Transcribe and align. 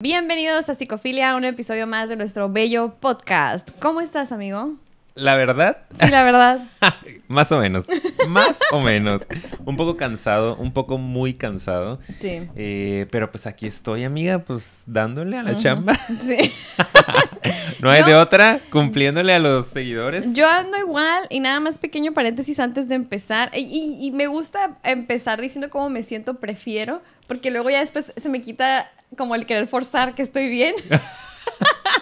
Bienvenidos 0.00 0.68
a 0.68 0.76
Psicofilia, 0.76 1.34
un 1.34 1.44
episodio 1.44 1.84
más 1.88 2.08
de 2.08 2.14
nuestro 2.14 2.48
bello 2.48 2.94
podcast. 3.00 3.68
¿Cómo 3.80 4.00
estás, 4.00 4.30
amigo? 4.30 4.74
La 5.16 5.34
verdad, 5.34 5.78
Sí, 6.00 6.08
la 6.08 6.22
verdad. 6.22 6.60
más 7.26 7.50
o 7.50 7.58
menos. 7.58 7.84
Más 8.28 8.56
o 8.70 8.80
menos. 8.80 9.22
Un 9.66 9.76
poco 9.76 9.96
cansado, 9.96 10.54
un 10.54 10.72
poco 10.72 10.98
muy 10.98 11.34
cansado. 11.34 11.98
Sí. 12.20 12.48
Eh, 12.54 13.06
pero 13.10 13.32
pues 13.32 13.48
aquí 13.48 13.66
estoy, 13.66 14.04
amiga, 14.04 14.38
pues 14.38 14.82
dándole 14.86 15.36
a 15.36 15.42
la 15.42 15.58
chamba. 15.58 15.98
Sí. 16.20 16.52
No 17.80 17.90
hay 17.90 18.00
Yo- 18.00 18.06
de 18.08 18.14
otra, 18.16 18.60
cumpliéndole 18.70 19.32
a 19.32 19.38
los 19.38 19.66
seguidores. 19.66 20.32
Yo 20.32 20.48
ando 20.48 20.76
igual 20.78 21.26
y 21.30 21.38
nada 21.40 21.58
más 21.60 21.78
pequeño 21.78 22.12
paréntesis 22.12 22.58
antes 22.60 22.88
de 22.88 22.94
empezar. 22.96 23.50
Y, 23.54 23.60
y- 23.62 24.06
y 24.06 24.10
me 24.12 24.26
gusta 24.28 24.78
empezar 24.84 25.40
diciendo 25.40 25.70
cómo 25.70 25.88
me 25.88 26.02
siento, 26.04 26.34
prefiero, 26.34 27.02
porque 27.28 27.50
luego 27.52 27.70
ya 27.70 27.78
después 27.80 28.12
se 28.16 28.28
me 28.28 28.40
quita 28.40 28.88
como 29.16 29.34
el 29.34 29.46
querer 29.46 29.66
forzar 29.66 30.14
que 30.14 30.22
estoy 30.22 30.48
bien. 30.48 30.74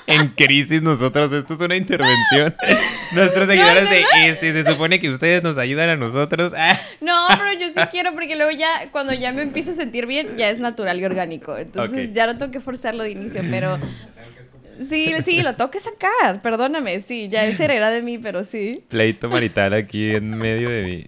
En 0.06 0.28
crisis 0.28 0.82
nosotros, 0.82 1.32
esto 1.32 1.54
es 1.54 1.60
una 1.60 1.76
intervención. 1.76 2.54
Nuestros 3.12 3.48
seguidores 3.48 3.90
de 3.90 4.04
este, 4.28 4.52
se 4.52 4.70
supone 4.70 5.00
que 5.00 5.10
ustedes 5.10 5.42
nos 5.42 5.58
ayudan 5.58 5.88
a 5.90 5.96
nosotros. 5.96 6.52
No, 7.00 7.26
pero 7.28 7.52
yo 7.52 7.68
sí 7.68 7.80
quiero 7.90 8.12
porque 8.14 8.36
luego 8.36 8.50
ya, 8.50 8.90
cuando 8.90 9.12
ya 9.12 9.32
me 9.32 9.42
empiezo 9.42 9.72
a 9.72 9.74
sentir 9.74 10.06
bien, 10.06 10.36
ya 10.36 10.50
es 10.50 10.58
natural 10.58 10.98
y 11.00 11.04
orgánico. 11.04 11.56
Entonces 11.56 12.12
ya 12.12 12.26
no 12.26 12.36
tengo 12.38 12.50
que 12.50 12.60
forzarlo 12.60 13.02
de 13.02 13.10
inicio, 13.10 13.42
pero... 13.50 13.78
Sí, 14.88 15.14
sí, 15.24 15.42
lo 15.42 15.54
tengo 15.54 15.70
que 15.70 15.80
sacar, 15.80 16.40
perdóname, 16.42 17.00
sí, 17.00 17.30
ya 17.30 17.46
es 17.46 17.58
heredad 17.58 17.90
de 17.92 18.02
mí, 18.02 18.18
pero 18.18 18.44
sí, 18.44 18.84
Pleito 18.88 19.30
marital 19.30 19.72
aquí 19.72 20.14
en 20.14 20.36
medio 20.36 20.68
de 20.68 20.82
mí. 20.82 21.06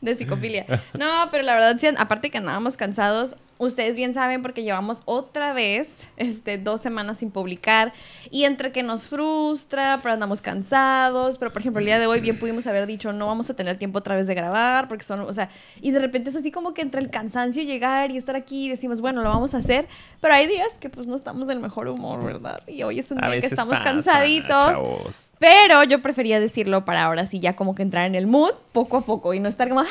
de 0.00 0.14
psicofilia. 0.14 0.64
No, 0.96 1.28
pero 1.32 1.42
la 1.42 1.54
verdad, 1.54 1.76
sí, 1.80 1.88
aparte 1.96 2.30
que 2.30 2.38
andábamos 2.38 2.76
cansados, 2.76 3.36
ustedes 3.60 3.94
bien 3.94 4.14
saben 4.14 4.40
porque 4.42 4.62
llevamos 4.62 5.02
otra 5.04 5.52
vez 5.52 6.06
este, 6.16 6.56
dos 6.58 6.80
semanas 6.80 7.18
sin 7.18 7.30
publicar 7.30 7.92
y 8.30 8.44
entre 8.44 8.72
que 8.72 8.82
nos 8.82 9.08
frustra, 9.08 10.00
pero 10.02 10.14
andamos 10.14 10.40
cansados, 10.40 11.36
pero 11.38 11.52
por 11.52 11.60
ejemplo 11.60 11.78
el 11.80 11.86
día 11.86 11.98
de 11.98 12.06
hoy 12.06 12.20
bien 12.20 12.38
pudimos 12.38 12.66
haber 12.66 12.86
dicho 12.86 13.12
no 13.12 13.26
vamos 13.26 13.50
a 13.50 13.54
tener 13.54 13.76
tiempo 13.76 13.98
otra 13.98 14.16
vez 14.16 14.26
de 14.26 14.34
grabar 14.34 14.88
porque 14.88 15.04
son, 15.04 15.20
o 15.20 15.32
sea, 15.32 15.50
y 15.80 15.90
de 15.90 15.98
repente 16.00 16.30
es 16.30 16.36
así 16.36 16.50
como 16.50 16.72
que 16.72 16.80
entre 16.80 17.00
el 17.00 17.10
cansancio 17.10 17.62
llegar 17.62 18.10
y 18.10 18.16
estar 18.16 18.34
aquí 18.34 18.66
y 18.66 18.68
decimos 18.70 19.00
bueno, 19.02 19.22
lo 19.22 19.28
vamos 19.28 19.54
a 19.54 19.58
hacer, 19.58 19.86
pero 20.20 20.34
hay 20.34 20.46
días 20.46 20.68
que 20.80 20.88
pues 20.88 21.06
no 21.06 21.14
estamos 21.16 21.46
del 21.46 21.60
mejor 21.60 21.88
humor, 21.88 22.24
¿verdad? 22.24 22.62
Y 22.66 22.82
hoy 22.82 22.98
es 22.98 23.10
un 23.10 23.22
A 23.22 23.30
día 23.30 23.40
que 23.40 23.46
estamos 23.46 23.74
pasa, 23.74 23.84
cansaditos. 23.84 24.72
chavos. 24.72 25.26
Pero 25.38 25.84
yo 25.84 26.00
prefería 26.00 26.40
decirlo 26.40 26.84
para 26.84 27.04
ahora 27.04 27.26
sí 27.26 27.40
ya 27.40 27.56
como 27.56 27.74
que 27.74 27.82
entrar 27.82 28.06
en 28.06 28.14
el 28.14 28.26
mood 28.26 28.52
poco 28.72 28.96
a 28.96 29.00
poco 29.02 29.34
y 29.34 29.40
no 29.40 29.48
estar 29.48 29.68
como, 29.68 29.82
hello, 29.82 29.90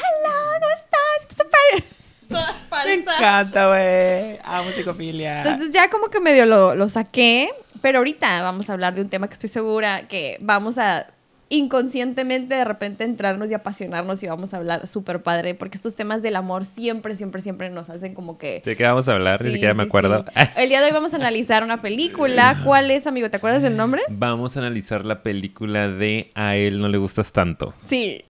¿cómo 0.59 0.73
estás? 0.73 1.29
Está 1.29 1.43
Me 2.29 2.93
encanta, 2.93 3.67
güey. 3.67 4.39
Amo 4.43 4.69
psicofilia. 4.71 5.39
Entonces 5.39 5.71
ya 5.71 5.89
como 5.89 6.07
que 6.07 6.19
medio 6.19 6.45
lo, 6.45 6.75
lo 6.75 6.87
saqué, 6.89 7.49
pero 7.81 7.99
ahorita 7.99 8.41
vamos 8.41 8.69
a 8.69 8.73
hablar 8.73 8.95
de 8.95 9.01
un 9.01 9.09
tema 9.09 9.27
que 9.27 9.33
estoy 9.33 9.49
segura 9.49 10.07
que 10.07 10.37
vamos 10.41 10.77
a 10.77 11.07
inconscientemente 11.51 12.53
de 12.53 12.63
repente 12.63 13.03
entrarnos 13.03 13.49
y 13.49 13.55
apasionarnos 13.55 14.21
y 14.21 14.27
vamos 14.27 14.53
a 14.53 14.57
hablar 14.57 14.87
súper 14.87 15.23
padre, 15.23 15.55
porque 15.55 15.77
estos 15.77 15.95
temas 15.95 16.21
del 16.21 16.35
amor 16.35 16.63
siempre, 16.65 17.15
siempre, 17.15 17.41
siempre 17.41 17.71
nos 17.71 17.89
hacen 17.89 18.13
como 18.13 18.37
que... 18.37 18.61
¿De 18.63 18.75
qué 18.75 18.83
vamos 18.83 19.09
a 19.09 19.13
hablar? 19.13 19.41
Ni 19.41 19.47
Sí, 19.47 19.53
siquiera 19.53 19.73
me 19.73 19.81
acuerdo. 19.83 20.25
sí. 20.27 20.41
El 20.57 20.69
día 20.69 20.79
de 20.79 20.87
hoy 20.87 20.93
vamos 20.93 21.13
a 21.13 21.17
analizar 21.17 21.63
una 21.63 21.79
película. 21.79 22.61
¿Cuál 22.63 22.91
es, 22.91 23.07
amigo? 23.07 23.31
¿Te 23.31 23.37
acuerdas 23.37 23.63
del 23.63 23.75
nombre? 23.75 24.03
Vamos 24.09 24.55
a 24.55 24.59
analizar 24.59 25.05
la 25.05 25.23
película 25.23 25.87
de 25.87 26.31
A 26.35 26.55
él 26.55 26.79
no 26.79 26.87
le 26.87 26.99
gustas 26.99 27.31
tanto. 27.31 27.73
Sí. 27.87 28.25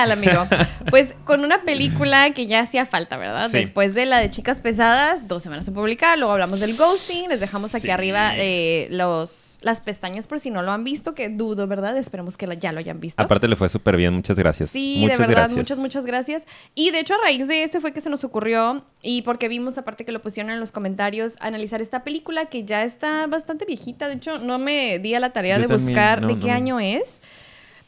Tal, 0.00 0.12
amigo? 0.12 0.46
Pues 0.90 1.14
con 1.24 1.44
una 1.44 1.62
película 1.62 2.30
que 2.32 2.46
ya 2.46 2.60
hacía 2.60 2.86
falta, 2.86 3.16
¿verdad? 3.16 3.48
Sí. 3.50 3.58
Después 3.58 3.94
de 3.94 4.06
la 4.06 4.18
de 4.18 4.30
Chicas 4.30 4.60
Pesadas, 4.60 5.28
dos 5.28 5.42
semanas 5.42 5.68
en 5.68 5.74
publicar, 5.74 6.18
luego 6.18 6.32
hablamos 6.32 6.60
del 6.60 6.76
ghosting, 6.76 7.28
les 7.28 7.40
dejamos 7.40 7.74
aquí 7.74 7.86
Sí. 7.86 7.90
arriba 7.90 8.32
eh, 8.36 8.88
los, 8.90 9.58
las 9.62 9.80
pestañas 9.80 10.26
por 10.26 10.40
si 10.40 10.50
no 10.50 10.62
lo 10.62 10.72
han 10.72 10.84
visto, 10.84 11.14
que 11.14 11.28
dudo, 11.28 11.66
¿verdad? 11.66 11.96
Esperemos 11.96 12.36
que 12.36 12.46
la- 12.46 12.54
ya 12.54 12.72
lo 12.72 12.78
hayan 12.78 12.98
visto. 13.00 13.22
Aparte 13.22 13.46
le 13.48 13.56
fue 13.56 13.68
súper 13.68 13.96
bien, 13.96 14.14
muchas 14.14 14.36
gracias. 14.36 14.70
Sí, 14.70 14.96
muchas 15.00 15.18
de 15.18 15.22
verdad, 15.26 15.34
gracias. 15.42 15.56
muchas, 15.58 15.78
muchas 15.78 16.06
gracias. 16.06 16.42
Y 16.74 16.90
de 16.90 17.00
hecho, 17.00 17.14
a 17.14 17.18
raíz 17.22 17.46
de 17.48 17.62
ese 17.64 17.80
fue 17.80 17.92
que 17.92 18.00
se 18.00 18.10
nos 18.10 18.24
ocurrió, 18.24 18.84
y 19.02 19.22
porque 19.22 19.48
vimos, 19.48 19.76
aparte 19.78 20.04
que 20.04 20.12
lo 20.12 20.20
pusieron 20.22 20.50
en 20.52 20.60
los 20.60 20.72
comentarios, 20.72 21.34
analizar 21.40 21.80
esta 21.80 22.04
película 22.04 22.46
que 22.46 22.64
ya 22.64 22.84
está 22.84 23.26
bastante 23.26 23.64
viejita. 23.66 24.08
De 24.08 24.14
hecho, 24.14 24.38
no 24.38 24.58
me 24.58 24.98
di 24.98 25.14
a 25.14 25.20
la 25.20 25.30
tarea 25.30 25.56
Yo 25.56 25.62
de 25.62 25.68
también, 25.68 25.86
buscar 25.88 26.20
no, 26.22 26.28
de 26.28 26.34
no. 26.34 26.40
qué 26.40 26.50
año 26.50 26.80
es. 26.80 27.20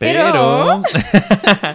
Pero, 0.03 0.83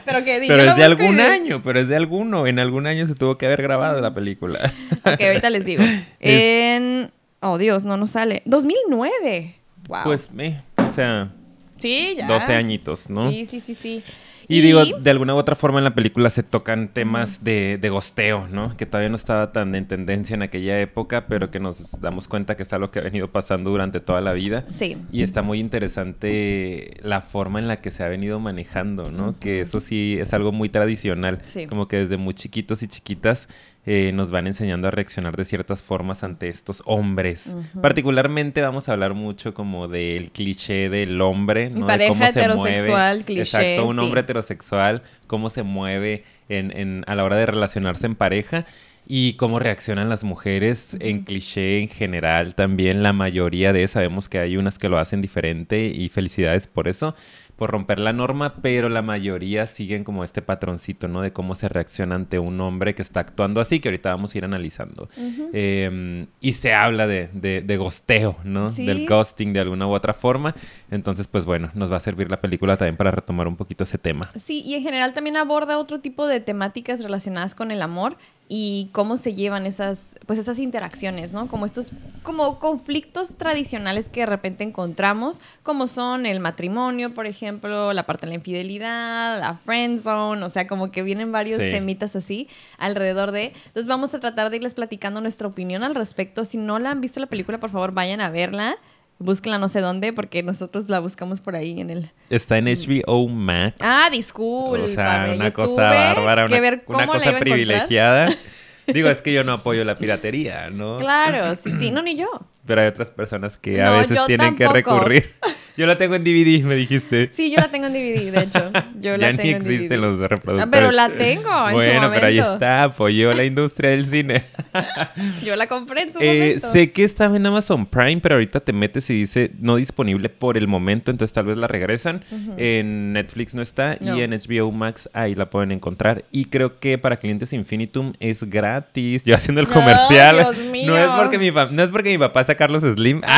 Pero 0.05 0.23
que 0.25 0.43
pero 0.47 0.63
es 0.63 0.75
de 0.75 0.83
algún 0.83 1.19
año 1.19 1.61
pero 1.63 1.79
es 1.79 1.88
de 1.88 1.95
alguno. 1.95 2.47
En 2.47 2.59
algún 2.59 2.88
año 2.88 3.07
se 3.07 3.15
tuvo 3.15 3.38
que 3.38 3.45
haber 3.45 3.61
grabado 3.61 4.01
la 4.01 4.13
película. 4.13 4.73
Ok, 5.05 5.21
ahorita 5.21 5.49
les 5.49 5.65
digo. 5.65 5.83
En. 6.19 7.11
Oh, 7.39 7.57
Dios, 7.57 7.83
no 7.83 7.97
nos 7.97 8.11
sale. 8.11 8.41
2009. 8.45 9.55
Wow. 9.88 9.99
Pues, 10.03 10.29
eh, 10.38 10.59
o 10.77 10.93
sea, 10.93 11.31
sí, 11.77 12.15
ya. 12.17 12.27
12 12.27 12.53
añitos, 12.53 13.09
¿no? 13.09 13.29
Sí, 13.29 13.45
sí, 13.45 13.59
sí, 13.59 13.75
sí. 13.75 14.03
Y, 14.49 14.61
digo, 14.61 14.83
de 14.85 15.09
alguna 15.09 15.35
u 15.35 15.37
otra 15.37 15.55
forma 15.55 15.79
en 15.79 15.83
la 15.83 15.93
película 15.93 16.29
se 16.29 16.41
tocan 16.41 16.87
temas 16.87 17.43
de, 17.43 17.77
de 17.77 17.89
gosteo, 17.89 18.47
¿no? 18.47 18.77
Que 18.77 18.85
todavía 18.85 19.09
no 19.09 19.17
estaba 19.17 19.51
tan 19.51 19.75
en 19.75 19.87
tendencia 19.87 20.35
en 20.35 20.41
aquella 20.41 20.79
época, 20.79 21.27
pero 21.27 21.51
que 21.51 21.59
nos 21.59 21.99
damos 21.99 22.27
cuenta 22.27 22.55
que 22.55 22.63
es 22.63 22.71
algo 22.71 22.89
que 22.89 22.99
ha 22.99 23.03
venido 23.03 23.27
pasando 23.27 23.69
durante 23.71 23.99
toda 23.99 24.21
la 24.21 24.31
vida. 24.33 24.63
Sí. 24.73 24.97
Y 25.11 25.21
está 25.21 25.41
muy 25.41 25.59
interesante 25.59 26.97
la 27.03 27.21
forma 27.21 27.59
en 27.59 27.67
la 27.67 27.77
que 27.77 27.91
se 27.91 28.03
ha 28.03 28.07
venido 28.07 28.39
manejando, 28.39 29.11
¿no? 29.11 29.37
Que 29.37 29.61
eso 29.61 29.81
sí 29.81 30.17
es 30.19 30.33
algo 30.33 30.51
muy 30.51 30.69
tradicional. 30.69 31.39
Sí. 31.45 31.67
Como 31.67 31.87
que 31.87 31.97
desde 31.97 32.15
muy 32.17 32.33
chiquitos 32.33 32.83
y 32.83 32.87
chiquitas 32.87 33.49
eh, 33.89 34.11
nos 34.13 34.29
van 34.31 34.45
enseñando 34.47 34.89
a 34.89 34.91
reaccionar 34.91 35.35
de 35.37 35.45
ciertas 35.45 35.81
formas 35.81 36.21
ante 36.21 36.49
estos 36.49 36.83
hombres. 36.85 37.55
Particularmente 37.81 38.61
vamos 38.61 38.89
a 38.89 38.91
hablar 38.93 39.13
mucho 39.13 39.53
como 39.53 39.87
del 39.87 40.29
cliché 40.31 40.89
del 40.89 41.21
hombre, 41.21 41.69
¿no? 41.69 41.81
De 41.87 41.93
Pareja 41.93 42.31
se 42.33 42.39
heterosexual, 42.39 43.15
mueve. 43.17 43.23
cliché, 43.25 43.41
Exacto, 43.41 43.87
un 43.87 43.95
sí. 43.95 44.01
hombre 44.03 44.21
heterosexual, 44.21 45.03
cómo 45.25 45.49
se 45.49 45.63
mueve 45.63 46.23
en, 46.49 46.71
en- 46.77 47.03
a 47.07 47.15
la 47.15 47.23
hora 47.23 47.37
de 47.37 47.45
relacionarse 47.45 48.05
en 48.07 48.15
pareja. 48.15 48.65
Y 49.09 49.35
cómo 49.35 49.57
reaccionan 49.59 50.09
las 50.09 50.25
mujeres 50.25 50.97
en 50.99 51.23
cliché 51.23 51.79
en 51.79 51.87
general 51.87 52.55
también, 52.55 53.03
la 53.03 53.13
mayoría 53.13 53.71
de 53.71 53.87
sabemos 53.87 54.27
que 54.27 54.37
hay 54.37 54.57
unas 54.57 54.77
que 54.77 54.89
lo 54.89 54.97
hacen 54.99 55.21
diferente 55.21 55.85
y 55.85 56.09
felicidades 56.09 56.67
por 56.67 56.89
eso, 56.89 57.15
por 57.57 57.72
romper 57.72 58.00
la 58.00 58.13
norma, 58.13 58.56
pero 58.62 58.88
la 58.88 59.01
mayoría 59.01 59.66
siguen 59.66 60.03
como 60.03 60.23
este 60.23 60.41
patroncito, 60.41 61.07
¿no? 61.07 61.22
De 61.22 61.34
cómo 61.34 61.56
se 61.56 61.68
reacciona 61.68 62.16
ante 62.16 62.38
un 62.38 62.62
hombre 62.62 62.94
que 62.94 63.01
está 63.01 63.19
actuando 63.22 63.59
así, 63.59 63.79
que 63.79 63.90
ahorita 63.90 64.12
vamos 64.12 64.34
a 64.34 64.38
ir 64.38 64.45
analizando. 64.45 65.09
Eh, 65.53 66.28
y 66.40 66.53
se 66.53 66.73
habla 66.73 67.07
de, 67.07 67.29
de, 67.34 67.62
de 67.62 67.78
gosteo, 67.78 68.38
¿no? 68.44 68.69
Sí. 68.69 68.85
Del 68.85 69.07
ghosting 69.07 69.53
de 69.53 69.59
alguna 69.59 69.88
u 69.88 69.91
otra 69.91 70.13
forma. 70.13 70.53
Entonces, 70.91 71.28
pues 71.28 71.45
bueno, 71.45 71.72
nos 71.73 71.91
va 71.91 71.97
a 71.97 72.00
servir 72.00 72.29
la 72.29 72.40
película 72.40 72.78
también 72.78 72.95
para 72.95 73.09
retomar 73.09 73.47
un 73.47 73.56
poquito 73.56 73.84
ese 73.84 73.97
tema. 73.97 74.29
Sí, 74.41 74.62
y 74.63 74.75
en 74.75 74.84
general 74.84 75.13
también 75.13 75.35
aborda 75.35 75.79
otro 75.79 76.00
tipo 76.00 76.28
de 76.28 76.39
temáticas 76.39 77.01
relacionadas 77.01 77.56
con 77.56 77.72
el 77.72 77.81
amor 77.81 78.18
y 78.49 78.89
cómo 78.93 79.17
se 79.17 79.33
llevan 79.35 79.65
esas, 79.65 80.17
pues 80.25 80.39
esas 80.39 80.57
interacciones, 80.57 81.33
¿no? 81.33 81.47
Como 81.47 81.65
estos, 81.65 81.91
como 82.23 82.59
conflictos 82.59 83.35
tradicionales 83.35 84.07
que 84.07 84.21
de 84.21 84.25
repente 84.25 84.63
encontramos, 84.63 85.39
como 85.63 85.87
son 85.87 86.25
el 86.25 86.39
matrimonio, 86.39 87.13
por 87.13 87.25
ejemplo, 87.25 87.91
la 87.91 88.03
parte 88.03 88.25
de 88.25 88.29
la 88.29 88.35
infidelidad, 88.35 89.39
la 89.39 89.55
friend 89.55 90.01
zone, 90.01 90.43
o 90.43 90.49
sea, 90.49 90.65
como 90.67 90.91
que 90.91 91.03
vienen 91.03 91.31
varios 91.31 91.61
Sí. 91.61 91.71
temitas 91.71 92.15
así 92.15 92.47
alrededor 92.77 93.31
de. 93.31 93.53
Entonces 93.65 93.87
vamos 93.87 94.13
a 94.13 94.19
tratar 94.19 94.50
de 94.50 94.57
irles 94.57 94.73
platicando 94.73 95.19
nuestra 95.19 95.47
opinión 95.47 95.83
al 95.83 95.95
respecto. 95.95 96.45
Si 96.45 96.57
no 96.57 96.79
la 96.79 96.91
han 96.91 97.01
visto 97.01 97.19
la 97.19 97.27
película, 97.27 97.59
por 97.59 97.69
favor, 97.71 97.91
vayan 97.91 98.21
a 98.21 98.29
verla. 98.29 98.77
Búsquenla 99.19 99.57
no 99.57 99.67
sé 99.67 99.81
dónde, 99.81 100.13
porque 100.13 100.43
nosotros 100.43 100.89
la 100.89 100.99
buscamos 100.99 101.41
por 101.41 101.55
ahí 101.55 101.81
en 101.81 101.89
el, 101.89 102.11
Está 102.29 102.57
en 102.57 102.65
HBO 102.65 103.27
Max. 103.27 103.75
Ah, 103.79 104.09
disculpa. 104.11 104.85
o 104.85 104.87
sea, 104.87 105.31
una 105.33 105.51
cosa 105.51 105.89
bárbara, 105.89 106.45
una, 106.45 106.59
ver 106.59 106.83
cosa 106.83 107.39
privilegiada. 107.39 108.35
Digo, 108.87 109.09
es 109.09 109.21
que 109.21 109.33
yo 109.33 109.43
no 109.43 109.53
apoyo 109.53 109.83
la 109.83 109.97
piratería, 109.97 110.69
¿no? 110.69 110.97
Claro, 110.97 111.55
sí, 111.55 111.71
sí, 111.79 111.91
no, 111.91 112.01
ni 112.03 112.15
yo. 112.15 112.29
Pero 112.65 112.81
hay 112.81 112.87
otras 112.87 113.11
personas 113.11 113.57
que 113.57 113.81
a 113.81 113.91
veces 113.91 114.19
tienen 114.27 114.55
que 114.55 114.67
recurrir. 114.67 115.33
Yo 115.77 115.85
la 115.85 115.97
tengo 115.97 116.15
en 116.15 116.24
DVD, 116.24 116.63
me 116.63 116.75
dijiste. 116.75 117.29
Sí, 117.33 117.51
yo 117.51 117.57
la 117.62 117.68
tengo 117.68 117.85
en 117.88 117.94
DVD, 117.94 118.31
de 118.31 118.41
hecho. 118.44 118.71
Yo 119.00 119.12
ya 119.12 119.18
la 119.18 119.31
ni 119.31 119.38
tengo 119.38 119.50
en 119.57 119.62
existen 119.62 119.89
DVD. 119.89 119.97
los 120.01 120.19
reproductores. 120.19 120.62
Ah, 120.63 120.69
pero 120.71 120.91
la 120.91 121.09
tengo 121.09 121.68
en 121.68 121.74
bueno, 121.74 122.07
su 122.07 122.13
pero 122.13 122.27
ahí 122.27 122.35
momento. 122.38 122.53
está, 122.53 122.83
apoyó 122.83 123.31
la 123.33 123.44
industria 123.44 123.91
del 123.91 124.06
cine. 124.07 124.45
Yo 125.45 125.56
la 125.56 125.68
compré 125.68 126.01
en 126.01 126.13
su 126.13 126.19
Eh, 126.19 126.25
momento. 126.57 126.71
sé 126.71 126.91
que 126.91 127.03
estaba 127.03 127.38
en 127.38 127.45
Amazon 127.45 127.85
Prime, 127.85 128.18
pero 128.21 128.35
ahorita 128.35 128.59
te 128.62 128.74
metes 128.74 129.07
y 129.12 129.13
dice 129.13 129.51
no 129.59 129.75
disponible 129.75 130.29
por 130.29 130.57
el 130.57 130.68
momento, 130.68 131.12
entonces 131.12 131.31
tal 131.33 131.45
vez 131.45 131.57
la 131.57 131.68
regresan. 131.68 132.24
En 132.57 133.13
Netflix 133.13 133.53
no 133.53 133.62
está 133.62 133.97
No. 134.01 134.18
y 134.18 134.21
en 134.21 134.31
HBO 134.31 134.71
Max 134.71 135.09
ahí 135.13 135.35
la 135.35 135.50
pueden 135.50 135.71
encontrar. 135.71 136.24
Y 136.31 136.45
creo 136.45 136.79
que 136.79 136.97
para 136.97 137.18
clientes 137.18 137.53
Infinitum 137.53 138.13
es 138.19 138.44
gratis. 138.50 139.24
Yo 139.24 139.35
haciendo 139.35 139.62
el 139.62 139.68
No, 139.68 139.74
comercial. 139.74 140.38
Dios 140.38 140.57
No 140.65 140.71
mío. 140.71 140.97
es 140.97 141.07
porque 141.21 141.38
mi 141.38 141.51
no 141.51 141.83
es 141.83 141.89
porque 141.91 142.09
mi 142.09 142.18
papá 142.18 142.44
sea 142.44 142.56
Carlos 142.56 142.81
Slim. 142.81 143.21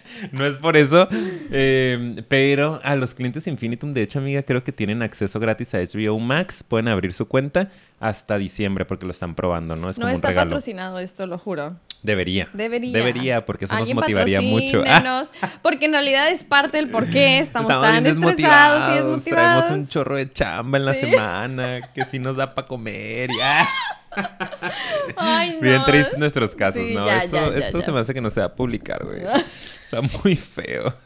no 0.32 0.46
es 0.46 0.56
por 0.58 0.76
eso. 0.76 1.08
Eh, 1.10 2.22
pero 2.28 2.80
a 2.82 2.94
los 2.96 3.14
clientes 3.14 3.46
Infinitum, 3.46 3.92
de 3.92 4.02
hecho, 4.02 4.18
amiga, 4.18 4.42
creo 4.42 4.64
que 4.64 4.72
tienen 4.72 5.02
acceso 5.02 5.38
gratis 5.40 5.74
a 5.74 5.78
HBO 5.78 6.18
Max. 6.18 6.64
Pueden 6.66 6.88
abrir 6.88 7.12
su 7.12 7.26
cuenta 7.26 7.68
hasta 8.00 8.38
diciembre 8.38 8.84
porque 8.84 9.04
lo 9.06 9.12
están 9.12 9.34
probando, 9.34 9.76
¿no? 9.76 9.90
Es 9.90 9.98
no 9.98 10.02
como 10.02 10.12
un 10.12 10.16
está 10.16 10.28
regalo. 10.28 10.48
patrocinado 10.50 10.98
esto, 10.98 11.26
lo 11.26 11.38
juro. 11.38 11.76
Debería. 12.02 12.48
Debería. 12.52 12.92
Debería, 12.98 13.46
porque 13.46 13.66
eso 13.66 13.78
nos 13.78 13.94
motivaría 13.94 14.40
mucho. 14.40 14.82
Porque 15.62 15.86
en 15.86 15.92
realidad 15.92 16.30
es 16.30 16.42
parte 16.42 16.78
del 16.78 16.88
por 16.90 17.06
qué 17.08 17.38
estamos, 17.38 17.68
tan 17.68 18.04
estresados 18.04 18.04
y 18.04 18.04
desmotivados, 18.08 18.94
desmotivados. 18.96 19.64
Traemos 19.66 19.70
un 19.70 19.88
chorro 19.88 20.16
de 20.16 20.28
chamba 20.28 20.78
en 20.78 20.84
la 20.84 20.94
Sí. 20.94 21.00
semana, 21.10 21.80
que 21.94 22.04
sí 22.06 22.18
nos 22.18 22.36
da 22.36 22.54
para 22.54 22.66
comer. 22.66 23.30
y- 23.30 23.40
ah, 23.40 23.68
Ay, 25.16 25.54
no. 25.54 25.60
Bien 25.60 25.82
tristes 25.84 26.18
nuestros 26.18 26.54
casos, 26.54 26.82
Sí, 26.82 26.94
¿no? 26.94 27.06
ya, 27.06 27.24
esto 27.24 27.36
ya, 27.36 27.50
ya, 27.50 27.58
esto 27.66 27.78
ya. 27.80 27.84
se 27.84 27.92
me 27.92 28.00
hace 28.00 28.14
que 28.14 28.20
no 28.20 28.30
se 28.30 28.40
va 28.40 28.46
a 28.46 28.54
publicar, 28.54 29.04
güey. 29.04 29.22
Está 29.22 30.00
muy 30.22 30.36
feo. 30.36 30.94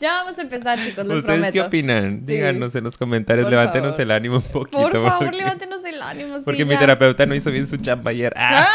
Ya 0.00 0.22
vamos 0.24 0.38
a 0.38 0.42
empezar, 0.42 0.78
chicos, 0.78 1.04
les 1.06 1.18
¿Ustedes 1.18 1.22
prometo. 1.24 1.52
qué 1.52 1.60
opinan? 1.62 2.18
Sí. 2.26 2.32
Díganos 2.32 2.74
en 2.74 2.84
los 2.84 2.98
comentarios, 2.98 3.44
Por 3.44 3.52
levántenos 3.52 3.90
favor. 3.90 4.00
el 4.02 4.10
ánimo 4.10 4.36
un 4.36 4.42
poquito. 4.42 4.78
Por 4.82 4.92
favor, 4.92 5.18
porque- 5.18 5.36
levántenos 5.36 5.84
el 5.84 6.02
ánimo. 6.02 6.38
sí, 6.38 6.42
Porque 6.44 6.64
mi 6.64 6.76
terapeuta 6.76 7.24
no 7.26 7.34
hizo 7.34 7.50
bien 7.50 7.66
su 7.66 7.76
chamba 7.76 8.10
ayer. 8.10 8.32
Ah. 8.36 8.66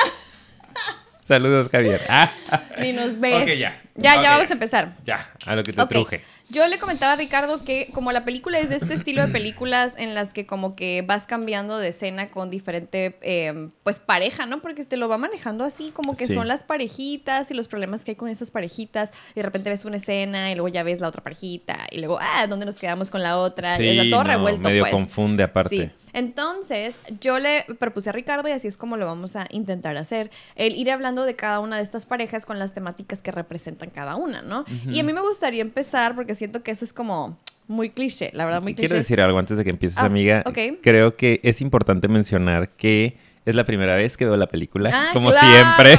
Saludos, 1.27 1.67
Javier. 1.69 2.01
Ah. 2.09 2.31
Ni 2.79 2.93
nos 2.93 3.19
ves. 3.19 3.43
Ok, 3.43 3.49
ya. 3.57 3.81
Ya, 3.95 4.21
ya 4.21 4.31
vamos 4.31 4.47
ya. 4.47 4.53
a 4.53 4.53
empezar. 4.53 4.95
Ya, 5.03 5.29
a 5.45 5.55
lo 5.55 5.63
que 5.63 5.73
te 5.73 5.85
truje. 5.85 6.21
Yo 6.49 6.65
le 6.67 6.77
comentaba 6.77 7.13
a 7.13 7.15
Ricardo 7.17 7.65
que 7.65 7.89
como 7.93 8.13
la 8.13 8.23
película 8.23 8.57
es 8.59 8.69
de 8.69 8.77
este 8.77 8.93
estilo 8.93 9.25
de 9.25 9.27
películas 9.33 9.95
en 9.97 10.15
las 10.15 10.31
que 10.31 10.45
como 10.45 10.75
que 10.77 11.01
vas 11.01 11.25
cambiando 11.25 11.77
de 11.77 11.89
escena 11.89 12.29
con 12.29 12.49
diferente, 12.49 13.17
eh, 13.21 13.67
pues 13.83 13.99
pareja, 13.99 14.45
¿no? 14.45 14.59
Porque 14.61 14.85
te 14.85 14.95
lo 14.95 15.09
va 15.09 15.17
manejando 15.17 15.65
así, 15.65 15.91
como 15.91 16.15
que 16.15 16.27
Sí. 16.27 16.35
son 16.35 16.47
las 16.47 16.63
parejitas 16.63 17.51
y 17.51 17.53
los 17.53 17.67
problemas 17.67 18.05
que 18.05 18.11
hay 18.11 18.15
con 18.15 18.29
esas 18.29 18.49
parejitas. 18.49 19.11
Y 19.31 19.41
de 19.41 19.43
repente 19.43 19.69
ves 19.69 19.83
una 19.83 19.97
escena 19.97 20.49
y 20.51 20.55
luego 20.55 20.69
ya 20.69 20.83
ves 20.83 21.01
la 21.01 21.09
otra 21.09 21.21
parejita 21.21 21.87
y 21.91 21.97
luego, 21.99 22.17
ah, 22.21 22.47
¿dónde 22.47 22.65
nos 22.65 22.77
quedamos 22.77 23.11
con 23.11 23.21
la 23.21 23.37
otra? 23.37 23.81
y 23.81 23.97
está 23.99 24.09
todo 24.09 24.23
no, 24.23 24.29
revuelto, 24.29 24.69
medio 24.69 24.83
pues. 24.83 24.93
confunde 24.93 25.43
aparte. 25.43 25.75
Sí. 25.75 25.91
Entonces, 26.17 26.95
yo 27.21 27.37
le 27.39 27.63
propuse 27.79 28.09
a 28.09 28.11
Ricardo, 28.11 28.47
y 28.47 28.51
así 28.51 28.67
es 28.67 28.75
como 28.75 28.97
lo 28.97 29.05
vamos 29.05 29.35
a 29.35 29.45
intentar 29.51 29.95
hacer, 29.97 30.31
el 30.55 30.75
ir 30.75 30.89
hablando 30.91 31.25
de 31.25 31.35
cada 31.35 31.59
una 31.59 31.77
de 31.77 31.83
estas 31.83 32.05
parejas 32.07 32.45
con 32.45 32.57
las 32.57 32.73
temáticas 32.73 33.21
que 33.21 33.31
representan 33.31 33.91
cada 33.91 34.15
una, 34.15 34.41
¿no? 34.41 34.65
Y 34.89 34.99
a 34.99 35.03
mí 35.03 35.13
me 35.13 35.21
gustaría 35.21 35.61
empezar, 35.61 36.15
porque 36.15 36.33
siento 36.33 36.63
que 36.63 36.71
eso 36.71 36.85
es 36.85 36.91
como 36.93 37.37
muy 37.67 37.89
cliché, 37.91 38.31
la 38.33 38.45
verdad, 38.45 38.61
muy 38.63 38.73
cliché. 38.73 38.87
Quiero 38.87 38.95
decir 38.97 39.21
algo 39.21 39.37
antes 39.37 39.57
de 39.57 39.63
que 39.63 39.69
empieces, 39.69 39.99
Ah, 39.99 40.05
amiga. 40.05 40.41
ok. 40.45 40.79
Creo 40.81 41.15
que 41.15 41.39
es 41.43 41.61
importante 41.61 42.07
mencionar 42.07 42.69
que 42.69 43.17
es 43.47 43.55
la 43.55 43.63
primera 43.63 43.95
vez 43.95 44.17
que 44.17 44.25
veo 44.25 44.35
la 44.37 44.47
película, 44.47 44.89
Ah, 44.93 45.09
como 45.13 45.31
claro. 45.31 45.47
siempre. 45.47 45.97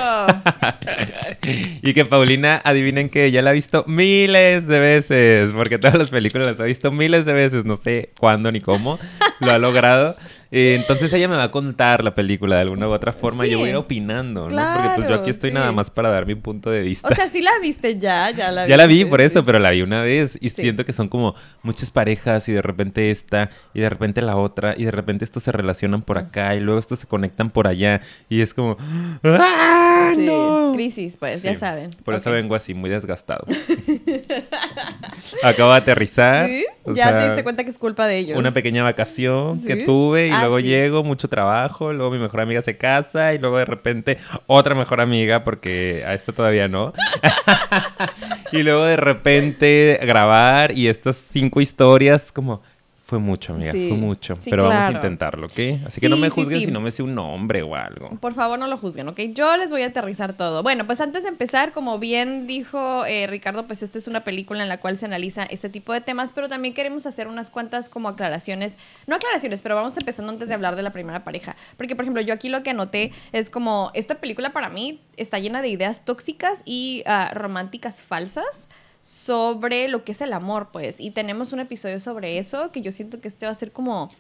y 1.83 1.93
que 1.95 2.05
Paulina, 2.05 2.61
adivinen 2.65 3.09
que 3.09 3.31
ya 3.31 3.43
la 3.43 3.51
ha 3.51 3.53
visto 3.55 3.85
miles 3.87 4.67
de 4.67 4.79
veces, 4.79 5.53
porque 5.55 5.79
todas 5.79 5.97
las 5.97 6.11
películas 6.11 6.47
las 6.47 6.61
ha 6.61 6.65
visto 6.65 6.93
miles 6.93 7.25
de 7.25 7.33
veces, 7.33 7.65
no 7.65 7.77
sé 7.83 8.11
cuándo 8.19 8.51
ni 8.53 8.61
cómo 8.61 8.99
lo 9.41 9.51
ha 9.51 9.59
logrado. 9.59 10.17
Eh, 10.51 10.77
entonces 10.81 11.13
ella 11.13 11.29
me 11.29 11.37
va 11.37 11.43
a 11.45 11.51
contar 11.51 12.03
la 12.03 12.15
película 12.15 12.57
de 12.57 12.63
alguna 12.63 12.89
u 12.89 12.93
otra 12.93 13.13
forma 13.13 13.47
y 13.47 13.51
yo 13.51 13.59
voy 13.59 13.69
a 13.69 13.71
ir 13.73 13.77
opinando, 13.77 14.49
¿no? 14.49 14.73
Porque 14.75 14.89
pues 14.97 15.09
yo 15.09 15.15
aquí 15.17 15.31
estoy 15.31 15.51
sí. 15.51 15.55
nada 15.55 15.73
más 15.73 15.91
para 15.91 16.09
dar 16.09 16.25
mi 16.25 16.35
punto 16.37 16.71
de 16.71 16.83
vista. 16.83 17.07
O 17.09 17.15
sea, 17.15 17.29
sí 17.29 17.43
la 17.43 17.59
viste 17.61 17.99
ya, 17.99 18.31
ya 18.31 18.51
la 18.51 18.67
Ya 18.67 18.77
la 18.79 18.87
vi 18.87 19.05
por 19.05 19.21
eso, 19.21 19.45
pero 19.45 19.59
la 19.59 19.71
vi 19.71 19.83
una 19.83 20.03
vez 20.03 20.39
y 20.41 20.49
Sí. 20.49 20.63
siento 20.63 20.85
que 20.87 20.93
son 20.95 21.09
como 21.09 21.35
muchas 21.63 21.91
parejas 21.91 22.49
y 22.49 22.53
de 22.53 22.63
repente 22.63 23.11
esta 23.11 23.51
y 23.75 23.81
de 23.81 23.91
repente 23.91 24.23
la 24.23 24.37
otra 24.37 24.75
y 24.77 24.85
de 24.85 24.91
repente 24.91 25.25
estos 25.25 25.43
se 25.43 25.53
relacionan 25.53 26.01
por 26.03 26.17
acá 26.19 26.55
y 26.55 26.61
luego 26.61 26.81
estos 26.81 26.99
se 27.01 27.07
conectan 27.07 27.51
por 27.51 27.67
allá 27.67 28.01
y 28.31 28.41
es 28.41 28.55
como 28.55 28.79
¡Ah, 29.25 30.15
no! 30.17 30.73
crisis, 30.75 31.17
pues, 31.17 31.43
ya 31.43 31.57
saben. 31.57 31.91
Por 32.05 32.15
eso 32.15 32.31
vengo 32.31 32.55
así, 32.55 32.73
muy 32.73 32.89
desgastado. 32.89 33.45
Acabo 35.43 35.73
de 35.73 35.77
aterrizar. 35.77 36.47
¿Sí? 36.47 36.65
Ya 36.95 37.09
sea, 37.09 37.19
te 37.19 37.25
diste 37.27 37.43
cuenta 37.43 37.65
que 37.65 37.71
es 37.71 37.79
culpa 37.79 38.07
de 38.07 38.19
ellos. 38.19 38.39
Una 38.39 38.53
pequeña 38.53 38.83
vacación 38.83 39.63
que 39.65 39.77
tuve 39.85 40.29
y 40.29 40.31
Ah, 40.39 40.41
luego 40.43 40.59
sí. 40.59 40.67
llego, 40.67 41.05
mucho 41.05 41.29
trabajo, 41.29 41.93
luego 41.93 42.11
mi 42.11 42.19
mejor 42.19 42.41
amiga 42.41 42.63
se 42.63 42.77
casa 42.77 43.35
y 43.35 43.39
luego 43.39 43.59
de 43.59 43.65
repente 43.65 44.19
otra 44.47 44.75
mejor 44.75 45.01
amiga 45.01 45.45
porque 45.45 46.05
a 46.07 46.15
esta 46.15 46.33
todavía 46.33 46.69
no. 46.69 46.93
y 48.53 48.63
luego 48.63 48.85
de 48.85 48.97
repente 48.97 49.99
grabar 50.03 50.73
y 50.73 50.89
estas 50.89 51.17
cinco 51.31 51.61
historias 51.61 52.33
como 52.33 52.63
fue 53.09 53.19
mucho, 53.19 53.55
amiga, 53.55 53.73
Sí, 53.73 53.89
fue 53.89 53.97
mucho, 53.97 54.37
sí, 54.39 54.51
pero 54.51 54.69
vamos 54.69 54.85
a 54.85 54.93
intentarlo, 54.93 55.47
¿ok? 55.47 55.87
Así 55.87 55.99
que 55.99 56.11
no 56.11 56.19
me 56.19 56.29
juzguen 56.29 56.61
si 56.61 56.71
no 56.71 56.83
me 56.83 56.91
sé 56.91 57.03
un 57.03 57.15
nombre 57.15 57.63
o 57.63 57.75
algo. 57.75 58.11
Por 58.21 58.35
favor, 58.35 58.59
no 58.59 58.67
lo 58.67 58.77
juzguen, 58.77 59.09
¿ok? 59.09 59.19
Yo 59.33 59.57
les 59.57 59.71
voy 59.71 59.81
a 59.81 59.87
aterrizar 59.87 60.35
todo. 60.35 60.63
Bueno, 60.63 60.87
pues 60.87 61.01
antes 61.01 61.23
de 61.23 61.31
empezar, 61.31 61.73
como 61.73 61.99
bien 61.99 62.47
dijo 62.47 63.07
eh, 63.07 63.27
Ricardo, 63.27 63.67
pues 63.67 63.83
esta 63.83 63.97
es 63.97 64.09
una 64.09 64.25
película 64.25 64.63
en 64.63 64.69
la 64.69 64.79
cual 64.79 64.99
se 64.99 65.07
analiza 65.07 65.45
este 65.45 65.71
tipo 65.71 65.95
de 65.95 66.03
temas, 66.03 66.35
pero 66.35 66.51
también 66.51 66.75
queremos 66.75 67.07
hacer 67.07 67.29
unas 67.29 67.49
cuantas 67.49 67.89
como 67.89 68.09
aclaraciones, 68.09 68.77
no 69.07 69.15
aclaraciones, 69.15 69.63
pero 69.63 69.75
vamos 69.75 69.97
empezando 69.97 70.31
antes 70.31 70.51
de 70.51 70.55
hablar 70.55 70.77
de 70.77 70.83
la 70.83 70.93
primera 70.93 71.25
pareja. 71.25 71.57
Porque, 71.79 71.97
por 71.97 72.05
ejemplo, 72.05 72.21
yo 72.21 72.35
aquí 72.35 72.51
lo 72.51 72.63
que 72.63 72.71
anoté 72.71 73.13
es 73.33 73.49
como, 73.49 73.91
esta 73.95 74.17
película 74.17 74.51
para 74.51 74.69
mí 74.69 75.01
está 75.17 75.39
llena 75.39 75.63
de 75.63 75.69
ideas 75.69 76.05
tóxicas 76.05 76.61
y 76.67 77.05
ah, 77.07 77.31
románticas 77.33 78.03
falsas 78.03 78.69
sobre 79.03 79.89
lo 79.89 80.05
que 80.05 80.13
es 80.13 80.21
el 80.21 80.33
amor, 80.33 80.69
pues. 80.73 81.01
Y 81.01 81.11
tenemos 81.11 81.53
un 81.53 81.61
episodio 81.61 82.01
sobre 82.01 82.39
eso, 82.39 82.71
que 82.73 82.81
yo 82.81 82.93
siento 82.93 83.21
que 83.21 83.29
este 83.29 83.47
va 83.47 83.53
a 83.53 83.55
ser 83.55 83.73
como 83.73 84.11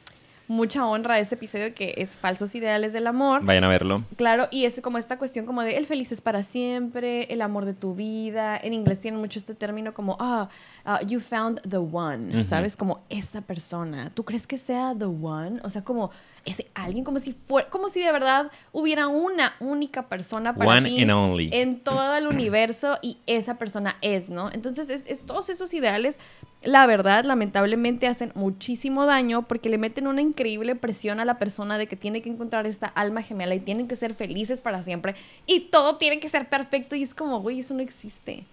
mucha 0.48 0.86
honra 0.86 1.14
a 1.14 1.18
ese 1.20 1.34
episodio 1.34 1.74
que 1.74 1.94
es 1.98 2.16
falsos 2.16 2.54
ideales 2.54 2.92
del 2.92 3.06
amor. 3.06 3.44
Vayan 3.44 3.64
a 3.64 3.68
verlo. 3.68 4.04
Claro, 4.16 4.48
y 4.50 4.64
es 4.64 4.80
como 4.80 4.98
esta 4.98 5.18
cuestión 5.18 5.46
como 5.46 5.62
de 5.62 5.76
el 5.76 5.86
feliz 5.86 6.10
es 6.10 6.20
para 6.20 6.42
siempre, 6.42 7.32
el 7.32 7.42
amor 7.42 7.66
de 7.66 7.74
tu 7.74 7.94
vida. 7.94 8.56
En 8.56 8.72
inglés 8.72 8.98
tienen 8.98 9.20
mucho 9.20 9.38
este 9.38 9.54
término 9.54 9.92
como, 9.92 10.16
ah, 10.18 10.48
ah, 10.84 11.00
you 11.02 11.20
found 11.20 11.60
the 11.68 11.76
one. 11.76 12.44
¿sabes? 12.46 12.76
Como 12.76 13.04
esa 13.10 13.42
persona. 13.42 14.10
¿Tú 14.14 14.24
crees 14.24 14.46
que 14.46 14.56
sea 14.56 14.94
the 14.98 15.04
one? 15.04 15.60
O 15.62 15.70
sea, 15.70 15.84
como 15.84 16.10
ese 16.44 16.66
alguien, 16.74 17.04
como 17.04 17.20
si 17.20 17.32
fuera, 17.32 17.68
como 17.70 17.88
si 17.88 18.00
de 18.00 18.12
verdad 18.12 18.50
hubiera 18.72 19.08
una 19.08 19.54
única 19.60 20.08
persona 20.08 20.54
para 20.54 20.70
One 20.70 20.88
ti 20.88 21.02
and 21.02 21.10
only. 21.10 21.50
en 21.52 21.80
todo 21.80 22.16
el 22.16 22.26
universo 22.26 22.98
y 23.02 23.18
esa 23.26 23.58
persona 23.58 23.96
es, 24.02 24.28
¿no? 24.28 24.50
Entonces, 24.52 24.90
es, 24.90 25.04
es 25.06 25.26
todos 25.26 25.48
esos 25.48 25.72
ideales, 25.74 26.18
la 26.62 26.86
verdad, 26.86 27.24
lamentablemente 27.24 28.06
hacen 28.06 28.32
muchísimo 28.34 29.06
daño 29.06 29.46
porque 29.46 29.68
le 29.68 29.78
meten 29.78 30.06
una 30.06 30.22
increíble 30.22 30.74
presión 30.74 31.20
a 31.20 31.24
la 31.24 31.38
persona 31.38 31.78
de 31.78 31.86
que 31.86 31.96
tiene 31.96 32.22
que 32.22 32.30
encontrar 32.30 32.66
esta 32.66 32.86
alma 32.86 33.22
gemela 33.22 33.54
y 33.54 33.60
tienen 33.60 33.88
que 33.88 33.96
ser 33.96 34.14
felices 34.14 34.60
para 34.60 34.82
siempre 34.82 35.14
y 35.46 35.60
todo 35.60 35.96
tiene 35.96 36.20
que 36.20 36.28
ser 36.28 36.48
perfecto 36.48 36.96
y 36.96 37.02
es 37.02 37.14
como, 37.14 37.40
güey, 37.40 37.60
eso 37.60 37.74
no 37.74 37.80
existe. 37.80 38.44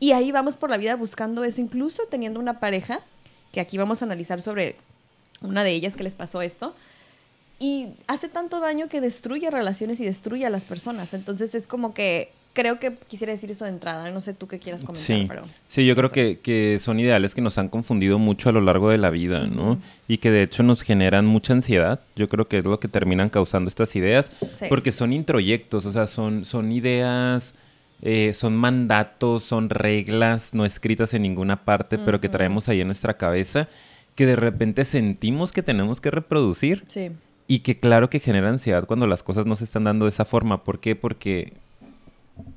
Y 0.00 0.12
ahí 0.12 0.32
vamos 0.32 0.56
por 0.56 0.70
la 0.70 0.76
vida 0.76 0.96
buscando 0.96 1.44
eso, 1.44 1.60
incluso 1.60 2.02
teniendo 2.10 2.40
una 2.40 2.58
pareja, 2.58 3.00
que 3.52 3.60
aquí 3.60 3.78
vamos 3.78 4.02
a 4.02 4.04
analizar 4.04 4.42
sobre 4.42 4.76
una 5.40 5.62
de 5.62 5.70
ellas 5.70 5.96
que 5.96 6.02
les 6.02 6.14
pasó 6.14 6.42
esto, 6.42 6.74
y 7.64 7.94
hace 8.06 8.28
tanto 8.28 8.60
daño 8.60 8.88
que 8.88 9.00
destruye 9.00 9.50
relaciones 9.50 9.98
y 10.00 10.04
destruye 10.04 10.44
a 10.46 10.50
las 10.50 10.64
personas. 10.64 11.14
Entonces 11.14 11.54
es 11.54 11.66
como 11.66 11.94
que 11.94 12.30
creo 12.52 12.78
que 12.78 12.92
quisiera 13.08 13.32
decir 13.32 13.50
eso 13.50 13.64
de 13.64 13.70
entrada. 13.70 14.10
No 14.10 14.20
sé 14.20 14.32
tú 14.34 14.46
qué 14.46 14.58
quieras 14.58 14.82
comentar, 14.84 15.04
Sí, 15.06 15.24
pero... 15.28 15.42
sí, 15.68 15.84
yo 15.86 15.96
creo 15.96 16.10
que, 16.10 16.38
que 16.40 16.78
son 16.78 17.00
ideales 17.00 17.34
que 17.34 17.40
nos 17.42 17.56
han 17.58 17.68
confundido 17.68 18.18
mucho 18.18 18.48
a 18.48 18.52
lo 18.52 18.60
largo 18.60 18.90
de 18.90 18.98
la 18.98 19.10
vida, 19.10 19.46
¿no? 19.46 19.80
Y 20.08 20.18
que 20.18 20.30
de 20.30 20.42
hecho 20.42 20.62
nos 20.62 20.82
generan 20.82 21.26
mucha 21.26 21.52
ansiedad. 21.52 22.00
Yo 22.16 22.28
creo 22.28 22.46
que 22.46 22.58
es 22.58 22.64
lo 22.64 22.78
que 22.78 22.86
terminan 22.88 23.28
causando 23.30 23.68
estas 23.68 23.96
ideas, 23.96 24.30
Sí. 24.56 24.66
porque 24.68 24.92
son 24.92 25.12
introyectos, 25.12 25.86
o 25.86 25.92
sea, 25.92 26.06
son, 26.06 26.44
son 26.44 26.70
ideas, 26.70 27.54
eh, 28.02 28.32
son 28.34 28.54
mandatos, 28.56 29.42
son 29.42 29.70
reglas 29.70 30.52
no 30.54 30.64
escritas 30.64 31.14
en 31.14 31.22
ninguna 31.22 31.64
parte, 31.64 31.98
pero 31.98 32.20
que 32.20 32.28
traemos 32.28 32.68
ahí 32.68 32.80
en 32.82 32.86
nuestra 32.88 33.14
cabeza, 33.16 33.68
que 34.14 34.26
de 34.26 34.36
repente 34.36 34.84
sentimos 34.84 35.50
que 35.50 35.62
tenemos 35.64 36.00
que 36.00 36.10
reproducir 36.12 36.84
Sí. 36.86 37.10
Y 37.46 37.60
que 37.60 37.76
claro 37.76 38.10
que 38.10 38.20
genera 38.20 38.48
ansiedad 38.48 38.86
cuando 38.86 39.06
las 39.06 39.22
cosas 39.22 39.46
no 39.46 39.56
se 39.56 39.64
están 39.64 39.84
dando 39.84 40.06
de 40.06 40.10
esa 40.10 40.24
forma. 40.24 40.64
¿Por 40.64 40.80
qué? 40.80 40.96
Porque 40.96 41.54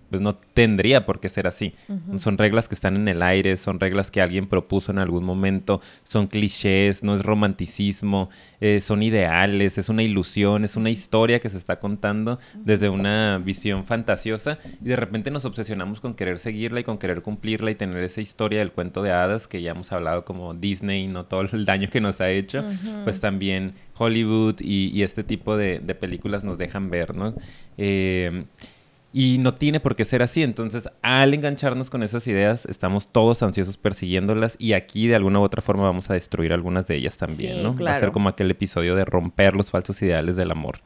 pues 0.09 0.21
no 0.21 0.35
tendría 0.35 1.05
por 1.05 1.19
qué 1.19 1.29
ser 1.29 1.47
así. 1.47 1.73
Son 2.17 2.37
reglas 2.37 2.67
que 2.67 2.75
están 2.75 2.95
en 2.95 3.07
el 3.07 3.21
aire, 3.21 3.57
son 3.57 3.79
reglas 3.79 4.11
que 4.11 4.21
alguien 4.21 4.47
propuso 4.47 4.91
en 4.91 4.99
algún 4.99 5.23
momento, 5.23 5.81
son 6.03 6.27
clichés, 6.27 7.03
no 7.03 7.13
es 7.13 7.23
romanticismo, 7.23 8.29
eh, 8.61 8.79
son 8.79 9.03
ideales, 9.03 9.77
es 9.77 9.89
una 9.89 10.03
ilusión, 10.03 10.63
es 10.63 10.75
una 10.75 10.89
historia 10.89 11.39
que 11.39 11.49
se 11.49 11.57
está 11.57 11.79
contando 11.79 12.39
desde 12.55 12.89
una 12.89 13.37
visión 13.37 13.85
fantasiosa 13.85 14.57
y 14.81 14.85
de 14.85 14.95
repente 14.95 15.31
nos 15.31 15.45
obsesionamos 15.45 15.99
con 15.99 16.13
querer 16.13 16.37
seguirla 16.37 16.79
y 16.79 16.83
con 16.83 16.97
querer 16.97 17.21
cumplirla 17.21 17.71
y 17.71 17.75
tener 17.75 18.03
esa 18.03 18.21
historia 18.21 18.59
del 18.59 18.71
cuento 18.71 19.01
de 19.03 19.11
hadas 19.11 19.47
que 19.47 19.61
ya 19.61 19.71
hemos 19.71 19.91
hablado 19.91 20.25
como 20.25 20.53
Disney, 20.53 21.07
no 21.07 21.25
todo 21.25 21.41
el 21.41 21.65
daño 21.65 21.89
que 21.89 22.01
nos 22.01 22.21
ha 22.21 22.29
hecho, 22.29 22.63
pues 23.03 23.19
también 23.19 23.73
Hollywood 23.97 24.55
y, 24.59 25.01
este 25.01 25.23
tipo 25.23 25.55
de, 25.55 25.79
de, 25.79 25.95
películas 25.95 26.43
nos 26.43 26.57
dejan 26.57 26.89
ver, 26.89 27.15
¿no? 27.15 27.33
Eh, 27.77 28.45
y 29.19 29.39
no 29.39 29.51
tiene 29.55 29.79
por 29.79 29.95
qué 29.95 30.05
ser 30.05 30.21
así. 30.21 30.43
Entonces, 30.43 30.87
al 31.01 31.33
engancharnos 31.33 31.89
con 31.89 32.03
esas 32.03 32.27
ideas, 32.27 32.67
estamos 32.67 33.07
todos 33.07 33.41
ansiosos 33.41 33.75
persiguiéndolas 33.75 34.55
y 34.59 34.73
aquí 34.73 35.07
de 35.07 35.15
alguna 35.15 35.39
u 35.39 35.41
otra 35.41 35.63
forma 35.63 35.81
vamos 35.81 36.11
a 36.11 36.13
destruir 36.13 36.53
algunas 36.53 36.85
de 36.85 36.97
ellas 36.97 37.17
también, 37.17 37.63
¿no? 37.63 37.75
Va 37.75 37.95
a 37.95 37.99
ser 37.99 38.11
como 38.11 38.29
aquel 38.29 38.51
episodio 38.51 38.93
de 38.93 39.05
romper 39.05 39.55
los 39.55 39.71
falsos 39.71 39.99
ideales 40.03 40.35
del 40.35 40.51
amor. 40.51 40.77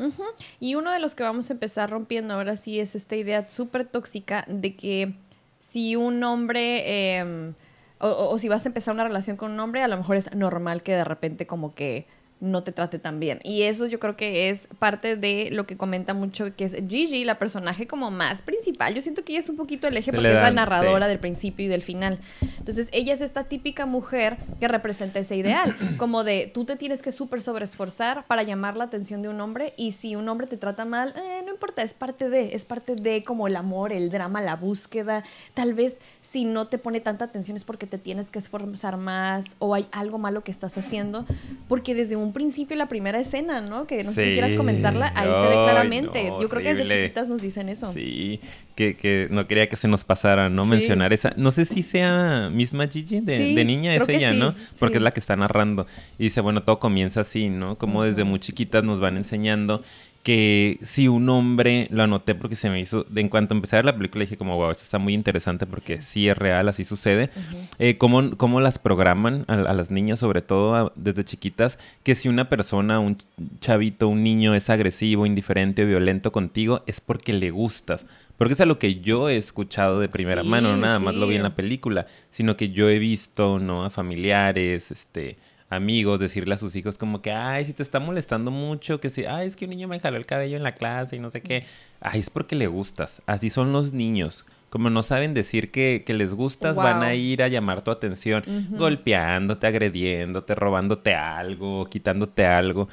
Y 0.61 0.75
uno 0.75 0.93
de 0.93 0.99
los 1.01 1.13
que 1.13 1.23
vamos 1.23 1.49
a 1.49 1.53
empezar 1.53 1.89
rompiendo 1.89 2.35
ahora 2.35 2.55
sí 2.55 2.79
es 2.79 2.95
esta 2.95 3.17
idea 3.17 3.49
súper 3.49 3.83
tóxica 3.83 4.45
de 4.47 4.77
que 4.77 5.13
si 5.59 5.97
un 5.97 6.23
hombre, 6.23 7.17
em, 7.17 7.53
o 7.99 8.39
si 8.39 8.47
vas 8.47 8.65
a 8.65 8.69
empezar 8.69 8.93
una 8.93 9.03
relación 9.03 9.35
con 9.35 9.51
un 9.51 9.59
hombre, 9.59 9.83
a 9.83 9.89
lo 9.89 9.97
mejor 9.97 10.15
es 10.15 10.33
normal 10.33 10.83
que 10.83 10.93
de 10.93 11.03
repente 11.03 11.47
como 11.47 11.75
que 11.75 12.07
no 12.41 12.63
te 12.63 12.71
trate 12.71 12.99
tan 12.99 13.19
bien. 13.19 13.39
Y 13.43 13.61
eso 13.61 13.85
yo 13.85 13.99
creo 13.99 14.17
que 14.17 14.49
es 14.49 14.67
parte 14.79 15.15
de 15.15 15.49
lo 15.51 15.65
que 15.65 15.77
comenta 15.77 16.13
mucho, 16.13 16.53
que 16.55 16.65
es 16.65 16.75
Gigi, 16.87 17.23
la 17.23 17.39
personaje 17.39 17.87
como 17.87 18.11
más 18.11 18.41
principal. 18.41 18.93
Yo 18.93 19.01
siento 19.01 19.23
que 19.23 19.33
ella 19.33 19.39
es 19.39 19.49
un 19.49 19.55
poquito 19.55 19.87
el 19.87 19.95
eje 19.95 20.11
porque 20.11 20.29
es 20.29 20.35
la 20.35 20.51
narradora 20.51 21.07
del 21.07 21.19
principio 21.19 21.65
y 21.65 21.69
del 21.69 21.83
final. 21.83 22.19
Entonces, 22.57 22.89
ella 22.91 23.13
es 23.13 23.21
esta 23.21 23.45
típica 23.45 23.85
mujer 23.85 24.37
que 24.59 24.67
representa 24.67 25.19
ese 25.19 25.35
ideal, 25.35 25.75
como 25.97 26.23
de 26.23 26.51
tú 26.53 26.65
te 26.65 26.75
tienes 26.75 27.01
que 27.01 27.11
súper 27.11 27.41
sobreesforzar 27.41 28.25
para 28.25 28.43
llamar 28.43 28.75
la 28.75 28.85
atención 28.85 29.21
de 29.21 29.29
un 29.29 29.39
hombre 29.39 29.73
y 29.77 29.91
si 29.91 30.15
un 30.15 30.27
hombre 30.27 30.47
te 30.47 30.57
trata 30.57 30.83
mal, 30.83 31.13
eh, 31.15 31.43
no 31.45 31.51
importa, 31.51 31.83
es 31.83 31.93
parte 31.93 32.29
de, 32.29 32.55
es 32.55 32.65
parte 32.65 32.95
de 32.95 33.23
como 33.23 33.47
el 33.47 33.55
amor, 33.55 33.93
el 33.93 34.09
drama, 34.09 34.41
la 34.41 34.55
búsqueda. 34.55 35.23
Tal 35.53 35.73
vez 35.75 35.97
si 36.21 36.45
no 36.45 36.67
te 36.67 36.79
pone 36.79 37.01
tanta 37.01 37.25
atención 37.25 37.55
es 37.55 37.65
porque 37.65 37.85
te 37.85 37.99
tienes 37.99 38.31
que 38.31 38.39
esforzar 38.39 38.97
más 38.97 39.55
o 39.59 39.75
hay 39.75 39.87
algo 39.91 40.17
malo 40.17 40.43
que 40.43 40.51
estás 40.51 40.77
haciendo, 40.77 41.25
porque 41.67 41.93
desde 41.93 42.15
un 42.15 42.30
principio 42.33 42.75
la 42.75 42.87
primera 42.87 43.19
escena, 43.19 43.61
¿no? 43.61 43.85
Que 43.87 44.03
no 44.03 44.11
sé 44.11 44.25
si 44.25 44.31
quieras 44.33 44.55
comentarla, 44.55 45.11
ahí 45.15 45.27
se 45.27 45.47
ve 45.49 45.63
claramente. 45.63 46.33
Yo 46.39 46.49
creo 46.49 46.61
que 46.61 46.73
desde 46.73 47.01
chiquitas 47.01 47.27
nos 47.27 47.41
dicen 47.41 47.69
eso. 47.69 47.91
Sí, 47.93 48.39
que, 48.75 49.27
no 49.29 49.47
quería 49.47 49.67
que 49.67 49.75
se 49.75 49.87
nos 49.87 50.03
pasara, 50.03 50.49
¿no? 50.49 50.63
Mencionar 50.65 51.13
esa. 51.13 51.33
No 51.37 51.51
sé 51.51 51.65
si 51.65 51.83
sea 51.83 52.49
misma 52.51 52.87
Gigi 52.87 53.19
de, 53.21 53.63
niña, 53.65 53.95
es 53.95 54.07
ella, 54.07 54.33
¿no? 54.33 54.55
Porque 54.79 54.97
es 54.97 55.03
la 55.03 55.11
que 55.11 55.19
está 55.19 55.35
narrando. 55.35 55.85
Y 56.17 56.25
dice, 56.25 56.41
bueno, 56.41 56.63
todo 56.63 56.79
comienza 56.79 57.21
así, 57.21 57.49
¿no? 57.49 57.77
Como 57.77 58.03
desde 58.03 58.23
muy 58.23 58.39
chiquitas 58.39 58.83
nos 58.83 58.99
van 58.99 59.17
enseñando 59.17 59.83
que 60.23 60.79
si 60.83 61.07
un 61.07 61.27
hombre, 61.29 61.87
lo 61.89 62.03
anoté 62.03 62.35
porque 62.35 62.55
se 62.55 62.69
me 62.69 62.79
hizo, 62.79 63.05
en 63.15 63.27
cuanto 63.27 63.55
empecé 63.55 63.75
a 63.75 63.79
ver 63.79 63.85
la 63.85 63.95
película 63.95 64.23
dije 64.23 64.37
como, 64.37 64.55
wow, 64.55 64.71
esto 64.71 64.83
está 64.83 64.99
muy 64.99 65.13
interesante 65.13 65.65
porque 65.65 66.01
sí, 66.01 66.27
es 66.29 66.37
real, 66.37 66.69
así 66.69 66.83
sucede. 66.83 67.31
Eh, 67.79 67.97
cómo, 67.97 68.59
las 68.61 68.77
programan 68.77 69.45
a, 69.47 69.55
las 69.55 69.89
niñas, 69.89 70.19
sobre 70.19 70.41
todo 70.41 70.93
desde 70.95 71.25
chiquitas, 71.25 71.79
que 72.03 72.13
si 72.13 72.29
una 72.29 72.49
persona, 72.49 72.99
un 72.99 73.17
chavito, 73.61 74.07
un 74.07 74.23
niño 74.23 74.53
es 74.53 74.69
agresivo, 74.69 75.25
indiferente 75.25 75.83
o 75.83 75.87
violento 75.87 76.31
contigo, 76.31 76.83
es 76.85 77.01
porque 77.01 77.33
le 77.33 77.49
gustas. 77.49 78.05
Porque 78.37 78.53
es 78.53 78.61
a 78.61 78.65
lo 78.65 78.79
que 78.79 79.01
yo 79.01 79.29
he 79.29 79.37
escuchado 79.37 79.99
de 79.99 80.09
primera 80.09 80.43
mano, 80.43 80.69
no 80.69 80.77
nada 80.77 80.99
más 80.99 81.15
lo 81.15 81.27
vi 81.27 81.35
en 81.35 81.43
la 81.43 81.55
película, 81.55 82.07
sino 82.31 82.57
que 82.57 82.69
yo 82.69 82.89
he 82.89 82.97
visto, 82.97 83.59
¿no? 83.59 83.85
A 83.85 83.89
familiares, 83.89 84.91
este 84.91 85.37
amigos 85.71 86.19
decirle 86.19 86.53
a 86.53 86.57
sus 86.57 86.75
hijos 86.75 86.97
como 86.97 87.21
que, 87.21 87.31
ay, 87.31 87.65
si 87.65 87.73
te 87.73 87.81
está 87.81 87.99
molestando 87.99 88.51
mucho, 88.51 88.99
que 88.99 89.09
si, 89.09 89.25
ay, 89.25 89.47
es 89.47 89.55
que 89.55 89.65
un 89.65 89.71
niño 89.71 89.87
me 89.87 89.99
jaló 89.99 90.17
el 90.17 90.25
cabello 90.25 90.57
en 90.57 90.63
la 90.63 90.75
clase 90.75 91.15
y 91.15 91.19
no 91.19 91.31
sé 91.31 91.41
qué. 91.41 91.65
Ay, 92.01 92.19
es 92.19 92.29
porque 92.29 92.55
le 92.55 92.67
gustas. 92.67 93.21
Así 93.25 93.49
son 93.49 93.71
los 93.71 93.93
niños. 93.93 94.45
Como 94.69 94.89
no 94.89 95.01
saben 95.01 95.33
decir 95.33 95.71
que, 95.71 96.03
les 96.07 96.33
gustas, 96.33 96.75
van 96.75 97.03
a 97.03 97.15
ir 97.15 97.41
a 97.41 97.47
llamar 97.47 97.83
tu 97.83 97.91
atención, 97.91 98.43
golpeándote, 98.71 99.67
agrediéndote, 99.67 100.55
robándote 100.55 101.13
algo, 101.13 101.85
quitándote 101.89 102.45
algo. 102.45 102.87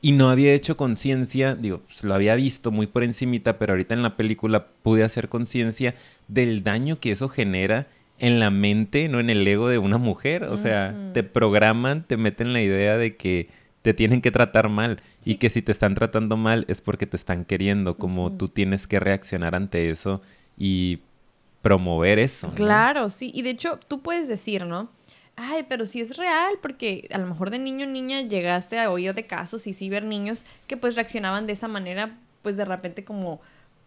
Y 0.00 0.12
no 0.12 0.28
había 0.28 0.52
hecho 0.52 0.76
conciencia, 0.76 1.54
digo, 1.54 1.80
pues, 1.86 2.04
lo 2.04 2.14
había 2.14 2.34
visto 2.34 2.70
muy 2.70 2.86
por 2.86 3.04
encimita, 3.04 3.58
pero 3.58 3.72
ahorita 3.72 3.94
en 3.94 4.02
la 4.02 4.16
película 4.16 4.66
pude 4.82 5.02
hacer 5.02 5.28
conciencia 5.28 5.94
del 6.28 6.62
daño 6.62 7.00
que 7.00 7.12
eso 7.12 7.28
genera 7.28 7.88
en 8.18 8.40
la 8.40 8.50
mente, 8.50 9.08
no 9.08 9.20
en 9.20 9.30
el 9.30 9.46
ego 9.46 9.68
de 9.68 9.78
una 9.78 9.98
mujer. 9.98 10.44
O 10.44 10.56
sea, 10.56 10.94
te 11.12 11.22
programan, 11.22 12.04
te 12.04 12.16
meten 12.16 12.52
la 12.52 12.62
idea 12.62 12.96
de 12.96 13.16
que 13.16 13.48
te 13.82 13.92
tienen 13.92 14.22
que 14.22 14.30
tratar 14.30 14.70
mal 14.70 15.02
y 15.24 15.34
que 15.36 15.50
si 15.50 15.60
te 15.60 15.70
están 15.70 15.94
tratando 15.94 16.36
mal 16.36 16.64
es 16.68 16.80
porque 16.80 17.06
te 17.06 17.16
están 17.16 17.44
queriendo, 17.44 17.98
como 17.98 18.32
tú 18.32 18.48
tienes 18.48 18.86
que 18.86 18.98
reaccionar 18.98 19.54
ante 19.54 19.90
eso 19.90 20.22
y 20.56 21.00
promover 21.60 22.18
eso. 22.18 22.50
Claro, 22.54 23.10
sí. 23.10 23.30
Y 23.34 23.42
de 23.42 23.50
hecho, 23.50 23.78
tú 23.88 24.02
puedes 24.02 24.28
decir, 24.28 24.64
¿no? 24.64 24.90
Ay, 25.36 25.66
pero 25.68 25.84
sí 25.84 26.00
es 26.00 26.16
real, 26.16 26.54
porque 26.62 27.08
a 27.12 27.18
lo 27.18 27.26
mejor 27.26 27.50
de 27.50 27.58
niño 27.58 27.86
o 27.86 27.90
niña 27.90 28.22
llegaste 28.22 28.78
a 28.78 28.90
oír 28.90 29.14
de 29.14 29.26
casos 29.26 29.66
y 29.66 29.74
sí 29.74 29.90
ver 29.90 30.04
niños 30.04 30.44
que 30.66 30.76
pues 30.76 30.94
reaccionaban 30.94 31.46
de 31.46 31.54
esa 31.54 31.66
manera, 31.66 32.16
pues 32.42 32.56
de 32.56 32.64
repente 32.64 33.04
como 33.04 33.40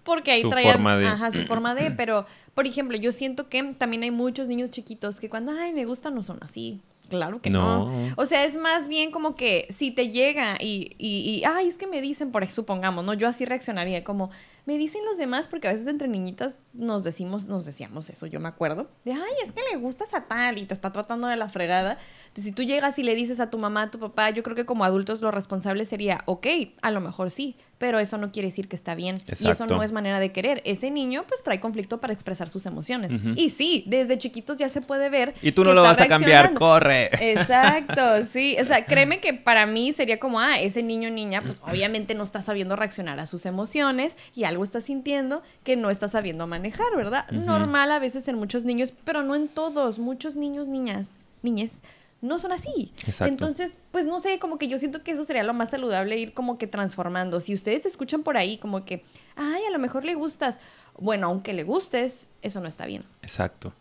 porque 0.07 0.31
ahí 0.31 0.41
su 0.41 0.49
forma 0.49 0.97
de... 0.97 1.05
ajá, 1.05 1.31
su 1.31 1.41
forma 1.45 1.75
de, 1.75 1.91
pero 1.91 2.25
por 2.55 2.65
ejemplo, 2.65 2.97
yo 2.97 3.11
siento 3.11 3.49
que 3.49 3.61
también 3.77 4.01
hay 4.03 4.11
muchos 4.11 4.47
niños 4.47 4.71
chiquitos 4.71 5.19
que 5.19 5.29
cuando, 5.29 5.51
ay, 5.51 5.73
me 5.73 5.85
gustan, 5.85 6.15
no 6.15 6.23
son 6.23 6.39
así. 6.41 6.81
Claro 7.09 7.41
que 7.41 7.49
no. 7.49 7.91
O 8.17 8.25
sea, 8.25 8.43
es 8.43 8.57
más 8.57 8.87
bien 8.87 9.11
como 9.11 9.35
que 9.35 9.67
si 9.69 9.91
te 9.91 10.09
llega 10.09 10.57
y, 10.59 10.95
y, 10.97 11.19
y, 11.29 11.43
ay, 11.45 11.67
es 11.67 11.75
que 11.75 11.87
me 11.87 12.01
dicen, 12.01 12.31
por 12.31 12.43
eso 12.43 12.55
supongamos, 12.55 13.05
¿no? 13.05 13.13
Yo 13.13 13.27
así 13.27 13.45
reaccionaría, 13.45 14.03
como, 14.03 14.29
me 14.67 14.77
dicen 14.77 15.05
los 15.05 15.17
demás, 15.17 15.47
porque 15.47 15.69
a 15.69 15.71
veces 15.71 15.87
entre 15.87 16.09
niñitas 16.09 16.59
nos 16.73 17.05
decimos, 17.05 17.47
nos 17.47 17.63
decíamos 17.63 18.09
eso, 18.09 18.25
yo 18.25 18.41
me 18.41 18.49
acuerdo, 18.49 18.89
de, 19.05 19.13
ay, 19.13 19.33
es 19.45 19.53
que 19.53 19.61
le 19.71 19.77
gustas 19.77 20.13
a 20.13 20.25
tal 20.25 20.57
y 20.57 20.65
te 20.65 20.73
está 20.73 20.91
tratando 20.91 21.27
de 21.27 21.37
la 21.37 21.47
fregada. 21.47 21.97
Entonces, 22.27 22.43
si 22.43 22.51
tú 22.51 22.63
llegas 22.63 22.99
y 22.99 23.03
le 23.03 23.15
dices 23.15 23.39
a 23.39 23.49
tu 23.49 23.57
mamá, 23.57 23.83
a 23.83 23.91
tu 23.91 23.97
papá, 23.97 24.29
yo 24.31 24.43
creo 24.43 24.57
que 24.57 24.65
como 24.65 24.83
adultos 24.83 25.21
lo 25.21 25.31
responsable 25.31 25.85
sería, 25.85 26.19
ok, 26.25 26.47
a 26.81 26.91
lo 26.91 26.99
mejor 26.99 27.31
sí, 27.31 27.55
pero 27.77 27.99
eso 27.99 28.17
no 28.17 28.31
quiere 28.31 28.47
decir 28.47 28.67
que 28.67 28.75
está 28.75 28.95
bien. 28.95 29.21
Y 29.39 29.49
eso 29.49 29.65
no 29.67 29.81
es 29.83 29.91
manera 29.91 30.19
de 30.19 30.31
querer. 30.31 30.61
Ese 30.65 30.91
niño 30.91 31.25
pues 31.27 31.43
trae 31.43 31.59
conflicto 31.59 31.99
para 31.99 32.13
expresar 32.13 32.49
sus 32.49 32.65
emociones. 32.65 33.11
Y 33.35 33.51
sí, 33.51 33.83
desde 33.87 34.17
chiquitos 34.17 34.57
ya 34.57 34.69
se 34.69 34.81
puede 34.81 35.09
ver. 35.09 35.35
Y 35.41 35.51
tú 35.51 35.63
no 35.63 35.73
lo 35.73 35.83
vas 35.83 35.99
a 35.99 36.07
cambiar, 36.07 36.53
corre. 36.53 37.09
Exacto, 37.31 38.25
sí. 38.25 38.57
O 38.59 38.65
sea, 38.65 38.85
créeme 38.87 39.19
que 39.19 39.33
para 39.33 39.65
mí 39.65 39.93
sería 39.93 40.19
como, 40.19 40.39
ah, 40.39 40.59
ese 40.59 40.83
niño 40.83 41.09
niña 41.09 41.41
pues 41.41 41.61
obviamente 41.65 42.15
no 42.15 42.23
está 42.23 42.41
sabiendo 42.41 42.75
reaccionar 42.75 43.19
a 43.19 43.27
sus 43.27 43.45
emociones 43.45 44.17
y 44.33 44.43
algo 44.43 44.56
está 44.63 44.81
sintiendo 44.81 45.43
que 45.63 45.75
no 45.75 45.89
está 45.89 46.09
sabiendo 46.09 46.47
manejar, 46.47 46.95
¿verdad? 46.95 47.29
Normal 47.31 47.91
a 47.91 47.99
veces 47.99 48.27
en 48.27 48.35
muchos 48.35 48.63
niños, 48.63 48.93
pero 49.03 49.23
no 49.23 49.35
en 49.35 49.47
todos. 49.47 49.99
Muchos 49.99 50.35
niños, 50.35 50.67
niñas, 50.67 51.09
niñas 51.41 51.81
no 52.21 52.39
son 52.39 52.51
así. 52.51 52.91
Exacto. 53.05 53.25
Entonces, 53.25 53.77
pues 53.91 54.05
no 54.05 54.19
sé, 54.19 54.39
como 54.39 54.57
que 54.57 54.67
yo 54.67 54.77
siento 54.77 55.03
que 55.03 55.11
eso 55.11 55.23
sería 55.23 55.43
lo 55.43 55.53
más 55.53 55.69
saludable, 55.69 56.17
ir 56.17 56.33
como 56.33 56.57
que 56.57 56.67
transformando. 56.67 57.39
Si 57.39 57.53
ustedes 57.53 57.83
te 57.83 57.87
escuchan 57.87 58.23
por 58.23 58.37
ahí 58.37 58.57
como 58.57 58.85
que, 58.85 59.03
ay, 59.35 59.61
a 59.67 59.71
lo 59.71 59.79
mejor 59.79 60.03
le 60.03 60.15
gustas. 60.15 60.57
Bueno, 60.99 61.27
aunque 61.27 61.53
le 61.53 61.63
gustes, 61.63 62.27
eso 62.41 62.59
no 62.59 62.67
está 62.67 62.85
bien. 62.85 63.03
Exacto. 63.21 63.73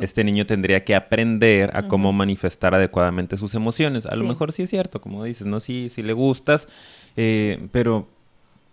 Este 0.00 0.22
niño 0.22 0.46
tendría 0.46 0.84
que 0.84 0.94
aprender 0.94 1.76
a 1.76 1.88
cómo 1.88 2.12
manifestar 2.12 2.74
adecuadamente 2.74 3.36
sus 3.36 3.54
emociones. 3.54 4.06
A 4.06 4.14
lo 4.14 4.24
mejor 4.24 4.52
sí 4.52 4.62
es 4.62 4.70
cierto, 4.70 5.00
como 5.00 5.24
dices, 5.24 5.46
¿no? 5.46 5.60
Sí, 5.60 5.90
sí 5.92 6.02
le 6.02 6.12
gustas, 6.12 6.68
eh, 7.16 7.68
pero 7.72 8.08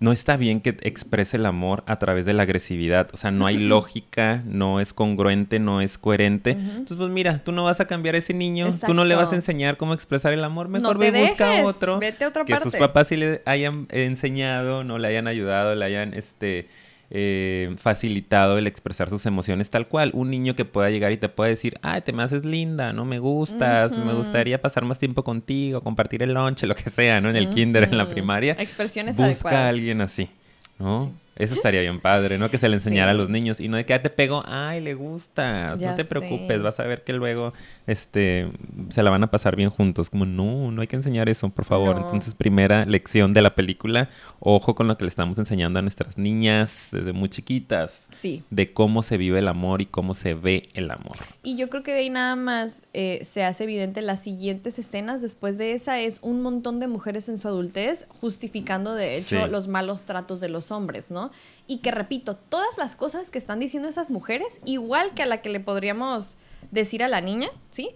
no 0.02 0.12
está 0.12 0.36
bien 0.36 0.62
que 0.62 0.76
exprese 0.82 1.38
el 1.38 1.46
amor 1.46 1.84
a 1.86 2.00
través 2.00 2.26
de 2.26 2.34
la 2.34 2.42
agresividad. 2.42 3.10
O 3.14 3.18
sea, 3.18 3.30
no 3.30 3.46
hay 3.46 3.58
lógica, 3.58 4.42
no 4.48 4.80
es 4.80 4.94
congruente, 4.94 5.60
no 5.60 5.80
es 5.80 6.00
coherente. 6.00 6.52
Entonces, 6.52 6.98
pues 6.98 7.12
mira, 7.12 7.44
tú 7.44 7.52
no 7.52 7.66
vas 7.66 7.80
a 7.82 7.86
cambiar 7.86 8.16
a 8.16 8.18
ese 8.18 8.34
niño, 8.34 8.74
tú 8.84 8.96
no 8.96 9.06
le 9.06 9.16
vas 9.16 9.32
a 9.32 9.36
enseñar 9.36 9.78
cómo 9.78 9.94
expresar 9.94 10.34
el 10.34 10.44
amor. 10.44 10.70
Mejor 10.70 10.98
ve 10.98 11.12
busca 11.12 11.64
otro. 11.64 12.00
Vete 12.00 12.26
a 12.26 12.30
otra 12.30 12.44
que 12.46 12.58
sus 12.58 12.76
papás 12.76 13.10
sí 13.10 13.16
le 13.16 13.44
hayan 13.46 13.86
enseñado, 13.92 14.84
no 14.84 14.98
le 14.98 15.08
hayan 15.08 15.28
ayudado, 15.28 15.76
le 15.76 15.86
hayan 15.86 16.16
este 16.16 16.68
eh, 17.14 17.76
facilitado 17.78 18.58
el 18.58 18.68
expresar 18.68 19.10
sus 19.10 19.26
emociones 19.26 19.70
tal 19.70 19.88
cual. 19.88 20.12
Un 20.14 20.30
niño 20.30 20.56
que 20.56 20.64
pueda 20.64 20.90
llegar 20.90 21.12
y 21.12 21.18
te 21.18 21.28
pueda 21.28 21.50
decir, 21.50 21.78
ay, 21.82 22.02
te 22.02 22.14
me 22.14 22.24
haces 22.24 22.46
linda, 22.46 22.94
no 22.94 23.04
me 23.04 23.20
gustas, 23.20 23.98
me 23.98 24.14
gustaría 24.14 24.62
pasar 24.62 24.86
más 24.86 24.98
tiempo 24.98 25.24
contigo, 25.24 25.82
compartir 25.82 26.24
el 26.24 26.34
lunch, 26.34 26.64
lo 26.64 26.76
que 26.76 26.90
sea, 26.90 27.20
¿no? 27.20 27.30
En 27.30 27.36
el 27.36 27.50
kinder, 27.50 27.84
en 27.84 27.98
la 27.98 28.10
primaria. 28.10 28.56
Expresiones 28.58 29.18
Busca 29.18 29.66
a 29.66 29.70
alguien 29.70 30.00
así, 30.00 30.30
¿no? 30.80 31.12
Eso 31.42 31.56
estaría 31.56 31.82
bien 31.82 32.00
padre, 32.00 32.38
¿no? 32.38 32.52
Que 32.52 32.58
se 32.58 32.70
le 32.70 32.76
enseñara 32.76 33.12
a 33.12 33.14
los 33.14 33.30
niños 33.30 33.60
y 33.60 33.68
no 33.68 33.78
de 33.78 33.86
que 33.86 33.98
te 33.98 34.10
pego, 34.10 34.44
ay, 34.46 34.80
le 34.80 34.94
gustas, 34.94 35.80
no 35.80 35.96
te 35.96 36.06
preocupes, 36.06 36.62
vas 36.62 36.80
a 36.80 36.84
ver 36.84 37.04
que 37.04 37.14
luego 37.14 37.54
este 37.88 38.52
se 38.90 39.02
la 39.02 39.10
van 39.10 39.24
a 39.24 39.32
pasar 39.32 39.56
bien 39.56 39.70
juntos. 39.70 40.10
Como 40.10 40.26
no, 40.26 40.72
no 40.72 40.82
hay 40.82 40.88
que 40.88 40.96
enseñar 40.96 41.30
eso, 41.30 41.50
por 41.50 41.66
favor. 41.66 41.98
Entonces, 41.98 42.34
primera 42.34 42.86
lección 42.86 43.34
de 43.34 43.42
la 43.42 43.56
película, 43.56 44.10
ojo 44.40 44.76
con 44.76 44.88
lo 44.88 44.98
que 44.98 45.06
le 45.06 45.10
estamos 45.10 45.40
enseñando 45.40 45.80
a 45.80 45.82
nuestras 45.82 46.18
niñas 46.18 46.90
desde 46.92 47.12
muy 47.12 47.30
chiquitas. 47.30 48.08
Sí. 48.12 48.44
De 48.50 48.74
cómo 48.74 49.02
se 49.02 49.18
vive 49.18 49.40
el 49.40 49.48
amor 49.48 49.82
y 49.82 49.88
cómo 49.88 50.14
se 50.14 50.34
ve 50.34 50.70
el 50.74 50.92
amor. 50.92 51.18
Y 51.44 51.58
yo 51.58 51.70
creo 51.70 51.82
que 51.82 51.92
de 51.92 52.00
ahí 52.00 52.10
nada 52.10 52.36
más 52.36 52.86
eh, 52.94 53.22
se 53.24 53.44
hace 53.44 53.64
evidente 53.64 54.02
las 54.02 54.22
siguientes 54.22 54.78
escenas 54.78 55.22
después 55.22 55.58
de 55.58 55.74
esa 55.74 56.00
es 56.00 56.20
un 56.22 56.42
montón 56.42 56.80
de 56.80 56.88
mujeres 56.88 57.30
en 57.30 57.38
su 57.38 57.48
adultez 57.48 58.06
justificando 58.22 58.94
de 58.94 59.18
hecho 59.18 59.48
los 59.48 59.68
malos 59.68 60.04
tratos 60.04 60.40
de 60.40 60.50
los 60.50 60.72
hombres, 60.72 61.12
¿no? 61.12 61.31
Y 61.68 61.80
que 61.80 61.92
repito, 61.92 62.36
todas 62.36 62.78
las 62.78 62.96
cosas 62.96 63.30
que 63.30 63.38
están 63.38 63.60
diciendo 63.60 63.88
esas 63.88 64.12
mujeres, 64.12 64.62
igual 64.66 65.14
que 65.14 65.24
a 65.24 65.26
la 65.26 65.42
que 65.42 65.50
le 65.50 65.60
podríamos 65.60 66.38
decir 66.72 67.04
a 67.04 67.08
la 67.08 67.22
niña, 67.22 67.50
¿sí? 67.70 67.92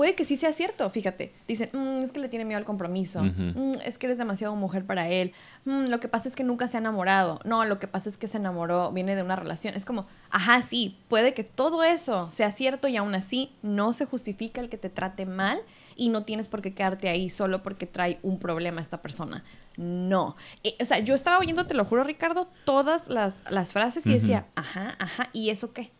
puede 0.00 0.14
que 0.14 0.24
sí 0.24 0.38
sea 0.38 0.54
cierto, 0.54 0.88
fíjate. 0.88 1.34
Dicen, 1.46 1.68
mm, 1.74 2.02
es 2.02 2.10
que 2.10 2.20
le 2.20 2.30
tiene 2.30 2.46
miedo 2.46 2.56
al 2.56 2.64
compromiso, 2.64 3.22
mm, 3.22 3.72
es 3.84 3.98
que 3.98 4.06
eres 4.06 4.16
demasiado 4.16 4.56
mujer 4.56 4.86
para 4.86 5.10
él, 5.10 5.34
mm, 5.66 5.88
lo 5.88 6.00
que 6.00 6.08
pasa 6.08 6.26
es 6.26 6.34
que 6.34 6.42
nunca 6.42 6.68
se 6.68 6.78
ha 6.78 6.80
enamorado, 6.80 7.38
no, 7.44 7.66
lo 7.66 7.78
que 7.78 7.86
pasa 7.86 8.08
es 8.08 8.16
que 8.16 8.26
se 8.26 8.38
enamoró, 8.38 8.92
viene 8.92 9.14
de 9.14 9.22
una 9.22 9.36
relación. 9.36 9.74
Es 9.74 9.84
como, 9.84 10.06
ajá, 10.30 10.62
sí, 10.62 10.96
puede 11.08 11.34
que 11.34 11.44
todo 11.44 11.82
eso 11.84 12.30
sea 12.32 12.50
cierto 12.50 12.88
y 12.88 12.96
aún 12.96 13.14
así 13.14 13.52
no 13.60 13.92
se 13.92 14.06
justifica 14.06 14.62
el 14.62 14.70
que 14.70 14.78
te 14.78 14.88
trate 14.88 15.26
mal 15.26 15.60
y 15.96 16.08
no 16.08 16.24
tienes 16.24 16.48
por 16.48 16.62
qué 16.62 16.74
quedarte 16.74 17.08
ahí 17.08 17.30
solo 17.30 17.62
porque 17.62 17.86
trae 17.86 18.18
un 18.22 18.38
problema 18.38 18.80
esta 18.80 19.02
persona. 19.02 19.44
No. 19.76 20.36
Eh, 20.64 20.76
o 20.80 20.84
sea, 20.84 20.98
yo 20.98 21.14
estaba 21.14 21.38
oyendo, 21.38 21.66
te 21.66 21.74
lo 21.74 21.84
juro, 21.84 22.04
Ricardo, 22.04 22.48
todas 22.64 23.08
las, 23.08 23.42
las 23.50 23.72
frases 23.72 24.06
y 24.06 24.14
decía, 24.14 24.46
ajá, 24.54 24.96
ajá, 24.98 25.30
¿y 25.32 25.50
eso 25.50 25.72
qué? 25.72 25.90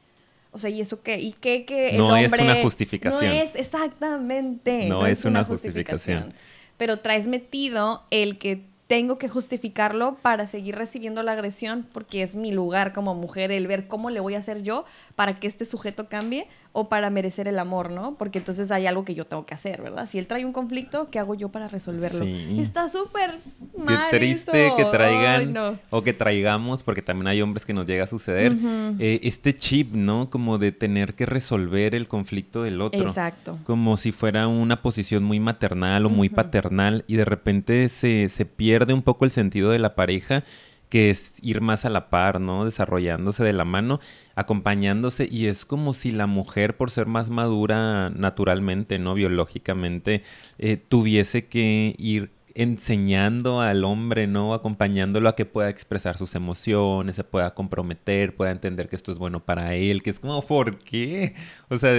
O 0.53 0.59
sea, 0.59 0.71
¿y 0.71 0.81
eso 0.81 1.03
qué? 1.03 1.21
¿Y 1.21 1.33
qué 1.33 1.65
que 1.65 1.91
el 1.91 2.01
hombre... 2.01 2.29
No 2.29 2.37
es 2.37 2.41
una 2.41 2.63
justificación. 2.63 3.25
No 3.25 3.43
es, 3.43 3.55
exactamente. 3.55 4.87
No, 4.87 5.07
es, 5.07 5.25
una, 5.25 5.45
justificación. 5.45 6.35
Pero 6.77 6.99
traes 6.99 7.29
metido 7.29 8.03
el 8.11 8.39
que 8.39 8.65
tengo 8.91 9.19
que 9.19 9.29
justificarlo 9.29 10.17
para 10.21 10.49
seguir 10.49 10.75
recibiendo 10.75 11.23
la 11.23 11.31
agresión 11.33 11.87
porque 11.93 12.25
es 12.25 12.35
mi 12.35 12.51
lugar 12.51 12.93
como 12.93 13.15
mujer 13.15 13.53
el 13.53 13.69
ver 13.69 13.87
cómo 13.87 14.11
le 14.11 14.19
voy 14.19 14.35
a 14.35 14.39
hacer 14.39 14.63
yo 14.63 14.85
para 15.15 15.39
que 15.39 15.47
este 15.47 15.65
sujeto 15.65 16.09
cambie 16.09 16.49
o 16.73 16.89
para 16.89 17.11
merecer 17.11 17.49
el 17.49 17.59
amor, 17.59 17.91
¿no? 17.91 18.15
Porque 18.15 18.39
entonces 18.39 18.71
hay 18.71 18.87
algo 18.87 19.05
que 19.05 19.15
yo 19.15 19.27
tengo 19.27 19.45
que 19.45 19.55
hacer, 19.55 19.83
¿verdad? 19.83 20.09
Si 20.09 20.19
él 20.19 20.27
trae 20.27 20.45
un 20.45 20.53
conflicto, 20.53 21.11
¿qué 21.11 21.19
hago 21.19 21.35
yo 21.35 21.49
para 21.49 21.67
resolverlo? 21.67 22.25
Está 22.25 22.89
súper 22.89 23.39
mal. 23.77 24.07
Qué 24.11 24.19
triste 24.19 24.73
que 24.77 24.85
traigan 24.85 25.79
o 25.91 26.03
que 26.03 26.13
traigamos, 26.13 26.85
porque 26.85 27.03
también 27.03 27.27
hay 27.27 27.43
hombres 27.43 27.67
que 27.67 27.75
nos 27.75 27.87
llega 27.87 28.05
a 28.05 28.07
suceder, 28.07 28.53
eh, 28.99 29.21
este 29.25 29.55
chip, 29.55 29.95
¿no? 29.95 30.31
Como 30.31 30.59
de 30.59 30.71
tener 30.71 31.15
que 31.15 31.27
resolver 31.27 31.95
el 31.95 32.07
conflicto 32.07 32.63
del 32.63 32.81
otro. 32.81 33.03
Exacto. 33.03 33.59
Como 33.65 33.97
si 33.97 34.13
fuera 34.13 34.47
una 34.47 34.81
posición 34.81 35.25
muy 35.25 35.41
maternal 35.41 36.07
o 36.07 36.09
muy 36.09 36.29
paternal 36.29 37.05
y 37.09 37.17
de 37.17 37.25
repente 37.25 37.89
se, 37.89 38.29
se 38.29 38.45
pierde 38.45 38.95
un 38.95 39.03
poco 39.03 39.25
el 39.25 39.33
sentido 39.33 39.71
de 39.71 39.81
la 39.81 39.97
pareja 39.97 40.45
que 40.91 41.09
es 41.09 41.35
ir 41.41 41.63
más 41.63 41.87
a 41.87 41.91
la 41.91 42.11
par, 42.11 42.41
¿no? 42.41 42.67
Desarrollándose 42.67 43.45
de 43.45 43.55
la 43.55 43.65
mano, 43.65 44.01
acompañándose 44.35 45.27
y 45.31 45.47
es 45.47 45.65
como 45.65 45.95
si 45.95 46.13
la 46.13 46.27
mujer, 46.27 46.77
por 46.77 46.91
ser 46.91 47.07
más 47.07 47.31
madura 47.31 48.11
naturalmente, 48.11 48.99
¿no? 48.99 49.15
Biológicamente, 49.15 50.23
eh, 50.59 50.77
tuviese 50.77 51.47
que 51.47 51.95
ir 51.97 52.33
enseñando 52.55 53.61
al 53.61 53.85
hombre, 53.85 54.27
¿no? 54.27 54.53
Acompañándolo 54.53 55.29
a 55.29 55.37
que 55.37 55.47
pueda 55.47 55.71
expresar 55.71 56.19
sus 56.19 56.35
emociones, 56.35 57.17
se 57.17 57.25
pueda 57.25 57.55
comprometer, 57.55 58.35
pueda 58.35 58.51
entender 58.51 58.89
que 58.89 58.97
esto 58.97 59.13
es 59.13 59.19
bueno 59.19 59.41
para 59.45 59.77
él, 59.77 60.03
que 60.03 60.11
es 60.11 60.21
como, 60.21 60.43
¿por 60.43 60.77
qué? 60.79 61.35
O 61.69 61.79
sea, 61.79 61.93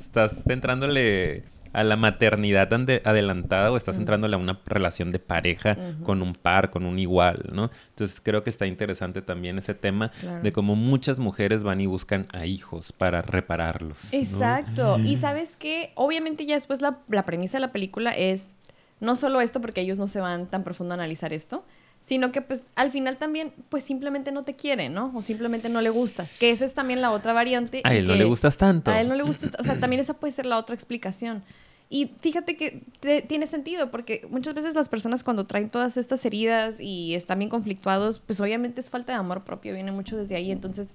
estás 0.00 0.46
entrándole 0.48 1.44
a 1.72 1.84
la 1.84 1.96
maternidad 1.96 2.72
adelantada 3.04 3.70
o 3.70 3.76
estás 3.76 3.96
mm. 3.96 4.00
entrándole 4.00 4.34
a 4.36 4.38
una 4.38 4.60
relación 4.66 5.12
de 5.12 5.18
pareja 5.18 5.76
con 6.02 6.22
un 6.22 6.34
par, 6.34 6.70
con 6.70 6.84
un 6.84 6.98
igual, 6.98 7.50
¿no? 7.52 7.70
Entonces 7.90 8.20
creo 8.20 8.42
que 8.42 8.50
está 8.50 8.66
interesante 8.66 9.22
también 9.22 9.58
ese 9.58 9.74
tema 9.74 10.10
de 10.42 10.52
cómo 10.52 10.74
muchas 10.76 11.18
mujeres 11.18 11.62
van 11.62 11.80
y 11.80 11.86
buscan 11.86 12.26
a 12.32 12.46
hijos 12.46 12.92
para 12.92 13.22
repararlos. 13.22 13.96
Exacto. 14.12 14.98
Y 14.98 15.16
sabes 15.16 15.56
que 15.56 15.92
obviamente 15.94 16.46
ya 16.46 16.54
después 16.54 16.80
la, 16.80 17.00
la 17.08 17.24
premisa 17.24 17.58
de 17.58 17.62
la 17.62 17.72
película 17.72 18.12
es 18.12 18.56
no 19.00 19.16
solo 19.16 19.40
esto, 19.40 19.60
porque 19.60 19.80
ellos 19.80 19.98
no 19.98 20.06
se 20.06 20.20
van 20.20 20.46
tan 20.46 20.64
profundo 20.64 20.94
a 20.94 20.96
analizar 20.96 21.32
esto, 21.32 21.64
sino 22.00 22.32
que 22.32 22.40
pues 22.40 22.64
al 22.74 22.90
final 22.90 23.16
también 23.16 23.52
pues 23.68 23.82
simplemente 23.82 24.32
no 24.32 24.42
te 24.42 24.56
quiere, 24.56 24.88
¿no? 24.88 25.12
O 25.14 25.22
simplemente 25.22 25.68
no 25.68 25.80
le 25.80 25.90
gustas, 25.90 26.32
que 26.38 26.50
esa 26.50 26.64
es 26.64 26.74
también 26.74 27.00
la 27.00 27.10
otra 27.10 27.32
variante. 27.32 27.82
A 27.84 27.94
él 27.94 28.06
no 28.06 28.14
le 28.14 28.24
gustas 28.24 28.56
tanto. 28.56 28.90
A 28.90 29.00
él 29.00 29.08
no 29.08 29.14
le 29.14 29.22
gustas, 29.22 29.50
o 29.58 29.64
sea, 29.64 29.78
también 29.78 30.00
esa 30.00 30.14
puede 30.14 30.32
ser 30.32 30.46
la 30.46 30.58
otra 30.58 30.74
explicación. 30.74 31.42
Y 31.90 32.10
fíjate 32.20 32.56
que 32.56 32.82
tiene 33.28 33.46
sentido, 33.46 33.90
porque 33.90 34.26
muchas 34.30 34.52
veces 34.52 34.74
las 34.74 34.90
personas 34.90 35.24
cuando 35.24 35.46
traen 35.46 35.70
todas 35.70 35.96
estas 35.96 36.24
heridas 36.26 36.80
y 36.80 37.14
están 37.14 37.38
bien 37.38 37.48
conflictuados, 37.48 38.18
pues 38.18 38.40
obviamente 38.40 38.80
es 38.80 38.90
falta 38.90 39.14
de 39.14 39.18
amor 39.18 39.44
propio, 39.44 39.72
viene 39.72 39.90
mucho 39.90 40.16
desde 40.16 40.36
ahí, 40.36 40.50
entonces 40.50 40.92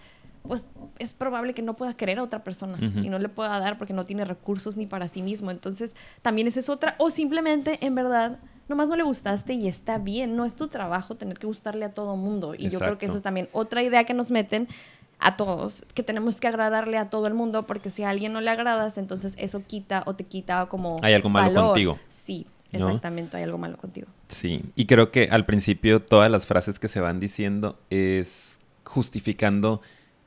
pues 0.48 0.70
es 1.00 1.14
probable 1.14 1.54
que 1.54 1.62
no 1.62 1.76
pueda 1.76 1.96
querer 1.96 2.20
a 2.20 2.24
otra 2.24 2.44
persona 2.44 2.78
y 2.80 3.10
no 3.10 3.18
le 3.18 3.30
pueda 3.30 3.58
dar 3.60 3.78
porque 3.78 3.94
no 3.94 4.06
tiene 4.06 4.26
recursos 4.26 4.78
ni 4.78 4.86
para 4.86 5.08
sí 5.08 5.22
mismo. 5.22 5.52
Entonces, 5.52 5.96
también 6.22 6.48
esa 6.48 6.60
es 6.60 6.70
otra. 6.70 6.96
O 6.98 7.12
simplemente, 7.12 7.80
en 7.82 7.96
verdad, 7.96 8.40
nomás 8.68 8.88
no 8.88 8.96
le 8.96 9.04
gustaste 9.04 9.54
y 9.54 9.68
está 9.68 9.98
bien. 9.98 10.36
No 10.36 10.46
es 10.46 10.56
tu 10.56 10.68
trabajo 10.68 11.16
tener 11.16 11.38
que 11.38 11.48
gustarle 11.48 11.86
a 11.86 11.94
todo 11.94 12.16
mundo. 12.16 12.56
Y 12.58 12.70
yo 12.70 12.80
creo 12.80 12.98
que 12.98 13.06
esa 13.06 13.18
es 13.18 13.22
también 13.22 13.50
otra 13.52 13.84
idea 13.84 14.04
que 14.04 14.14
nos 14.14 14.32
meten 14.32 14.68
a 15.20 15.38
todos, 15.38 15.84
que 15.94 16.04
tenemos 16.04 16.40
que 16.40 16.48
agradarle 16.48 16.98
a 16.98 17.10
todo 17.10 17.28
el 17.28 17.34
mundo 17.34 17.66
porque 17.66 17.90
si 17.90 18.04
a 18.04 18.10
alguien 18.10 18.34
no 18.34 18.42
le 18.42 18.50
agradas, 18.50 18.98
entonces 18.98 19.36
eso 19.38 19.64
quita 19.66 20.04
o 20.06 20.16
te 20.16 20.26
quita 20.26 20.66
como... 20.66 20.98
Hay 21.02 21.14
algo 21.14 21.30
malo 21.30 21.68
contigo. 21.68 21.98
Sí, 22.10 22.46
exactamente, 22.74 23.38
hay 23.38 23.44
algo 23.44 23.58
malo 23.58 23.78
contigo. 23.78 24.08
Sí, 24.28 24.62
y 24.76 24.86
creo 24.86 25.12
que 25.12 25.30
al 25.32 25.46
principio 25.46 26.02
todas 26.02 26.30
las 26.30 26.46
frases 26.46 26.78
que 26.78 26.90
se 26.90 27.00
van 27.00 27.22
diciendo 27.22 27.80
es 27.90 28.60
justificando 28.84 29.82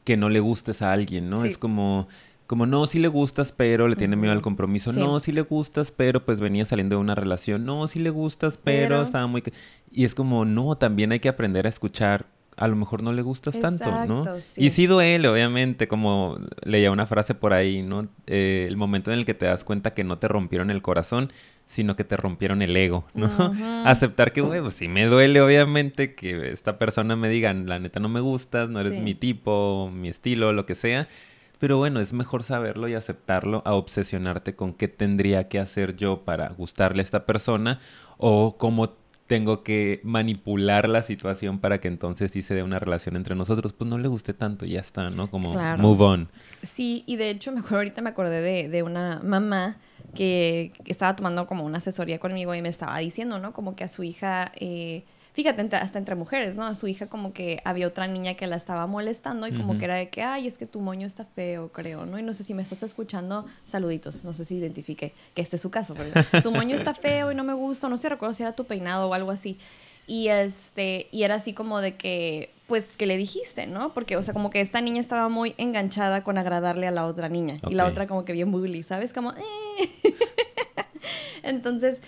que 0.04 0.16
no 0.16 0.30
le 0.30 0.40
gustes 0.40 0.80
a 0.82 0.92
alguien, 0.92 1.28
¿no? 1.28 1.44
Es 1.44 1.58
como, 1.58 2.08
como 2.46 2.66
no, 2.66 2.86
sí 2.86 2.98
le 2.98 3.08
gustas, 3.08 3.52
pero 3.52 3.88
le 3.88 3.96
tiene 3.96 4.16
miedo 4.16 4.32
al 4.32 4.42
compromiso. 4.42 4.92
No, 4.92 5.18
sí 5.20 5.32
le 5.32 5.42
gustas, 5.42 5.90
pero 5.90 6.24
pues 6.24 6.40
venía 6.40 6.64
saliendo 6.64 6.96
de 6.96 7.00
una 7.00 7.14
relación. 7.14 7.64
No, 7.64 7.86
sí 7.88 7.98
le 7.98 8.10
gustas, 8.10 8.58
pero, 8.62 9.02
estaba 9.02 9.26
muy... 9.26 9.42
Y 9.90 10.04
es 10.04 10.14
como, 10.14 10.44
no, 10.44 10.76
también 10.76 11.12
hay 11.12 11.20
que 11.20 11.28
aprender 11.28 11.66
a 11.66 11.68
escuchar. 11.68 12.26
A 12.56 12.68
lo 12.68 12.76
mejor 12.76 13.02
no 13.02 13.12
le 13.12 13.20
gustas 13.20 13.60
tanto, 13.60 14.06
¿no? 14.06 14.22
Y 14.56 14.70
sí 14.70 14.86
duele, 14.86 15.28
obviamente, 15.28 15.88
como 15.88 16.38
leía 16.62 16.90
una 16.90 17.06
frase 17.06 17.34
por 17.34 17.52
ahí, 17.52 17.82
¿no? 17.82 18.08
Eh, 18.26 18.64
el 18.66 18.78
momento 18.78 19.12
en 19.12 19.18
el 19.18 19.26
que 19.26 19.34
te 19.34 19.44
das 19.44 19.62
cuenta 19.62 19.92
que 19.92 20.04
no 20.04 20.18
te 20.18 20.26
rompieron 20.26 20.70
el 20.70 20.80
corazón, 20.80 21.30
sino 21.66 21.96
que 21.96 22.04
te 22.04 22.16
rompieron 22.16 22.62
el 22.62 22.74
ego, 22.74 23.04
¿no? 23.12 23.28
Aceptar 23.84 24.32
que, 24.32 24.40
güey, 24.40 24.62
pues 24.62 24.72
sí 24.72 24.88
me 24.88 25.04
duele, 25.04 25.42
obviamente, 25.42 26.14
que 26.14 26.50
esta 26.50 26.78
persona 26.78 27.14
me 27.14 27.28
diga, 27.28 27.52
la 27.52 27.78
neta 27.78 28.00
no 28.00 28.08
me 28.08 28.20
gustas, 28.20 28.70
no 28.70 28.80
eres 28.80 29.02
mi 29.02 29.14
tipo, 29.14 29.90
mi 29.92 30.08
estilo, 30.08 30.54
lo 30.54 30.64
que 30.64 30.76
sea. 30.76 31.08
Pero 31.58 31.78
bueno, 31.78 32.00
es 32.00 32.12
mejor 32.12 32.42
saberlo 32.42 32.88
y 32.88 32.94
aceptarlo 32.94 33.62
a 33.64 33.74
obsesionarte 33.74 34.54
con 34.54 34.74
qué 34.74 34.88
tendría 34.88 35.48
que 35.48 35.58
hacer 35.58 35.96
yo 35.96 36.22
para 36.24 36.48
gustarle 36.50 37.00
a 37.00 37.02
esta 37.02 37.24
persona 37.24 37.80
o 38.18 38.56
cómo 38.58 38.94
tengo 39.26 39.64
que 39.64 40.00
manipular 40.04 40.88
la 40.88 41.02
situación 41.02 41.58
para 41.58 41.80
que 41.80 41.88
entonces 41.88 42.30
sí 42.30 42.42
se 42.42 42.54
dé 42.54 42.62
una 42.62 42.78
relación 42.78 43.16
entre 43.16 43.34
nosotros, 43.34 43.72
pues 43.72 43.90
no 43.90 43.98
le 43.98 44.08
guste 44.08 44.34
tanto, 44.34 44.66
ya 44.66 44.80
está, 44.80 45.08
¿no? 45.10 45.30
Como 45.30 45.54
move 45.78 46.04
on. 46.04 46.28
Sí, 46.62 47.02
y 47.06 47.16
de 47.16 47.30
hecho, 47.30 47.50
mejor 47.52 47.78
ahorita 47.78 48.02
me 48.02 48.10
acordé 48.10 48.40
de, 48.40 48.68
de 48.68 48.82
una 48.82 49.20
mamá 49.24 49.78
que, 50.14 50.72
estaba 50.84 51.16
tomando 51.16 51.46
como 51.46 51.64
una 51.64 51.78
asesoría 51.78 52.18
conmigo 52.18 52.54
y 52.54 52.62
me 52.62 52.68
estaba 52.68 52.98
diciendo, 52.98 53.38
¿no? 53.38 53.52
Como 53.52 53.74
que 53.74 53.84
a 53.84 53.88
su 53.88 54.04
hija, 54.04 54.52
eh, 54.56 55.04
fíjate, 55.36 55.76
hasta 55.76 55.98
entre 55.98 56.14
mujeres, 56.14 56.56
¿no? 56.56 56.64
A 56.64 56.74
su 56.74 56.88
hija 56.88 57.08
como 57.08 57.34
que 57.34 57.60
había 57.62 57.86
otra 57.86 58.06
niña 58.06 58.34
que 58.36 58.46
la 58.46 58.56
estaba 58.56 58.86
molestando 58.86 59.46
y 59.46 59.52
como 59.52 59.76
que 59.76 59.84
era 59.84 59.96
de 59.96 60.08
que, 60.08 60.22
ay, 60.22 60.46
es 60.46 60.56
que 60.56 60.64
tu 60.64 60.80
moño 60.80 61.06
está 61.06 61.26
feo, 61.26 61.68
creo, 61.68 62.06
¿no? 62.06 62.18
Y 62.18 62.22
no 62.22 62.32
sé 62.32 62.42
si 62.42 62.54
me 62.54 62.62
estás 62.62 62.82
escuchando, 62.82 63.44
saluditos, 63.66 64.24
no 64.24 64.32
sé 64.32 64.46
si 64.46 64.56
identifique 64.56 65.12
que 65.34 65.42
este 65.42 65.56
es 65.56 65.62
su 65.62 65.70
caso, 65.70 65.94
pero 65.94 66.42
tu 66.42 66.52
moño 66.52 66.74
está 66.74 66.94
feo 66.94 67.32
y 67.32 67.34
no 67.34 67.44
me 67.44 67.52
gusta, 67.52 67.90
no 67.90 67.98
sé, 67.98 68.08
recuerdo 68.08 68.34
si 68.34 68.44
era 68.44 68.52
tu 68.52 68.64
peinado 68.64 69.10
o 69.10 69.12
algo 69.12 69.30
así. 69.30 69.58
Y 70.06 70.28
este, 70.28 71.06
y 71.12 71.24
era 71.24 71.34
así 71.34 71.52
como 71.52 71.82
de 71.82 71.96
que, 71.96 72.48
pues, 72.66 72.86
que 72.96 73.04
le 73.04 73.18
dijiste, 73.18 73.66
¿no? 73.66 73.90
Porque, 73.90 74.16
o 74.16 74.22
sea, 74.22 74.32
como 74.32 74.48
que 74.48 74.62
esta 74.62 74.80
niña 74.80 75.02
estaba 75.02 75.28
muy 75.28 75.54
enganchada 75.58 76.24
con 76.24 76.38
agradarle 76.38 76.86
a 76.86 76.92
la 76.92 77.04
otra 77.04 77.28
niña. 77.28 77.58
Y 77.68 77.74
la 77.74 77.84
otra 77.84 78.06
como 78.06 78.24
que 78.24 78.32
bien 78.32 78.50
bully, 78.50 78.82
¿sabes? 78.82 79.12
Como, 79.12 79.32
eh. 79.32 79.90
Entonces, 81.42 81.98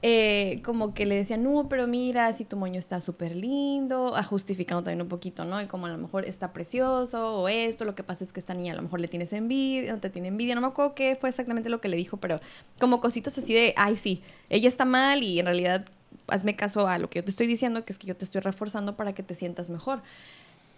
eh, 0.00 0.60
como 0.64 0.94
que 0.94 1.06
le 1.06 1.16
decía, 1.16 1.36
no, 1.36 1.68
pero 1.68 1.88
mira, 1.88 2.32
si 2.32 2.44
tu 2.44 2.56
moño 2.56 2.78
está 2.78 3.00
súper 3.00 3.34
lindo, 3.34 4.14
a 4.14 4.22
justificando 4.22 4.84
también 4.84 5.02
un 5.02 5.08
poquito, 5.08 5.44
¿no? 5.44 5.60
Y 5.60 5.66
como 5.66 5.86
a 5.86 5.90
lo 5.90 5.98
mejor 5.98 6.24
está 6.24 6.52
precioso 6.52 7.40
o 7.40 7.48
esto, 7.48 7.84
lo 7.84 7.96
que 7.96 8.04
pasa 8.04 8.22
es 8.22 8.32
que 8.32 8.38
esta 8.38 8.54
niña 8.54 8.74
a 8.74 8.76
lo 8.76 8.82
mejor 8.82 9.00
le 9.00 9.08
tienes 9.08 9.32
envidia, 9.32 9.92
no 9.92 9.98
te 10.00 10.08
tiene 10.08 10.28
envidia, 10.28 10.54
no 10.54 10.60
me 10.60 10.68
acuerdo 10.68 10.94
qué 10.94 11.16
fue 11.20 11.28
exactamente 11.28 11.68
lo 11.68 11.80
que 11.80 11.88
le 11.88 11.96
dijo, 11.96 12.16
pero 12.18 12.38
como 12.78 13.00
cositas 13.00 13.36
así 13.38 13.52
de, 13.52 13.74
ay, 13.76 13.96
sí, 13.96 14.22
ella 14.50 14.68
está 14.68 14.84
mal 14.84 15.22
y 15.22 15.40
en 15.40 15.46
realidad 15.46 15.84
hazme 16.28 16.54
caso 16.54 16.86
a 16.86 16.98
lo 16.98 17.10
que 17.10 17.18
yo 17.18 17.24
te 17.24 17.30
estoy 17.30 17.48
diciendo, 17.48 17.84
que 17.84 17.92
es 17.92 17.98
que 17.98 18.06
yo 18.06 18.16
te 18.16 18.24
estoy 18.24 18.40
reforzando 18.40 18.96
para 18.96 19.14
que 19.14 19.24
te 19.24 19.34
sientas 19.34 19.68
mejor. 19.68 20.02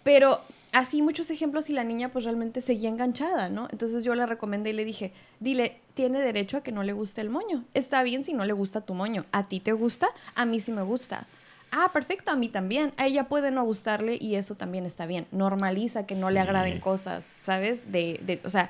Pero 0.03 0.41
así 0.71 1.01
muchos 1.01 1.29
ejemplos 1.29 1.69
y 1.69 1.73
la 1.73 1.83
niña 1.83 2.09
pues 2.09 2.25
realmente 2.25 2.61
seguía 2.61 2.89
enganchada, 2.89 3.49
¿no? 3.49 3.67
Entonces 3.71 4.03
yo 4.03 4.15
le 4.15 4.25
recomendé 4.25 4.71
y 4.71 4.73
le 4.73 4.85
dije, 4.85 5.13
dile, 5.39 5.79
tiene 5.93 6.21
derecho 6.21 6.57
a 6.57 6.61
que 6.61 6.71
no 6.71 6.83
le 6.83 6.93
guste 6.93 7.21
el 7.21 7.29
moño. 7.29 7.63
Está 7.73 8.03
bien 8.03 8.23
si 8.23 8.33
no 8.33 8.45
le 8.45 8.53
gusta 8.53 8.81
tu 8.81 8.93
moño. 8.93 9.25
¿A 9.31 9.47
ti 9.47 9.59
te 9.59 9.73
gusta? 9.73 10.09
A 10.35 10.45
mí 10.45 10.59
sí 10.59 10.71
me 10.71 10.81
gusta. 10.81 11.27
Ah, 11.71 11.91
perfecto, 11.93 12.31
a 12.31 12.35
mí 12.35 12.49
también. 12.49 12.93
A 12.97 13.07
ella 13.07 13.29
puede 13.29 13.51
no 13.51 13.63
gustarle 13.63 14.17
y 14.19 14.35
eso 14.35 14.55
también 14.55 14.85
está 14.85 15.05
bien. 15.05 15.27
Normaliza 15.31 16.05
que 16.05 16.15
no 16.15 16.29
le 16.29 16.39
agraden 16.39 16.79
cosas, 16.79 17.25
¿sabes? 17.41 17.91
De, 17.91 18.19
de, 18.25 18.41
o 18.43 18.49
sea, 18.49 18.69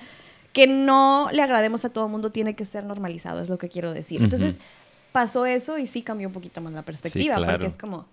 que 0.53 0.67
no 0.67 1.29
le 1.31 1.41
agrademos 1.41 1.85
a 1.85 1.89
todo 1.89 2.05
el 2.05 2.11
mundo 2.11 2.31
tiene 2.31 2.55
que 2.55 2.65
ser 2.65 2.83
normalizado, 2.83 3.41
es 3.41 3.49
lo 3.49 3.57
que 3.57 3.69
quiero 3.69 3.93
decir. 3.93 4.21
Entonces, 4.21 4.55
pasó 5.11 5.45
eso 5.45 5.77
y 5.77 5.87
sí 5.87 6.01
cambió 6.01 6.27
un 6.27 6.33
poquito 6.33 6.61
más 6.61 6.73
la 6.73 6.83
perspectiva, 6.83 7.37
porque 7.37 7.65
es 7.65 7.77
como, 7.77 8.05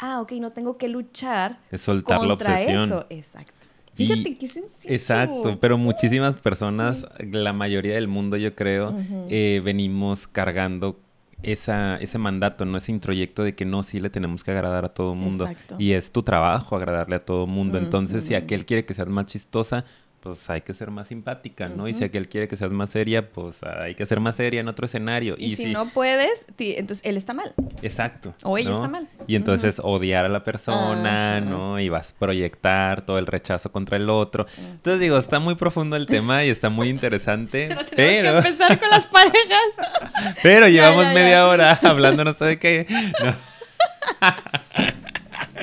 ah, 0.00 0.20
ok, 0.20 0.32
no 0.32 0.52
tengo 0.52 0.76
que 0.76 0.88
luchar 0.88 1.58
es 1.70 1.80
soltar 1.80 2.18
contra 2.18 2.50
la 2.50 2.56
obsesión. 2.56 2.84
eso. 2.84 3.06
Exacto. 3.10 3.66
Fíjate 3.94 4.36
qué 4.36 4.46
sencillo. 4.48 4.94
Exacto, 4.94 5.54
pero 5.60 5.76
muchísimas 5.76 6.38
personas, 6.38 7.06
la 7.18 7.52
mayoría 7.52 7.94
del 7.94 8.08
mundo 8.08 8.36
yo 8.36 8.54
creo, 8.54 8.94
eh, 9.28 9.60
venimos 9.62 10.26
cargando 10.26 10.98
esa, 11.42 11.96
ese 11.96 12.18
mandato, 12.18 12.64
¿no? 12.64 12.78
Ese 12.78 12.92
introyecto 12.92 13.42
de 13.42 13.54
que 13.54 13.64
no, 13.64 13.82
sí 13.82 14.00
le 14.00 14.10
tenemos 14.10 14.44
que 14.44 14.50
agradar 14.52 14.84
a 14.84 14.88
todo 14.88 15.12
el 15.12 15.18
mundo. 15.18 15.44
Exacto. 15.44 15.76
Y 15.78 15.92
es 15.92 16.10
tu 16.12 16.22
trabajo 16.22 16.76
agradarle 16.76 17.16
a 17.16 17.24
todo 17.24 17.44
el 17.44 17.50
mundo. 17.50 17.78
Entonces, 17.78 18.24
si 18.24 18.34
aquel 18.34 18.64
quiere 18.64 18.84
que 18.84 18.94
seas 18.94 19.08
más 19.08 19.26
chistosa, 19.26 19.84
pues 20.20 20.50
hay 20.50 20.60
que 20.60 20.74
ser 20.74 20.90
más 20.90 21.08
simpática, 21.08 21.68
¿no? 21.68 21.88
Y 21.88 21.94
si 21.94 22.04
aquel 22.04 22.28
quiere 22.28 22.46
que 22.46 22.56
seas 22.56 22.72
más 22.72 22.90
seria, 22.90 23.30
pues 23.30 23.56
hay 23.62 23.94
que 23.94 24.04
ser 24.04 24.20
más 24.20 24.36
seria 24.36 24.60
en 24.60 24.68
otro 24.68 24.84
escenario. 24.84 25.34
Y, 25.38 25.56
si, 25.56 25.72
no 25.72 25.88
puedes, 25.88 26.46
entonces 26.58 27.04
él 27.06 27.16
está 27.16 27.32
mal. 27.32 27.54
Exacto. 27.82 28.34
O 28.42 28.58
ella 28.58 28.72
está 28.72 28.88
mal. 28.88 29.08
Y 29.26 29.36
entonces 29.36 29.80
odiar 29.82 30.26
a 30.26 30.28
la 30.28 30.44
persona, 30.44 31.40
¿no? 31.40 31.80
Y 31.80 31.88
vas 31.88 32.12
a 32.12 32.18
proyectar 32.18 33.06
todo 33.06 33.18
el 33.18 33.26
rechazo 33.26 33.72
contra 33.72 33.96
el 33.96 34.10
otro. 34.10 34.46
Entonces 34.58 35.00
digo, 35.00 35.16
está 35.18 35.40
muy 35.40 35.54
profundo 35.54 35.96
el 35.96 36.06
tema 36.06 36.44
y 36.44 36.50
está 36.50 36.68
muy 36.68 36.88
interesante. 36.88 37.68
pero, 37.96 38.42
que 38.42 38.48
empezar 38.48 38.78
con 38.78 38.90
las 38.90 39.06
parejas. 39.06 40.36
pero 40.42 40.68
llevamos 40.68 41.06
media 41.14 41.46
hora 41.46 41.78
hablando 41.82 42.24
no 42.24 42.32
sé 42.34 42.44
de 42.44 42.58
qué. 42.58 42.86
No. 43.22 43.34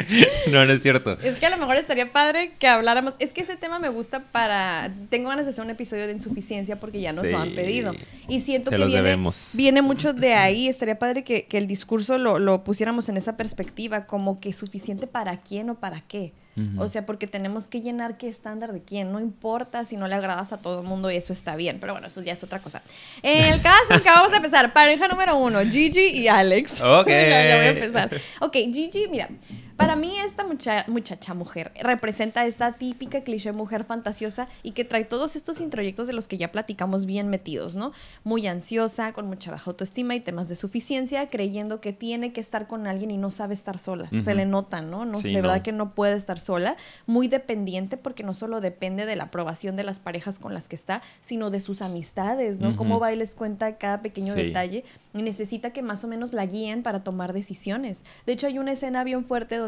no, 0.52 0.66
no 0.66 0.74
es 0.74 0.82
cierto. 0.82 1.18
Es 1.20 1.36
que 1.36 1.46
a 1.46 1.50
lo 1.50 1.58
mejor 1.58 1.78
estaría 1.78 2.12
padre 2.12 2.54
que 2.60 2.68
habláramos. 2.68 3.16
Es 3.20 3.32
que 3.32 3.42
ese 3.42 3.56
tema 3.56 3.80
me 3.80 3.90
gusta 3.90 4.24
para. 4.32 4.92
Tengo 5.10 5.30
ganas 5.30 5.46
de 5.46 5.52
hacer 5.52 5.64
un 5.64 5.70
episodio 5.70 6.08
de 6.08 6.14
insuficiencia 6.14 6.80
porque 6.80 7.02
ya 7.02 7.14
nos 7.14 7.26
lo 7.26 7.38
han 7.38 7.56
pedido. 7.56 7.94
Y 8.28 8.42
siento 8.42 8.70
que 8.70 8.86
viene, 8.86 9.18
viene, 9.54 9.82
mucho 9.82 10.14
de 10.14 10.34
ahí. 10.36 10.68
Estaría 10.68 11.00
padre 11.00 11.24
que, 11.24 11.48
el 11.52 11.68
discurso 11.68 12.18
lo, 12.18 12.40
lo 12.40 12.64
pusiéramos 12.64 13.10
en 13.10 13.18
esa 13.18 13.38
perspectiva, 13.38 14.06
como 14.06 14.40
que 14.40 14.54
suficiente 14.54 15.08
para 15.08 15.38
quién 15.38 15.70
o 15.70 15.76
para 15.76 16.02
qué. 16.02 16.34
O 16.80 16.90
sea, 16.90 17.06
porque 17.06 17.28
tenemos 17.28 17.66
que 17.66 17.82
llenar 17.82 18.18
qué 18.18 18.28
estándar 18.28 18.74
de 18.74 18.82
quién. 18.82 19.12
No 19.12 19.20
importa 19.20 19.86
si 19.86 19.96
no 19.96 20.08
le 20.08 20.16
agradas 20.16 20.54
a 20.54 20.58
todo 20.58 20.82
el 20.82 20.88
mundo 20.88 21.12
y 21.12 21.16
eso 21.16 21.32
está 21.32 21.56
bien. 21.56 21.78
Pero 21.80 21.94
bueno, 21.94 22.08
eso 22.08 22.24
ya 22.24 22.34
es 22.34 22.44
otra 22.44 22.60
cosa. 22.60 22.82
El 23.22 23.62
caso 23.62 23.94
es 23.94 24.02
que 24.02 24.10
vamos 24.10 24.34
a 24.34 24.38
empezar. 24.38 24.74
Pareja 24.74 25.08
número 25.08 25.38
uno, 25.38 25.60
Gigi 25.60 26.08
y 26.08 26.28
Alex. 26.28 26.82
Ok. 26.82 27.08
ya, 27.08 27.58
voy 27.58 27.66
a 27.66 27.70
empezar. 27.70 28.10
Ok, 28.42 28.54
Gigi, 28.54 29.08
mira. 29.08 29.30
Para 29.78 29.96
mí 29.96 30.18
esta 30.18 30.44
muchacha 30.88 31.34
mujer 31.36 31.72
representa 31.80 32.48
esta 32.48 32.74
típica 32.74 33.22
cliché 33.22 33.52
mujer 33.52 33.84
fantasiosa 33.84 34.48
y 34.64 34.72
que 34.72 34.86
trae 34.86 35.06
todos 35.06 35.36
estos 35.36 35.62
introyectos 35.62 36.08
de 36.08 36.14
los 36.14 36.26
que 36.26 36.38
ya 36.38 36.52
platicamos 36.52 37.06
bien 37.06 37.30
metidos, 37.30 37.76
¿no? 37.76 37.92
Muy 38.24 38.48
ansiosa, 38.48 39.14
con 39.14 39.28
mucha 39.28 39.52
baja 39.52 39.70
autoestima 39.70 40.16
y 40.16 40.20
temas 40.20 40.50
de 40.50 40.56
suficiencia, 40.56 41.30
creyendo 41.30 41.80
que 41.80 41.94
tiene 41.94 42.34
que 42.34 42.42
estar 42.42 42.68
con 42.68 42.88
alguien 42.88 43.12
y 43.12 43.18
no 43.18 43.30
sabe 43.30 43.54
estar 43.54 43.78
sola. 43.78 44.10
Se 44.22 44.34
le 44.34 44.48
nota, 44.48 44.82
¿no? 44.82 45.06
no 45.06 45.22
de 45.22 45.42
verdad 45.42 45.62
que 45.62 45.72
no 45.72 45.92
puede 45.92 46.18
estar 46.18 46.40
sola. 46.40 46.76
Muy 47.06 47.28
dependiente 47.28 47.98
porque 47.98 48.24
no 48.24 48.34
solo 48.34 48.62
depende 48.62 49.06
de 49.06 49.16
la 49.16 49.26
aprobación 49.26 49.76
de 49.76 49.84
las 49.84 50.00
parejas 50.00 50.40
con 50.40 50.56
las 50.56 50.68
que 50.68 50.76
está, 50.76 51.04
sino 51.22 51.52
de 51.52 51.62
sus 51.62 51.84
amistades, 51.84 52.60
¿no? 52.60 52.76
Cómo 52.76 53.00
va 53.00 53.14
y 53.14 53.16
les 53.16 53.36
cuenta 53.36 53.78
cada 53.78 54.02
pequeño 54.02 54.34
detalle 54.34 54.84
y 55.14 55.22
necesita 55.22 55.72
que 55.72 55.84
más 55.84 56.04
o 56.04 56.08
menos 56.08 56.34
la 56.34 56.48
guíen 56.48 56.82
para 56.82 57.04
tomar 57.04 57.34
decisiones. 57.34 58.04
De 58.26 58.34
hecho, 58.34 58.48
hay 58.48 58.58
una 58.58 58.72
escena 58.72 59.04
bien 59.04 59.24
fuerte 59.24 59.56
donde 59.56 59.67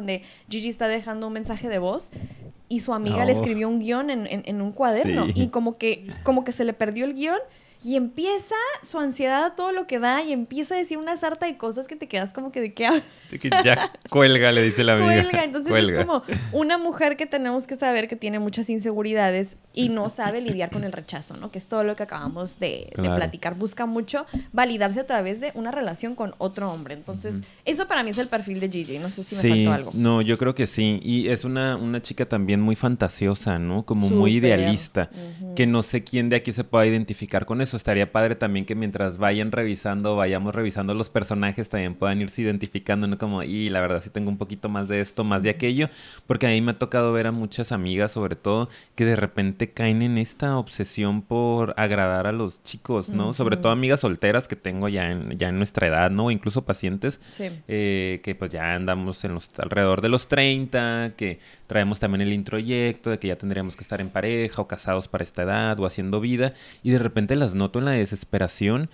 Gigi 0.50 0.70
está 0.70 0.88
dejando 0.88 1.28
un 1.28 1.34
mensaje 1.34 1.70
de 1.70 1.80
voz 1.80 2.12
y 2.68 2.82
su 2.82 2.94
amiga 2.94 3.26
le 3.26 3.32
escribió 3.32 3.68
un 3.68 3.80
guion 3.80 4.10
en, 4.10 4.28
en, 4.28 4.62
un 4.62 4.72
cuaderno. 4.72 5.28
Y 5.34 5.48
como 5.48 5.78
que, 5.78 6.08
como 6.24 6.44
que 6.44 6.52
se 6.52 6.66
le 6.66 6.74
perdió 6.74 7.06
el 7.06 7.16
guion 7.16 7.40
y 7.82 7.96
empieza 7.96 8.56
su 8.86 9.00
ansiedad 9.00 9.44
a 9.44 9.56
todo 9.56 9.72
lo 9.72 9.88
que 9.88 10.00
da 10.00 10.22
y 10.22 10.34
empieza 10.34 10.76
a 10.76 10.78
decir 10.78 10.98
una 10.98 11.16
sarta 11.16 11.46
de 11.46 11.58
cosas 11.58 11.88
que 11.88 11.96
te 11.96 12.08
quedas 12.10 12.34
como 12.34 12.52
que 12.52 12.60
de 12.60 12.74
qué 12.74 12.90
que 13.30 13.50
ya 13.64 13.92
cuelga, 14.10 14.52
le 14.52 14.64
dice 14.64 14.84
la 14.84 14.94
amiga. 14.94 15.24
Cuelga, 15.24 15.44
entonces 15.46 15.74
es 15.74 15.94
como 15.94 16.24
una 16.52 16.78
mujer 16.78 17.16
que 17.16 17.26
tenemos 17.26 17.68
que 17.68 17.78
saber 17.78 18.08
que 18.08 18.18
tiene 18.18 18.40
muchas 18.40 18.70
inseguridades 18.70 19.58
y 19.74 19.88
no 19.88 20.10
sabe 20.10 20.42
lidiar 20.42 20.72
con 20.72 20.84
el 20.84 20.92
rechazo, 20.92 21.38
¿no? 21.38 21.52
Que 21.52 21.60
es 21.60 21.68
todo 21.68 21.84
lo 21.86 21.96
que 21.96 22.04
acabamos 22.04 22.60
de, 22.60 22.92
platicar. 22.96 23.56
Busca 23.56 23.86
mucho 23.86 24.26
validarse 24.52 25.00
a 25.00 25.06
través 25.06 25.40
de 25.40 25.52
una 25.54 25.72
relación 25.72 26.16
con 26.16 26.34
otro 26.38 26.72
hombre. 26.72 26.96
Entonces, 26.96 27.36
eso 27.64 27.88
para 27.88 28.04
mí 28.04 28.10
es 28.10 28.18
el 28.18 28.28
perfil 28.28 28.60
de 28.60 28.70
Gigi. 28.70 29.00
No 29.00 29.10
sé 29.10 29.24
si 29.24 29.36
me 29.36 29.42
faltó 29.42 29.72
algo. 29.72 29.92
No, 29.94 30.22
yo 30.22 30.38
creo 30.38 30.54
que 30.54 30.68
sí. 30.68 31.00
Y 31.02 31.30
es 31.30 31.46
una, 31.46 31.78
una 31.78 32.02
chica 32.02 32.26
también 32.26 32.60
muy 32.60 32.76
fantasiosa, 32.76 33.58
¿no? 33.58 33.86
Como 33.86 34.10
muy 34.10 34.38
idealista. 34.38 35.10
Que 35.56 35.66
no 35.66 35.82
sé 35.82 36.04
quién 36.04 36.30
de 36.30 36.36
aquí 36.36 36.52
se 36.52 36.64
pueda 36.64 36.86
identificar 36.86 37.46
con 37.46 37.62
eso 37.62 37.69
estaría 37.78 38.12
padre 38.12 38.36
también 38.36 38.66
que 38.66 38.76
mientras 38.76 39.18
vayan 39.18 39.52
revisando, 39.52 40.16
vayamos 40.16 40.56
revisando 40.56 40.94
los 40.94 41.10
personajes, 41.10 41.70
también 41.70 41.96
puedan 41.96 42.22
irse 42.22 42.42
identificando, 42.42 43.08
¿no? 43.08 43.18
Como, 43.18 43.44
y 43.44 43.70
la 43.70 43.82
verdad 43.82 44.02
sí 44.02 44.10
tengo 44.10 44.30
un 44.30 44.38
poquito 44.38 44.70
más 44.70 44.88
de 44.88 45.02
esto, 45.02 45.24
más 45.24 45.44
de 45.44 45.50
aquello, 45.50 45.90
porque 46.28 46.48
a 46.48 46.50
mí 46.50 46.62
me 46.62 46.72
ha 46.72 46.80
tocado 46.80 47.12
ver 47.14 47.28
a 47.28 47.32
muchas 47.32 47.72
amigas, 47.72 48.12
sobre 48.12 48.36
todo, 48.36 48.70
que 48.96 49.06
de 49.06 49.16
repente 49.16 49.72
caen 49.72 50.02
en 50.02 50.18
esta 50.18 50.58
obsesión 50.58 51.22
por 51.22 51.74
agradar 51.78 52.28
a 52.28 52.32
los 52.32 52.62
chicos, 52.64 53.10
¿no? 53.10 53.34
Sobre 53.34 53.58
todo 53.58 53.72
amigas 53.72 54.02
solteras 54.02 54.48
que 54.48 54.56
tengo 54.56 54.90
ya 54.90 55.12
en, 55.12 55.38
ya 55.38 55.50
en 55.50 55.58
nuestra 55.58 55.88
edad, 55.88 56.12
¿no? 56.12 56.32
Incluso 56.32 56.66
pacientes 56.66 57.20
eh, 57.68 58.22
que 58.24 58.36
pues 58.36 58.52
ya 58.52 58.76
andamos 58.76 59.24
en 59.24 59.34
los, 59.34 59.50
alrededor 59.58 60.02
de 60.02 60.10
los 60.10 60.28
30, 60.28 61.14
que 61.16 61.40
traemos 61.68 62.00
también 62.00 62.22
el 62.22 62.34
introyecto 62.34 63.10
de 63.10 63.20
que 63.20 63.28
ya 63.28 63.38
tendríamos 63.38 63.76
que 63.76 63.84
estar 63.84 64.02
en 64.02 64.10
pareja 64.10 64.62
o 64.62 64.68
casados 64.68 65.08
para 65.08 65.24
esta 65.24 65.44
edad 65.44 65.80
o 65.80 65.86
haciendo 65.86 66.20
vida, 66.20 66.54
y 66.84 66.92
de 66.92 67.00
repente 67.00 67.36
las 67.36 67.56
noto 67.60 67.80
en 67.80 67.86
la 67.86 67.92
desesperación 67.92 68.90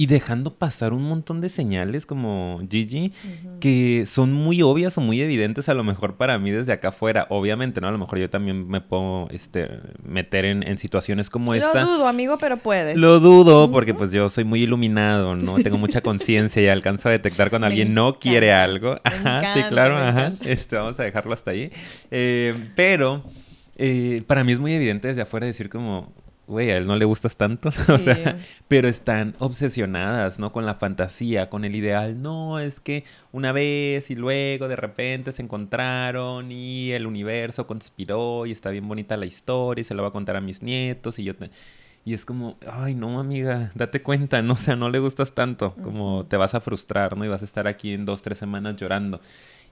y 0.00 0.06
dejando 0.06 0.54
pasar 0.54 0.92
un 0.92 1.02
montón 1.02 1.40
de 1.40 1.48
señales 1.48 2.06
como 2.06 2.60
Gigi 2.70 3.12
que 3.58 4.04
son 4.06 4.32
muy 4.32 4.62
obvias 4.62 4.96
o 4.96 5.00
muy 5.00 5.20
evidentes 5.20 5.68
a 5.68 5.74
lo 5.74 5.82
mejor 5.82 6.16
para 6.16 6.38
mí 6.38 6.52
desde 6.52 6.72
acá 6.72 6.90
afuera. 6.90 7.26
Obviamente, 7.30 7.80
¿no? 7.80 7.88
A 7.88 7.90
lo 7.90 7.98
mejor 7.98 8.20
yo 8.20 8.30
también 8.30 8.68
me 8.68 8.80
puedo 8.80 9.28
este, 9.30 9.68
meter 10.04 10.44
en, 10.44 10.78
situaciones 10.78 11.30
como 11.30 11.52
esta. 11.52 11.80
Lo 11.80 11.86
dudo, 11.96 12.06
amigo, 12.06 12.38
pero 12.38 12.58
puedes. 12.58 12.96
Lo 12.96 13.18
dudo 13.18 13.72
porque 13.72 13.92
pues 13.92 14.12
yo 14.12 14.30
soy 14.30 14.44
muy 14.44 14.62
iluminado, 14.62 15.34
¿no? 15.34 15.56
Tengo 15.56 15.78
mucha 15.78 16.00
conciencia 16.00 16.62
y 16.62 16.68
alcanzo 16.68 17.08
a 17.08 17.12
detectar 17.12 17.50
cuando 17.50 17.66
alguien 17.66 17.92
no 17.92 18.20
quiere 18.20 18.52
algo. 18.52 19.00
Ajá, 19.02 19.52
sí, 19.52 19.62
claro, 19.68 19.98
ajá. 19.98 20.32
Este, 20.42 20.76
vamos 20.76 21.00
a 21.00 21.02
dejarlo 21.02 21.32
hasta 21.32 21.50
ahí. 21.50 21.72
Eh, 22.12 22.54
pero 22.76 23.24
eh, 23.74 24.22
para 24.28 24.44
mí 24.44 24.52
es 24.52 24.60
muy 24.60 24.74
evidente 24.74 25.08
desde 25.08 25.22
afuera 25.22 25.44
decir 25.44 25.68
como 25.68 26.12
güey, 26.48 26.70
a 26.70 26.78
él 26.78 26.86
no 26.86 26.96
le 26.96 27.04
gustas 27.04 27.36
tanto, 27.36 27.68
o 27.88 27.98
sea, 27.98 28.38
pero 28.66 28.88
están 28.88 29.34
obsesionadas, 29.38 30.38
¿no? 30.38 30.50
Con 30.50 30.64
la 30.64 30.74
fantasía, 30.74 31.50
con 31.50 31.64
el 31.64 31.76
ideal, 31.76 32.20
no, 32.22 32.58
es 32.58 32.80
que 32.80 33.04
una 33.32 33.52
vez 33.52 34.10
y 34.10 34.16
luego 34.16 34.66
de 34.66 34.76
repente 34.76 35.30
se 35.30 35.42
encontraron 35.42 36.50
y 36.50 36.92
el 36.92 37.06
universo 37.06 37.66
conspiró 37.66 38.46
y 38.46 38.52
está 38.52 38.70
bien 38.70 38.88
bonita 38.88 39.16
la 39.18 39.26
historia 39.26 39.82
y 39.82 39.84
se 39.84 39.94
lo 39.94 40.02
va 40.02 40.08
a 40.08 40.12
contar 40.12 40.36
a 40.36 40.40
mis 40.40 40.62
nietos 40.62 41.18
y 41.18 41.24
yo 41.24 41.34
Y 42.04 42.14
es 42.14 42.24
como, 42.24 42.56
ay, 42.66 42.94
no, 42.94 43.20
amiga, 43.20 43.70
date 43.74 44.02
cuenta, 44.02 44.40
¿no? 44.40 44.54
O 44.54 44.56
sea, 44.56 44.74
no 44.74 44.88
le 44.88 44.98
gustas 45.00 45.34
tanto, 45.34 45.74
como 45.82 46.24
te 46.26 46.38
vas 46.38 46.54
a 46.54 46.60
frustrar, 46.60 47.16
¿no? 47.16 47.24
Y 47.24 47.28
vas 47.28 47.42
a 47.42 47.44
estar 47.44 47.68
aquí 47.68 47.92
en 47.92 48.06
dos, 48.06 48.22
tres 48.22 48.38
semanas 48.38 48.76
llorando. 48.76 49.20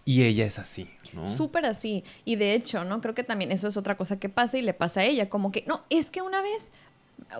Y 0.05 0.23
ella 0.25 0.47
es 0.47 0.59
así, 0.61 0.89
¿no? 1.15 1.27
Súper 1.27 1.67
así. 1.67 2.05
Y 2.25 2.37
de 2.37 2.55
hecho, 2.55 2.85
¿no? 2.85 3.01
Creo 3.01 3.15
que 3.15 3.25
también 3.25 3.53
eso 3.53 3.69
es 3.69 3.77
otra 3.77 3.97
cosa 3.97 4.19
que 4.19 4.29
pasa 4.29 4.59
y 4.59 4.63
le 4.63 4.75
pasa 4.75 5.01
a 5.01 5.05
ella. 5.05 5.29
Como 5.29 5.53
que, 5.53 5.65
no, 5.67 5.83
es 5.91 6.11
que 6.11 6.23
una 6.23 6.43
vez 6.43 6.71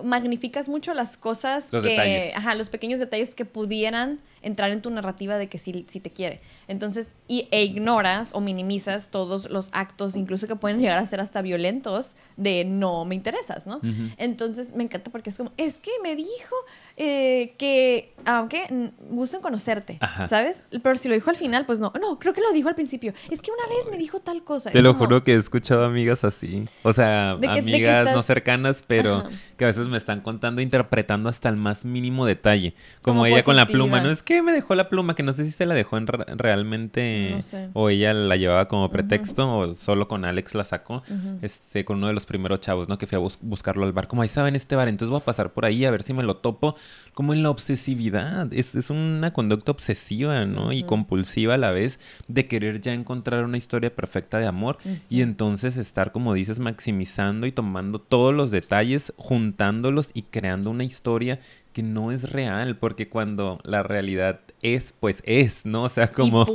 magnificas 0.03 0.69
mucho 0.69 0.93
las 0.93 1.17
cosas 1.17 1.71
los 1.71 1.83
que, 1.83 1.89
detalles. 1.89 2.35
ajá, 2.35 2.55
los 2.55 2.69
pequeños 2.69 2.99
detalles 2.99 3.35
que 3.35 3.45
pudieran 3.45 4.19
entrar 4.47 4.71
en 4.71 4.81
tu 4.81 4.89
narrativa 4.89 5.37
de 5.37 5.47
que 5.47 5.57
sí, 5.57 5.85
sí 5.87 5.99
te 5.99 6.11
quiere. 6.11 6.41
Entonces, 6.67 7.13
y, 7.27 7.47
e 7.51 7.63
ignoras 7.63 8.31
o 8.33 8.41
minimizas 8.41 9.09
todos 9.09 9.49
los 9.49 9.69
actos, 9.73 10.15
incluso 10.15 10.47
que 10.47 10.55
pueden 10.55 10.79
llegar 10.79 10.97
a 10.97 11.05
ser 11.05 11.19
hasta 11.19 11.41
violentos, 11.41 12.15
de 12.37 12.65
no 12.65 13.05
me 13.05 13.15
interesas, 13.15 13.67
¿no? 13.67 13.81
Entonces, 14.17 14.73
me 14.73 14.83
encanta 14.83 15.11
porque 15.11 15.29
es 15.29 15.37
como, 15.37 15.51
es 15.57 15.79
que 15.79 15.91
me 16.03 16.15
dijo 16.15 16.55
eh, 16.95 17.55
que, 17.57 18.13
aunque 18.25 18.91
gusto 19.09 19.37
en 19.37 19.41
conocerte, 19.41 19.99
¿sabes? 20.27 20.63
Pero 20.81 20.95
si 20.95 21.09
lo 21.09 21.15
dijo 21.15 21.29
al 21.29 21.35
final, 21.35 21.65
pues 21.65 21.79
no. 21.79 21.91
No, 21.99 22.19
creo 22.19 22.33
que 22.33 22.41
lo 22.41 22.51
dijo 22.53 22.69
al 22.69 22.75
principio. 22.75 23.13
Es 23.29 23.41
que 23.41 23.51
una 23.51 23.67
vez 23.67 23.89
me 23.89 23.97
dijo 23.97 24.19
tal 24.19 24.43
cosa. 24.43 24.71
Te 24.71 24.81
lo 24.81 24.93
juro 24.93 25.23
que 25.23 25.33
he 25.33 25.37
escuchado 25.37 25.85
amigas 25.85 26.23
así. 26.23 26.67
O 26.83 26.93
sea, 26.93 27.31
amigas 27.31 28.15
no 28.15 28.23
cercanas, 28.23 28.83
pero 28.85 29.23
que 29.57 29.65
a 29.65 29.67
veces 29.67 29.87
me 29.87 29.97
están 29.97 30.21
contando, 30.21 30.61
interpretando 30.61 31.29
hasta 31.29 31.49
el 31.49 31.57
más 31.57 31.85
mínimo 31.85 32.25
detalle. 32.25 32.73
Como, 33.01 33.25
ella 33.25 33.43
con 33.43 33.55
la 33.55 33.65
pluma, 33.65 34.01
¿no? 34.01 34.09
Es 34.11 34.23
que 34.23 34.36
qué 34.37 34.43
me 34.43 34.51
dejó 34.51 34.75
la 34.75 34.89
pluma? 34.89 35.15
Que 35.15 35.23
no 35.23 35.33
sé 35.33 35.45
si 35.45 35.51
se 35.51 35.65
la 35.65 35.73
dejó 35.75 35.97
en 35.97 36.07
re- 36.07 36.25
realmente 36.35 37.31
No 37.35 37.41
sé. 37.41 37.69
o 37.73 37.89
ella 37.89 38.13
la 38.13 38.35
llevaba 38.35 38.67
como 38.67 38.89
pretexto 38.89 39.57
o 39.57 39.75
solo 39.75 40.07
con 40.07 40.25
Alex 40.25 40.55
la 40.55 40.63
sacó. 40.63 41.03
Este, 41.41 41.85
con 41.85 41.97
uno 41.97 42.07
de 42.07 42.13
los 42.13 42.25
primeros 42.25 42.59
chavos, 42.59 42.87
¿no? 42.89 42.97
Que 42.97 43.07
fui 43.07 43.15
a 43.15 43.19
bus- 43.19 43.39
buscarlo 43.41 43.85
al 43.85 43.93
bar. 43.93 44.07
Como 44.07 44.21
ahí 44.21 44.27
estaba 44.27 44.47
en 44.47 44.55
este 44.55 44.75
bar, 44.75 44.87
entonces 44.87 45.09
voy 45.09 45.19
a 45.19 45.25
pasar 45.25 45.51
por 45.53 45.65
ahí 45.65 45.85
a 45.85 45.91
ver 45.91 46.03
si 46.03 46.13
me 46.13 46.23
lo 46.23 46.37
topo. 46.37 46.75
Como 47.13 47.33
en 47.33 47.43
la 47.43 47.49
obsesividad. 47.49 48.51
Es, 48.53 48.75
es 48.75 48.89
una 48.89 49.33
conducta 49.33 49.71
obsesiva, 49.71 50.45
¿no? 50.45 50.71
Y 50.73 50.83
compulsiva 50.83 51.55
a 51.55 51.57
la 51.57 51.71
vez 51.71 51.99
de 52.27 52.47
querer 52.47 52.79
ya 52.81 52.93
encontrar 52.93 53.43
una 53.43 53.57
historia 53.57 53.93
perfecta 53.93 54.37
de 54.39 54.45
amor. 54.47 54.77
Y 55.09 55.21
entonces 55.21 55.77
estar, 55.77 56.11
como 56.11 56.33
dices, 56.33 56.59
maximizando 56.59 57.47
y 57.47 57.51
tomando 57.51 57.99
todos 57.99 58.33
los 58.33 58.51
detalles, 58.51 59.13
juntándolos 59.17 60.11
y 60.13 60.23
creando 60.23 60.69
una 60.69 60.83
historia 60.83 61.39
que 61.77 61.83
no 61.83 62.11
es 62.11 62.31
real. 62.31 62.75
Porque 62.77 63.07
cuando 63.07 63.59
la 63.63 63.83
realidad 63.83 64.39
es, 64.61 64.93
pues 64.99 65.21
es, 65.25 65.65
¿no? 65.65 65.83
O 65.83 65.89
sea, 65.89 66.07
como... 66.11 66.45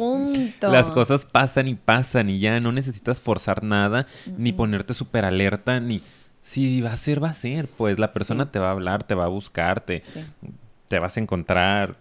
Las 0.61 0.91
cosas 0.91 1.25
pasan 1.25 1.69
y 1.69 1.75
pasan 1.75 2.29
y 2.31 2.41
ya 2.41 2.59
no 2.61 2.73
necesitas 2.73 3.21
forzar 3.21 3.63
nada, 3.63 4.07
ni 4.37 4.53
ponerte 4.53 4.95
súper 4.95 5.25
alerta, 5.25 5.79
ni... 5.81 6.03
Si 6.43 6.81
va 6.81 6.93
a 6.93 6.97
ser, 6.97 7.23
va 7.23 7.31
a 7.31 7.35
ser. 7.35 7.69
Pues 7.69 8.01
la 8.01 8.11
persona 8.11 8.45
Sí. 8.47 8.51
te 8.51 8.59
va 8.59 8.69
a 8.69 8.73
hablar, 8.73 9.05
te 9.05 9.15
va 9.15 9.27
a 9.27 9.29
buscar, 9.29 9.81
te, 9.81 10.01
Sí. 10.01 10.21
te 10.89 10.99
vas 10.99 11.17
a 11.17 11.21
encontrar, 11.21 11.95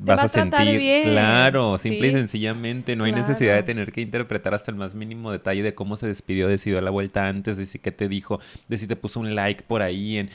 vas 0.00 0.20
va 0.20 0.22
a 0.22 0.28
sentir. 0.28 0.78
bien. 0.78 1.02
Claro, 1.10 1.76
simple 1.78 2.06
y 2.06 2.12
sencillamente. 2.12 2.94
No 2.94 3.02
hay 3.04 3.10
necesidad 3.12 3.56
de 3.56 3.64
tener 3.64 3.90
que 3.90 4.00
interpretar 4.00 4.54
hasta 4.54 4.70
el 4.70 4.76
más 4.76 4.94
mínimo 4.94 5.32
detalle 5.32 5.64
de 5.64 5.74
cómo 5.74 5.96
se 5.96 6.06
despidió, 6.06 6.46
de 6.46 6.58
si 6.58 6.70
dio 6.70 6.80
la 6.80 6.90
vuelta 6.90 7.26
antes, 7.26 7.56
de 7.56 7.66
si 7.66 7.80
qué 7.80 7.90
te 7.90 8.08
dijo, 8.08 8.38
de 8.68 8.78
si 8.78 8.86
te 8.86 8.94
puso 8.94 9.18
un 9.18 9.34
like 9.34 9.64
por 9.64 9.82
ahí 9.82 10.18
en 10.18 10.30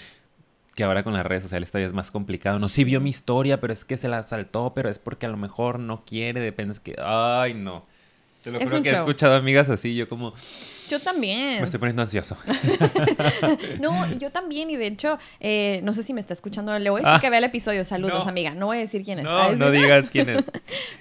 que 0.75 0.83
ahora 0.83 1.03
con 1.03 1.13
las 1.13 1.25
redes 1.25 1.43
sociales 1.43 1.69
todavía 1.69 1.87
es 1.87 1.93
más 1.93 2.11
complicado. 2.11 2.59
No, 2.59 2.67
sí 2.67 2.83
vio 2.83 2.99
mi 2.99 3.09
historia, 3.09 3.59
pero 3.61 3.73
es 3.73 3.85
que 3.85 3.97
se 3.97 4.07
la 4.07 4.23
saltó, 4.23 4.73
pero 4.73 4.89
es 4.89 4.99
porque 4.99 5.25
a 5.25 5.29
lo 5.29 5.37
mejor 5.37 5.79
no 5.79 6.03
quiere, 6.05 6.39
depende, 6.39 6.73
es 6.73 6.79
que, 6.79 6.95
ay, 7.03 7.53
no. 7.53 7.83
Te 8.43 8.51
lo 8.51 8.59
Es 8.59 8.69
juro 8.69 8.83
que 8.83 8.89
he 8.89 8.93
escuchado 8.93 9.35
amigas 9.35 9.69
así, 9.69 9.95
yo 9.95 10.09
como, 10.09 10.33
Yo 10.89 10.99
también. 10.99 11.59
me 11.59 11.65
estoy 11.65 11.79
poniendo 11.79 12.01
ansioso. 12.01 12.37
No, 13.79 14.11
yo 14.13 14.31
también, 14.31 14.69
y 14.69 14.75
de 14.75 14.87
hecho, 14.87 15.17
eh, 15.39 15.81
no 15.83 15.93
sé 15.93 16.03
si 16.03 16.13
me 16.13 16.21
está 16.21 16.33
escuchando, 16.33 16.77
le 16.79 16.89
voy 16.89 16.99
a 16.99 17.03
decir 17.03 17.15
Ah, 17.17 17.19
que 17.21 17.29
vea 17.29 17.39
el 17.39 17.45
episodio, 17.45 17.83
saludos 17.85 18.23
no. 18.23 18.29
amiga, 18.29 18.51
no 18.51 18.67
voy 18.67 18.77
a 18.77 18.79
decir 18.81 19.03
quién 19.03 19.19
es. 19.19 19.25
No, 19.25 19.49
sí, 19.49 19.55
digas 19.71 20.09
quién 20.09 20.29
es. 20.29 20.43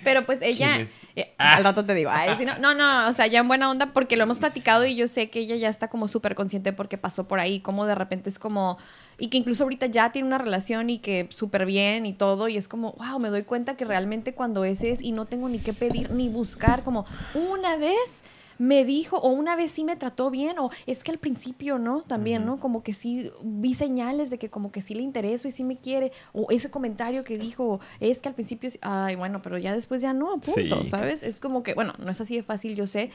Pero 0.04 0.24
pues 0.24 0.40
ella, 0.42 0.86
eh, 1.16 1.34
Ah. 1.38 1.56
al 1.56 1.64
rato 1.64 1.84
te 1.84 1.94
digo, 1.94 2.10
no, 2.46 2.58
no, 2.58 2.74
no, 2.74 3.08
o 3.08 3.12
sea, 3.12 3.26
ya 3.26 3.40
en 3.40 3.48
buena 3.48 3.70
onda 3.70 3.86
porque 3.92 4.16
lo 4.16 4.22
hemos 4.24 4.38
platicado 4.38 4.86
y 4.86 4.94
yo 4.96 5.08
sé 5.08 5.28
que 5.30 5.40
ella 5.40 5.56
ya 5.56 5.68
está 5.68 5.88
como 5.88 6.08
súper 6.08 6.34
consciente 6.34 6.72
porque 6.72 6.96
pasó 6.98 7.28
por 7.28 7.38
ahí, 7.38 7.60
como 7.60 7.84
de 7.86 7.94
repente 7.94 8.30
es 8.30 8.38
como, 8.38 8.78
y 9.18 9.28
que 9.28 9.36
incluso 9.38 9.64
ahorita 9.64 9.86
ya 9.86 10.10
tiene 10.12 10.26
una 10.26 10.38
relación 10.38 10.88
y 10.90 10.98
que 10.98 11.28
súper 11.34 11.66
bien 11.66 12.06
y 12.06 12.12
todo, 12.14 12.48
y 12.48 12.56
es 12.56 12.66
como, 12.68 12.92
wow, 12.92 13.18
me 13.18 13.28
doy 13.28 13.42
cuenta 13.42 13.76
que 13.76 13.84
realmente 13.84 14.34
cuando 14.34 14.64
ese 14.64 14.90
es 14.90 15.02
y 15.02 15.12
no 15.12 15.26
tengo 15.26 15.48
ni 15.48 15.58
qué 15.58 15.72
pedir 15.72 16.10
ni 16.10 16.28
buscar, 16.28 16.82
como 16.82 17.04
una 17.34 17.76
vez 17.76 18.22
me 18.58 18.84
dijo, 18.84 19.16
o 19.18 19.28
una 19.30 19.56
vez 19.56 19.72
sí 19.72 19.84
me 19.84 19.96
trató 19.96 20.30
bien, 20.30 20.58
o 20.58 20.70
es 20.86 21.02
que 21.04 21.10
al 21.10 21.18
principio, 21.18 21.78
¿no? 21.78 22.02
También, 22.02 22.44
¿no? 22.46 22.58
Como 22.60 22.82
que 22.82 22.92
sí 22.92 23.30
vi 23.42 23.74
señales 23.74 24.30
de 24.30 24.38
que 24.38 24.50
como 24.50 24.72
que 24.72 24.80
sí 24.80 24.94
le 24.94 25.02
intereso 25.02 25.48
y 25.48 25.52
sí 25.52 25.64
me 25.64 25.76
quiere, 25.76 26.12
o 26.32 26.46
ese 26.50 26.70
comentario 26.70 27.24
que 27.24 27.38
dijo, 27.38 27.80
es 28.00 28.20
que 28.20 28.28
al 28.28 28.34
principio, 28.34 28.70
sí- 28.70 28.78
ay, 28.82 29.16
bueno, 29.16 29.42
pero 29.42 29.58
ya 29.58 29.74
después 29.74 30.00
ya 30.02 30.12
no, 30.12 30.38
punto, 30.40 30.84
Sí. 30.84 30.90
¿sabes? 30.90 31.22
Es 31.22 31.40
como 31.40 31.62
que, 31.62 31.74
bueno, 31.74 31.94
no 31.98 32.10
es 32.10 32.20
así 32.20 32.36
de 32.36 32.42
fácil, 32.42 32.74
yo 32.76 32.86
sé, 32.86 33.10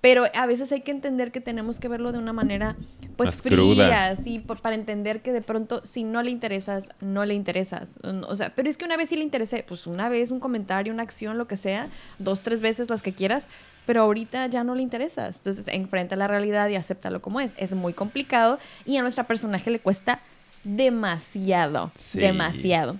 pero 0.00 0.24
a 0.34 0.46
veces 0.46 0.70
hay 0.70 0.82
que 0.82 0.92
entender 0.92 1.32
que 1.32 1.40
tenemos 1.40 1.80
que 1.80 1.88
verlo 1.88 2.12
de 2.12 2.18
una 2.18 2.32
manera, 2.32 2.76
pues, 3.16 3.30
Más 3.30 3.42
cruda. 3.42 3.84
fría, 3.86 4.16
sí, 4.16 4.38
por- 4.38 4.60
para 4.60 4.76
entender 4.76 5.22
que 5.22 5.32
de 5.32 5.42
pronto, 5.42 5.84
si 5.84 6.04
no 6.04 6.22
le 6.22 6.30
interesas, 6.30 6.90
no 7.00 7.24
le 7.24 7.34
interesas. 7.34 7.98
O 8.28 8.36
sea, 8.36 8.54
pero 8.54 8.68
es 8.70 8.76
que 8.76 8.84
una 8.84 8.96
vez 8.96 9.08
sí 9.08 9.16
le 9.16 9.24
interesé, 9.24 9.64
pues 9.66 9.86
una 9.88 10.08
vez, 10.08 10.30
un 10.30 10.38
comentario, 10.38 10.92
una 10.92 11.02
acción, 11.02 11.36
lo 11.36 11.48
que 11.48 11.56
sea, 11.56 11.88
dos, 12.20 12.40
tres 12.42 12.60
veces 12.62 12.88
las 12.90 13.02
que 13.02 13.12
quieras, 13.12 13.48
pero 13.88 14.02
ahorita 14.02 14.48
ya 14.48 14.64
no 14.64 14.74
le 14.74 14.82
interesas. 14.82 15.36
Entonces, 15.38 15.66
enfrenta 15.68 16.14
la 16.14 16.28
realidad 16.28 16.68
y 16.68 16.74
acéptalo 16.74 17.22
como 17.22 17.40
es. 17.40 17.54
Es 17.56 17.72
muy 17.72 17.94
complicado 17.94 18.58
y 18.84 18.98
a 18.98 19.00
nuestra 19.00 19.24
personaje 19.24 19.70
le 19.70 19.78
cuesta 19.78 20.20
demasiado, 20.62 21.90
Sí. 21.98 22.20
demasiado. 22.20 22.96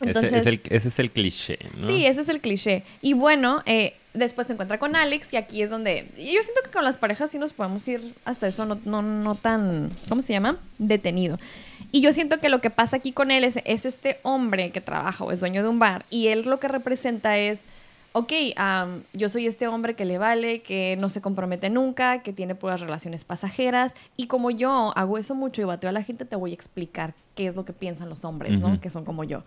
Entonces, 0.00 0.32
ese, 0.32 0.40
es 0.40 0.46
el, 0.46 0.60
ese 0.70 0.88
es 0.88 0.98
el 0.98 1.10
cliché, 1.10 1.58
¿no? 1.76 1.86
Sí, 1.86 2.06
ese 2.06 2.22
es 2.22 2.30
el 2.30 2.40
cliché. 2.40 2.82
Y 3.02 3.12
bueno, 3.12 3.62
eh, 3.66 3.94
después 4.14 4.46
se 4.46 4.54
encuentra 4.54 4.78
con 4.78 4.96
Alex 4.96 5.34
y 5.34 5.36
aquí 5.36 5.60
es 5.60 5.68
donde... 5.68 6.08
Yo 6.16 6.42
siento 6.42 6.62
que 6.64 6.70
con 6.70 6.82
las 6.82 6.96
parejas 6.96 7.30
sí 7.30 7.38
nos 7.38 7.52
podemos 7.52 7.86
ir 7.86 8.14
hasta 8.24 8.48
eso, 8.48 8.64
no, 8.64 8.80
no, 8.86 9.02
no 9.02 9.34
tan... 9.34 9.90
¿Cómo 10.08 10.22
se 10.22 10.32
llama? 10.32 10.56
Detenido. 10.78 11.38
Y 11.92 12.00
yo 12.00 12.14
siento 12.14 12.40
que 12.40 12.48
lo 12.48 12.62
que 12.62 12.70
pasa 12.70 12.96
aquí 12.96 13.12
con 13.12 13.30
él 13.30 13.44
es, 13.44 13.58
es 13.66 13.84
este 13.84 14.18
hombre 14.22 14.70
que 14.70 14.80
trabaja 14.80 15.24
o 15.24 15.30
es 15.30 15.40
dueño 15.40 15.62
de 15.62 15.68
un 15.68 15.78
bar 15.78 16.06
y 16.08 16.28
él 16.28 16.44
lo 16.46 16.58
que 16.58 16.68
representa 16.68 17.36
es... 17.36 17.60
Ok, 18.14 18.32
am, 18.56 19.04
yo 19.14 19.28
soy 19.30 19.46
este 19.46 19.66
hombre 19.68 19.94
que 19.96 20.04
le 20.04 20.18
vale, 20.18 20.60
que 20.62 20.96
no 20.98 21.08
se 21.08 21.22
compromete 21.22 21.70
nunca, 21.70 22.22
que 22.22 22.32
tiene 22.34 22.54
puras 22.54 22.80
relaciones 22.80 23.24
pasajeras. 23.24 23.94
Y 24.16 24.26
como 24.26 24.50
yo 24.50 24.92
hago 24.96 25.16
eso 25.16 25.34
mucho 25.34 25.62
y 25.62 25.64
bateo 25.64 25.88
a 25.88 25.92
la 25.92 26.02
gente, 26.02 26.24
te 26.26 26.36
voy 26.36 26.50
a 26.50 26.54
explicar 26.54 27.14
qué 27.34 27.46
es 27.46 27.56
lo 27.56 27.64
que 27.64 27.72
piensan 27.72 28.10
los 28.10 28.24
hombres, 28.26 28.58
¿no? 28.58 28.80
Que 28.80 28.90
son 28.90 29.04
como 29.06 29.24
yo. 29.24 29.44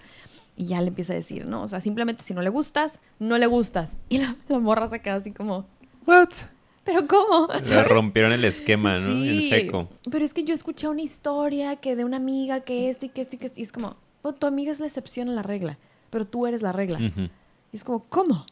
Y 0.57 0.65
ya 0.65 0.81
le 0.81 0.87
empieza 0.87 1.13
a 1.13 1.15
decir, 1.15 1.45
¿no? 1.45 1.61
O 1.63 1.67
sea, 1.67 1.79
simplemente 1.79 2.23
si 2.23 2.33
no 2.33 2.41
le 2.41 2.49
gustas, 2.49 2.99
no 3.19 3.37
le 3.37 3.45
gustas. 3.45 3.97
Y 4.09 4.17
la, 4.17 4.35
la 4.47 4.57
morra 4.59 4.87
se 4.87 4.99
queda 4.99 5.15
así 5.15 5.31
como, 5.31 5.65
What? 6.07 6.29
¿pero 6.83 7.05
cómo? 7.07 7.47
Le 7.67 7.83
rompieron 7.83 8.31
el 8.31 8.45
esquema, 8.45 8.97
¿no? 8.99 9.09
Sí, 9.11 9.49
En 9.51 9.61
seco. 9.61 9.89
Pero 10.09 10.23
es 10.25 10.33
que 10.33 10.43
yo 10.43 10.53
escuché 10.55 10.87
una 10.87 11.01
historia 11.01 11.75
que 11.75 11.95
de 11.95 12.03
una 12.03 12.17
amiga 12.17 12.61
que 12.61 12.89
esto 12.89 13.05
y 13.05 13.09
que 13.09 13.21
esto 13.21 13.35
y 13.35 13.39
que 13.39 13.45
esto. 13.47 13.59
Y 13.59 13.63
es 13.63 13.71
como, 13.71 13.95
"Pues, 14.21 14.35
tu 14.39 14.47
amiga 14.47 14.71
es 14.71 14.79
la 14.79 14.85
excepción 14.87 15.29
a 15.29 15.33
la 15.33 15.41
regla, 15.43 15.77
pero 16.09 16.25
tú 16.25 16.47
eres 16.47 16.61
la 16.61 16.71
regla. 16.71 16.97
Ujú. 16.99 17.29
Y 17.73 17.75
es 17.77 17.83
como, 17.83 18.05
¿cómo? 18.05 18.45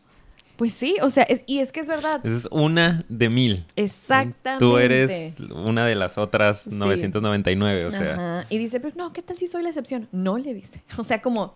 Pues 0.56 0.74
sí, 0.74 0.96
o 1.02 1.10
sea, 1.10 1.24
es- 1.24 1.44
y 1.48 1.60
es 1.60 1.72
que 1.72 1.80
es 1.80 1.88
verdad. 1.88 2.24
Es 2.26 2.48
una 2.52 3.00
de 3.10 3.30
mil. 3.30 3.66
Exactamente. 3.76 4.60
Tú 4.64 4.78
eres 4.78 5.34
una 5.54 5.86
de 5.86 5.96
las 5.96 6.18
otras 6.18 6.62
Sí. 6.62 6.70
999, 6.72 7.86
o 7.88 7.92
sea. 7.92 8.14
Ajá. 8.14 8.46
Y 8.50 8.58
dice, 8.60 8.80
pero 8.80 8.94
no, 8.96 9.14
¿qué 9.14 9.22
tal 9.22 9.38
si 9.38 9.48
soy 9.48 9.64
la 9.64 9.70
excepción? 9.70 10.08
No 10.12 10.38
le 10.38 10.54
dice. 10.54 10.84
O 10.98 11.04
sea, 11.04 11.22
como, 11.22 11.56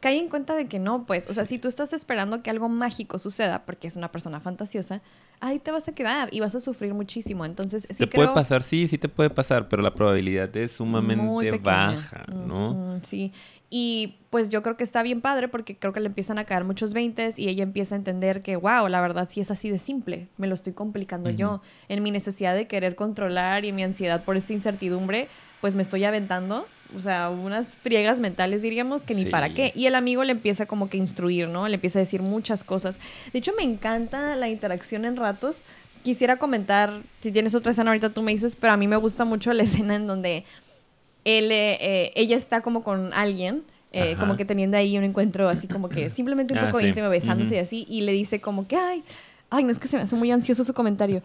cae 0.00 0.18
en 0.18 0.28
cuenta 0.28 0.54
de 0.54 0.66
que 0.66 0.78
no, 0.78 1.04
pues. 1.04 1.28
O 1.28 1.34
sea, 1.34 1.44
si 1.44 1.58
tú 1.58 1.68
estás 1.68 1.92
esperando 1.92 2.42
que 2.42 2.50
algo 2.50 2.68
mágico 2.68 3.18
suceda 3.18 3.64
porque 3.66 3.86
es 3.88 3.96
una 3.96 4.10
persona 4.10 4.40
fantasiosa, 4.40 5.02
ahí 5.40 5.58
te 5.58 5.70
vas 5.70 5.86
a 5.86 5.92
quedar 5.94 6.30
y 6.32 6.40
vas 6.40 6.54
a 6.54 6.60
sufrir 6.60 6.94
muchísimo. 6.94 7.44
Entonces, 7.44 7.82
sí 7.90 7.94
te 7.94 8.08
creo... 8.08 8.24
puede 8.24 8.34
pasar, 8.34 8.62
sí, 8.62 8.88
sí 8.88 8.96
te 8.96 9.08
puede 9.10 9.28
pasar, 9.28 9.68
pero 9.68 9.82
la 9.82 9.92
probabilidad 9.94 10.54
es 10.56 10.72
sumamente 10.72 11.58
baja, 11.58 12.24
¿no? 12.32 12.98
Sí. 13.04 13.32
Y 13.68 14.18
pues 14.30 14.48
yo 14.48 14.62
creo 14.62 14.76
que 14.76 14.84
está 14.84 15.02
bien 15.02 15.20
padre 15.20 15.48
porque 15.48 15.76
creo 15.76 15.92
que 15.92 15.98
le 16.00 16.06
empiezan 16.06 16.38
a 16.38 16.44
caer 16.44 16.62
muchos 16.64 16.94
veintes 16.94 17.38
y 17.38 17.48
ella 17.48 17.64
empieza 17.64 17.94
a 17.94 17.98
entender 17.98 18.40
que, 18.42 18.54
wow, 18.56 18.86
la 18.88 19.00
verdad 19.00 19.28
sí 19.30 19.40
es 19.40 19.50
así 19.50 19.70
de 19.70 19.78
simple. 19.80 20.28
Me 20.36 20.46
lo 20.46 20.54
estoy 20.54 20.72
complicando 20.72 21.30
yo. 21.30 21.62
En 21.88 22.02
mi 22.02 22.10
necesidad 22.12 22.54
de 22.54 22.68
querer 22.68 22.94
controlar 22.94 23.64
y 23.64 23.72
mi 23.72 23.82
ansiedad 23.82 24.22
por 24.22 24.36
esta 24.36 24.52
incertidumbre, 24.52 25.28
pues 25.60 25.74
me 25.74 25.82
estoy 25.82 26.04
aventando. 26.04 26.66
O 26.96 27.00
sea, 27.00 27.30
unas 27.30 27.74
friegas 27.76 28.20
mentales 28.20 28.62
diríamos 28.62 29.02
que 29.02 29.14
ni 29.16 29.24
Sí. 29.24 29.30
para 29.30 29.52
qué. 29.52 29.72
Y 29.74 29.86
el 29.86 29.96
amigo 29.96 30.22
le 30.22 30.30
empieza 30.32 30.66
como 30.66 30.88
que 30.88 30.98
instruir, 30.98 31.48
¿no? 31.48 31.66
Le 31.66 31.74
empieza 31.74 31.98
a 31.98 32.02
decir 32.02 32.22
muchas 32.22 32.62
cosas. 32.62 33.00
De 33.32 33.40
hecho, 33.40 33.52
me 33.56 33.64
encanta 33.64 34.36
la 34.36 34.48
interacción 34.48 35.04
en 35.04 35.16
ratos. 35.16 35.56
Quisiera 36.04 36.36
comentar, 36.36 37.00
si 37.20 37.32
tienes 37.32 37.56
otra 37.56 37.72
escena 37.72 37.90
ahorita 37.90 38.10
tú 38.10 38.22
me 38.22 38.30
dices, 38.30 38.54
pero 38.54 38.74
a 38.74 38.76
mí 38.76 38.86
me 38.86 38.94
gusta 38.96 39.24
mucho 39.24 39.52
la 39.52 39.62
escena 39.64 39.96
en 39.96 40.06
donde 40.06 40.44
él, 41.26 41.50
eh, 41.50 41.76
eh, 41.80 42.12
ella 42.14 42.36
está 42.36 42.60
como 42.62 42.82
con 42.84 43.12
alguien, 43.12 43.64
eh, 43.92 44.16
como 44.20 44.36
que 44.36 44.44
teniendo 44.44 44.76
ahí 44.76 44.96
un 44.96 45.04
encuentro 45.04 45.48
así 45.48 45.66
como 45.66 45.88
que 45.88 46.08
simplemente 46.10 46.54
un 46.54 46.60
Ah, 46.60 46.66
poco 46.66 46.80
sí. 46.80 46.86
íntimo, 46.86 47.08
besándose 47.08 47.56
y 47.56 47.58
así, 47.58 47.86
y 47.88 48.02
le 48.02 48.12
dice 48.12 48.40
como 48.40 48.66
que, 48.68 48.76
ay, 48.76 49.02
ay, 49.50 49.64
no 49.64 49.70
es 49.70 49.78
que 49.78 49.88
se 49.88 49.96
me 49.96 50.02
hace 50.04 50.16
muy 50.16 50.30
ansioso 50.30 50.64
su 50.64 50.72
comentario. 50.74 51.22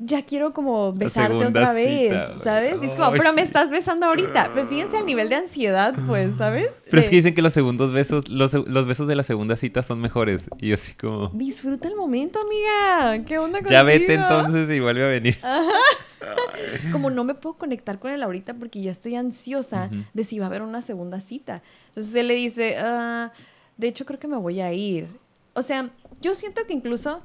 Ya 0.00 0.22
quiero 0.24 0.52
como 0.52 0.92
besarte 0.92 1.34
otra 1.44 1.72
vez, 1.72 2.10
cita. 2.12 2.34
¿sabes? 2.44 2.76
Y 2.80 2.86
es 2.86 2.92
como, 2.94 3.10
pero 3.12 3.32
me 3.32 3.42
estás 3.42 3.70
besando 3.72 4.06
ahorita. 4.06 4.52
Pero 4.54 4.68
fíjense 4.68 4.98
el 4.98 5.06
nivel 5.06 5.28
de 5.28 5.34
ansiedad, 5.34 5.92
pues, 6.06 6.36
¿sabes? 6.36 6.70
Pero 6.88 7.00
es 7.02 7.08
que 7.08 7.16
dicen 7.16 7.34
que 7.34 7.42
los 7.42 7.52
segundos 7.52 7.92
besos, 7.92 8.28
los, 8.28 8.52
los 8.52 8.86
besos 8.86 9.08
de 9.08 9.16
la 9.16 9.24
segunda 9.24 9.56
cita 9.56 9.82
son 9.82 10.00
mejores. 10.00 10.48
Y 10.58 10.68
yo 10.68 10.76
así 10.76 10.94
como, 10.94 11.28
Disfruta 11.34 11.88
el 11.88 11.96
momento, 11.96 12.38
amiga. 12.40 13.24
¿Qué 13.26 13.38
onda 13.38 13.58
contigo? 13.58 13.72
ya 13.72 13.82
vete 13.82 14.14
entonces 14.14 14.70
y 14.76 14.78
vuelve 14.78 15.04
a 15.04 15.08
venir. 15.08 15.36
como 16.92 17.10
no 17.10 17.24
me 17.24 17.34
puedo 17.34 17.54
conectar 17.56 17.98
con 17.98 18.10
él 18.10 18.22
ahorita 18.22 18.54
porque 18.54 18.80
ya 18.80 18.90
estoy 18.90 19.14
ansiosa 19.16 19.90
de 20.14 20.24
si 20.24 20.38
va 20.38 20.46
a 20.46 20.48
haber 20.48 20.62
una 20.62 20.82
segunda 20.82 21.20
cita. 21.20 21.62
Entonces 21.88 22.14
él 22.14 22.28
le 22.28 22.34
dice, 22.34 22.76
"Ah, 22.78 23.32
de 23.76 23.88
hecho 23.88 24.04
creo 24.04 24.18
que 24.18 24.28
me 24.28 24.36
voy 24.36 24.60
a 24.60 24.72
ir. 24.72 25.08
O 25.54 25.62
sea, 25.62 25.90
yo 26.20 26.34
siento 26.34 26.62
que 26.66 26.72
incluso 26.72 27.22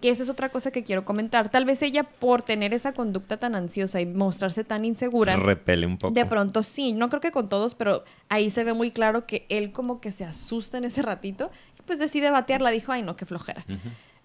que 0.00 0.10
esa 0.10 0.22
es 0.22 0.28
otra 0.28 0.48
cosa 0.48 0.70
que 0.70 0.82
quiero 0.82 1.04
comentar. 1.04 1.48
Tal 1.50 1.64
vez 1.64 1.82
ella 1.82 2.02
por 2.04 2.42
tener 2.42 2.72
esa 2.74 2.92
conducta 2.92 3.36
tan 3.36 3.54
ansiosa 3.54 4.00
y 4.00 4.06
mostrarse 4.06 4.64
tan 4.64 4.84
insegura, 4.84 5.36
Repele 5.36 5.86
un 5.86 5.98
poco. 5.98 6.14
de 6.14 6.26
pronto 6.26 6.62
sí, 6.62 6.92
no 6.92 7.08
creo 7.08 7.20
que 7.20 7.30
con 7.32 7.48
todos, 7.48 7.74
pero 7.74 8.04
ahí 8.28 8.50
se 8.50 8.64
ve 8.64 8.72
muy 8.72 8.90
claro 8.90 9.26
que 9.26 9.46
él 9.48 9.72
como 9.72 10.00
que 10.00 10.12
se 10.12 10.24
asusta 10.24 10.78
en 10.78 10.84
ese 10.84 11.02
ratito 11.02 11.50
y 11.78 11.82
pues 11.82 11.98
decide 11.98 12.30
batearla. 12.30 12.70
Dijo, 12.70 12.92
ay 12.92 13.02
no, 13.02 13.16
qué 13.16 13.26
flojera. 13.26 13.64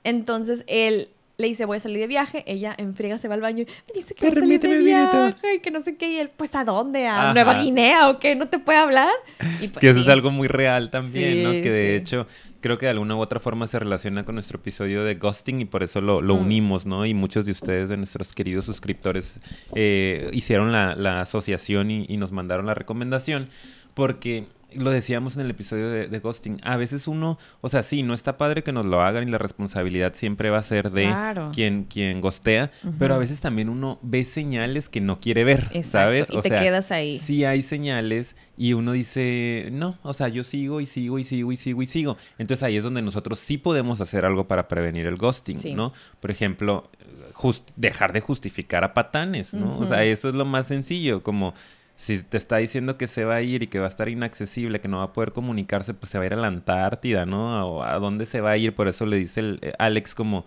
Entonces 0.04 0.64
él 0.68 1.10
le 1.38 1.48
dice, 1.48 1.66
voy 1.66 1.78
a 1.78 1.80
salir 1.80 2.00
de 2.00 2.08
viaje. 2.08 2.44
Ella 2.48 2.74
en 2.78 2.94
friega 2.94 3.18
se 3.18 3.28
va 3.28 3.36
al 3.36 3.42
baño 3.42 3.64
y 3.64 3.66
me 3.66 3.94
dice 3.94 4.14
que 4.14 4.26
va 4.26 4.32
a 4.32 4.36
salir 4.36 4.60
de 4.60 4.78
viaje 4.80 5.56
y 5.56 5.60
que 5.60 5.72
no 5.72 5.80
sé 5.80 5.98
qué. 5.98 6.12
Y 6.14 6.20
él, 6.20 6.30
pues, 6.36 6.56
¿a 6.56 6.64
dónde? 6.64 7.08
¿A 7.08 7.34
Nueva 7.34 7.62
Guinea 7.62 8.10
o 8.10 8.20
qué? 8.20 8.36
¿No 8.36 8.48
te 8.48 8.60
puede 8.60 8.80
hablar? 8.80 9.10
Y 9.62 9.68
pues, 9.68 9.82
que 9.82 9.90
eso 9.90 10.00
es 10.00 10.08
algo 10.08 10.32
muy 10.32 10.48
real 10.48 10.90
también, 10.90 11.44
¿no? 11.44 11.52
Que 11.52 11.70
de 11.70 11.96
hecho 11.96 12.28
creo 12.62 12.80
que 12.80 12.88
de 12.88 12.92
alguna 12.94 13.16
u 13.16 13.20
otra 13.20 13.40
forma 13.40 13.68
se 13.68 13.78
relaciona 13.78 14.26
con 14.26 14.34
nuestro 14.34 14.58
episodio 14.58 15.04
de 15.04 15.14
ghosting 15.14 15.62
y 15.62 15.66
por 15.66 15.84
eso 15.84 16.02
lo, 16.02 16.22
lo 16.22 16.36
mm. 16.36 16.42
unimos, 16.42 16.86
¿no? 16.88 17.06
Y 17.06 17.14
muchos 17.14 17.46
de 17.46 17.52
ustedes, 17.52 17.90
de 17.90 17.98
nuestros 17.98 18.34
queridos 18.34 18.66
suscriptores, 18.66 19.40
eh, 19.76 20.32
hicieron 20.34 20.72
la, 20.72 20.96
la 20.96 21.22
asociación 21.22 21.92
y, 21.92 22.06
y 22.10 22.18
nos 22.18 22.32
mandaron 22.32 22.66
la 22.66 22.74
recomendación 22.74 23.50
porque 23.94 24.48
lo 24.76 24.92
decíamos 24.92 25.36
en 25.36 25.42
el 25.42 25.52
episodio 25.52 25.90
de, 25.90 26.20
Ghosting, 26.20 26.60
a 26.64 26.78
veces 26.78 27.08
uno, 27.08 27.38
o 27.62 27.70
sea, 27.70 27.84
sí, 27.84 28.04
no 28.04 28.14
está 28.14 28.38
padre 28.38 28.64
que 28.64 28.72
nos 28.72 28.86
lo 28.86 29.02
hagan 29.02 29.28
y 29.28 29.32
la 29.32 29.38
responsabilidad 29.38 30.14
siempre 30.16 30.50
va 30.50 30.60
a 30.60 30.64
ser 30.64 30.92
de 30.92 31.14
quien, 31.54 31.86
quien 31.86 32.22
gostea, 32.22 32.72
pero 33.00 33.16
a 33.16 33.18
veces 33.18 33.40
también 33.40 33.70
uno 33.70 34.00
ve 34.02 34.24
señales 34.24 34.90
que 34.90 35.02
no 35.02 35.20
quiere 35.20 35.44
ver, 35.44 35.70
¿sabes? 35.84 36.28
Y 36.30 36.42
te 36.42 36.50
quedas 36.50 36.92
ahí. 36.92 37.20
Sí 37.20 37.46
hay 37.46 37.62
señales 37.62 38.36
y 38.58 38.74
uno 38.74 38.92
dice, 38.92 39.70
no, 39.72 39.98
o 40.04 40.14
sea, 40.14 40.28
yo 40.28 40.44
sigo 40.44 40.82
y 40.82 40.86
sigo 40.86 41.20
y 41.20 41.24
sigo 41.24 41.52
y 41.52 41.58
sigo 41.58 41.82
y 41.82 41.86
sigo. 41.86 42.18
Entonces 42.38 42.64
ahí 42.64 42.78
es 42.78 42.84
donde 42.84 43.02
nosotros 43.02 43.40
sí 43.40 43.58
podemos 43.58 44.02
hacer 44.02 44.26
algo 44.26 44.48
para 44.48 44.68
prevenir 44.68 45.06
el 45.06 45.18
ghosting, 45.18 45.58
¿no? 45.76 45.94
Por 46.20 46.32
ejemplo, 46.32 46.90
dejar 47.76 48.14
de 48.14 48.22
justificar 48.22 48.84
a 48.84 48.94
patanes, 48.94 49.54
¿no? 49.54 49.78
O 49.80 49.86
sea, 49.86 50.04
eso 50.04 50.30
es 50.30 50.36
lo 50.36 50.46
más 50.46 50.68
sencillo, 50.68 51.24
como 51.24 51.54
si 51.96 52.22
te 52.24 52.38
está 52.38 52.58
diciendo 52.58 52.98
que 52.98 53.08
se 53.08 53.24
va 53.26 53.36
a 53.36 53.42
ir 53.42 53.64
y 53.64 53.68
que 53.68 53.80
va 53.80 53.86
a 53.86 53.88
estar 53.90 54.10
inaccesible, 54.10 54.82
que 54.82 54.88
no 54.88 54.98
va 55.00 55.06
a 55.06 55.14
poder 55.14 55.32
comunicarse, 55.32 55.94
pues 55.94 56.10
se 56.12 56.18
va 56.18 56.24
a 56.24 56.28
ir 56.28 56.34
a 56.34 56.38
la 56.38 56.48
Antártida, 56.48 57.26
¿no? 57.26 57.68
O 57.68 57.84
a 57.84 57.98
dónde 58.00 58.26
se 58.26 58.42
va 58.42 58.52
a 58.52 58.58
ir, 58.58 58.76
por 58.76 58.88
eso 58.88 59.06
le 59.06 59.18
dice 59.18 59.40
el, 59.40 59.60
eh, 59.62 59.74
Alex 59.80 60.16
como, 60.16 60.46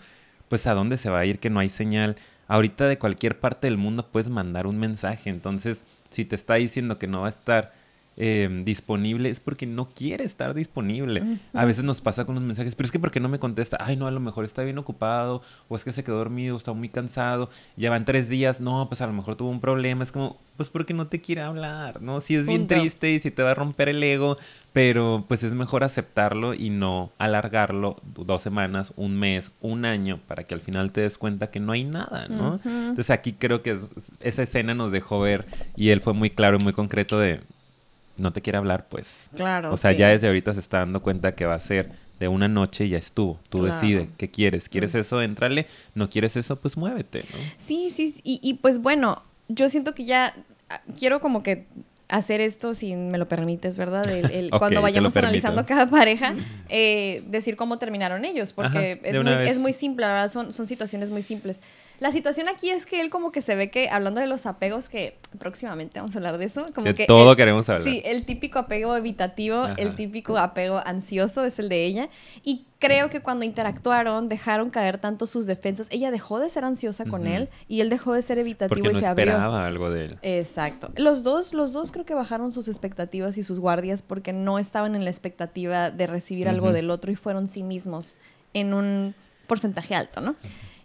pues 0.48 0.66
a 0.66 0.74
dónde 0.74 0.96
se 0.98 1.10
va 1.10 1.20
a 1.20 1.24
ir, 1.24 1.38
que 1.38 1.50
no 1.50 1.60
hay 1.60 1.68
señal. 1.68 2.16
Ahorita 2.48 2.86
de 2.86 2.98
cualquier 2.98 3.38
parte 3.40 3.66
del 3.66 3.78
mundo 3.78 4.06
puedes 4.10 4.30
mandar 4.30 4.66
un 4.66 4.78
mensaje, 4.78 5.30
entonces 5.30 5.84
si 6.10 6.24
te 6.24 6.36
está 6.36 6.54
diciendo 6.54 6.98
que 6.98 7.06
no 7.06 7.22
va 7.22 7.26
a 7.26 7.30
estar 7.30 7.72
Em, 8.20 8.64
disponible 8.64 9.30
es 9.30 9.38
porque 9.38 9.64
no 9.64 9.86
quiere 9.94 10.24
estar 10.24 10.52
disponible. 10.52 11.38
A 11.52 11.64
veces 11.64 11.84
nos 11.84 12.00
pasa 12.00 12.24
con 12.24 12.34
los 12.34 12.42
mensajes, 12.42 12.74
pero 12.74 12.86
es 12.86 12.90
que 12.90 12.98
porque 12.98 13.20
no 13.20 13.28
me 13.28 13.38
contesta, 13.38 13.76
ay 13.78 13.94
no, 13.94 14.08
a 14.08 14.10
lo 14.10 14.18
mejor 14.18 14.44
está 14.44 14.64
bien 14.64 14.76
ocupado, 14.76 15.40
o 15.68 15.76
es 15.76 15.84
que 15.84 15.92
se 15.92 16.02
quedó 16.02 16.16
dormido, 16.16 16.56
está 16.56 16.72
muy 16.72 16.88
cansado, 16.88 17.48
ya 17.76 17.90
van 17.90 18.04
tres 18.04 18.28
días, 18.28 18.60
no, 18.60 18.88
pues 18.88 19.02
a 19.02 19.06
lo 19.06 19.12
mejor 19.12 19.36
tuvo 19.36 19.50
un 19.50 19.60
problema, 19.60 20.02
es 20.02 20.10
como, 20.10 20.36
pues 20.56 20.68
porque 20.68 20.94
no 20.94 21.06
te 21.06 21.20
quiere 21.20 21.42
hablar, 21.42 22.02
¿no? 22.02 22.20
Si 22.20 22.34
es 22.34 22.48
bien 22.48 22.66
triste 22.66 23.12
y 23.12 23.20
si 23.20 23.30
te 23.30 23.44
va 23.44 23.52
a 23.52 23.54
romper 23.54 23.88
el 23.88 24.02
ego, 24.02 24.36
pero 24.72 25.24
pues 25.28 25.44
es 25.44 25.54
mejor 25.54 25.84
aceptarlo 25.84 26.54
y 26.54 26.70
no 26.70 27.12
alargarlo 27.18 27.98
dos 28.02 28.42
semanas, 28.42 28.92
un 28.96 29.16
mes, 29.16 29.52
un 29.60 29.84
año, 29.84 30.18
para 30.26 30.42
que 30.42 30.54
al 30.54 30.60
final 30.60 30.90
te 30.90 31.02
des 31.02 31.18
cuenta 31.18 31.52
que 31.52 31.60
no 31.60 31.70
hay 31.70 31.84
nada, 31.84 32.26
¿no? 32.26 32.58
Entonces 32.64 33.10
aquí 33.10 33.34
creo 33.34 33.62
que 33.62 33.78
esa 34.18 34.42
escena 34.42 34.74
nos 34.74 34.90
dejó 34.90 35.20
ver 35.20 35.46
y 35.76 35.90
él 35.90 36.00
fue 36.00 36.14
muy 36.14 36.30
claro 36.30 36.58
y 36.60 36.64
muy 36.64 36.72
concreto 36.72 37.20
de 37.20 37.42
no 38.18 38.32
te 38.32 38.42
quiere 38.42 38.58
hablar, 38.58 38.86
pues. 38.88 39.28
Claro. 39.36 39.72
O 39.72 39.76
sea, 39.76 39.92
ya 39.92 40.08
desde 40.08 40.26
ahorita 40.26 40.52
se 40.54 40.60
está 40.60 40.78
dando 40.78 41.02
cuenta 41.02 41.34
que 41.34 41.46
va 41.46 41.54
a 41.54 41.58
ser 41.58 41.90
de 42.20 42.28
una 42.28 42.48
noche 42.48 42.84
y 42.84 42.90
ya 42.90 42.98
estuvo. 42.98 43.38
Tú 43.48 43.64
decides 43.64 44.08
qué 44.16 44.30
quieres. 44.30 44.68
¿Quieres 44.68 44.94
mm. 44.94 44.98
eso? 44.98 45.22
Entrale. 45.22 45.66
¿No 45.94 46.10
quieres 46.10 46.36
eso? 46.36 46.56
Pues 46.56 46.76
muévete, 46.76 47.20
¿no? 47.20 47.38
Sí, 47.58 47.90
sí. 47.90 48.14
Y, 48.24 48.40
y 48.42 48.54
pues 48.54 48.78
bueno, 48.78 49.22
yo 49.48 49.68
siento 49.68 49.94
que 49.94 50.04
ya 50.04 50.34
ah, 50.68 50.80
quiero 50.96 51.20
como 51.20 51.42
que 51.42 51.66
hacer 52.08 52.40
esto, 52.40 52.74
si 52.74 52.96
me 52.96 53.18
lo 53.18 53.26
permites, 53.26 53.76
¿verdad? 53.76 54.06
El, 54.08 54.50
cuando 54.58 54.80
vayamos 54.80 55.16
analizando 55.16 55.66
cada 55.66 55.88
pareja, 55.88 56.34
eh, 56.68 57.22
decir 57.26 57.56
cómo 57.56 57.78
terminaron 57.78 58.24
ellos, 58.24 58.52
porque 58.52 59.00
es, 59.02 59.22
muy, 59.22 59.32
es, 59.32 59.58
muy, 59.58 59.72
simple, 59.72 60.06
¿verdad? 60.06 60.30
Son, 60.30 60.52
son 60.52 60.66
situaciones 60.66 61.10
muy 61.10 61.22
simples. 61.22 61.60
La 62.00 62.12
situación 62.12 62.48
aquí 62.48 62.70
es 62.70 62.86
que 62.86 63.00
él 63.00 63.10
como 63.10 63.32
que 63.32 63.42
se 63.42 63.56
ve 63.56 63.70
que, 63.70 63.88
hablando 63.88 64.20
de 64.20 64.26
los 64.28 64.46
apegos, 64.46 64.88
que 64.88 65.16
próximamente 65.38 65.98
vamos 65.98 66.14
a 66.14 66.18
hablar 66.18 66.38
de 66.38 66.44
eso, 66.44 66.66
como 66.74 66.86
de 66.86 66.94
que... 66.94 67.06
todo 67.06 67.34
queremos 67.34 67.68
hablar. 67.68 67.84
Sí, 67.88 68.02
el 68.04 68.24
típico 68.24 68.60
apego 68.60 68.94
evitativo, 68.96 69.64
el 69.76 69.96
típico 69.96 70.38
apego 70.38 70.80
ansioso 70.84 71.44
es 71.44 71.58
el 71.58 71.68
de 71.68 71.84
ella. 71.84 72.08
Y 72.44 72.66
creo 72.78 73.10
que 73.10 73.20
cuando 73.20 73.44
interactuaron, 73.44 74.28
dejaron 74.28 74.70
caer 74.70 74.98
tanto 74.98 75.26
sus 75.26 75.46
defensas. 75.46 75.88
Ella 75.90 76.10
dejó 76.10 76.38
de 76.38 76.50
ser 76.50 76.64
ansiosa 76.64 77.04
con 77.04 77.26
él 77.26 77.48
y 77.66 77.80
él 77.80 77.90
dejó 77.90 78.12
de 78.12 78.22
ser 78.22 78.38
evitativo 78.38 78.68
Porque 78.68 78.92
no 78.92 78.98
y 78.98 79.02
se 79.02 79.08
esperaba 79.08 79.66
algo 79.66 79.90
de 79.90 80.04
él. 80.06 80.18
Exacto. 80.22 80.90
Los 80.96 81.24
dos, 81.24 81.52
los 81.52 81.72
dos 81.72 81.90
creo 81.90 82.04
que 82.04 82.14
bajaron 82.14 82.52
sus 82.52 82.68
expectativas 82.68 83.36
y 83.38 83.42
sus 83.42 83.58
guardias 83.58 84.02
porque 84.02 84.32
no 84.32 84.58
estaban 84.58 84.94
en 84.94 85.04
la 85.04 85.10
expectativa 85.10 85.90
de 85.90 86.06
recibir 86.06 86.48
algo 86.48 86.72
del 86.72 86.90
otro 86.90 87.10
y 87.10 87.16
fueron 87.16 87.48
sí 87.48 87.62
mismos 87.64 88.16
en 88.54 88.72
un 88.72 89.14
porcentaje 89.46 89.94
alto, 89.94 90.20
¿no? 90.20 90.36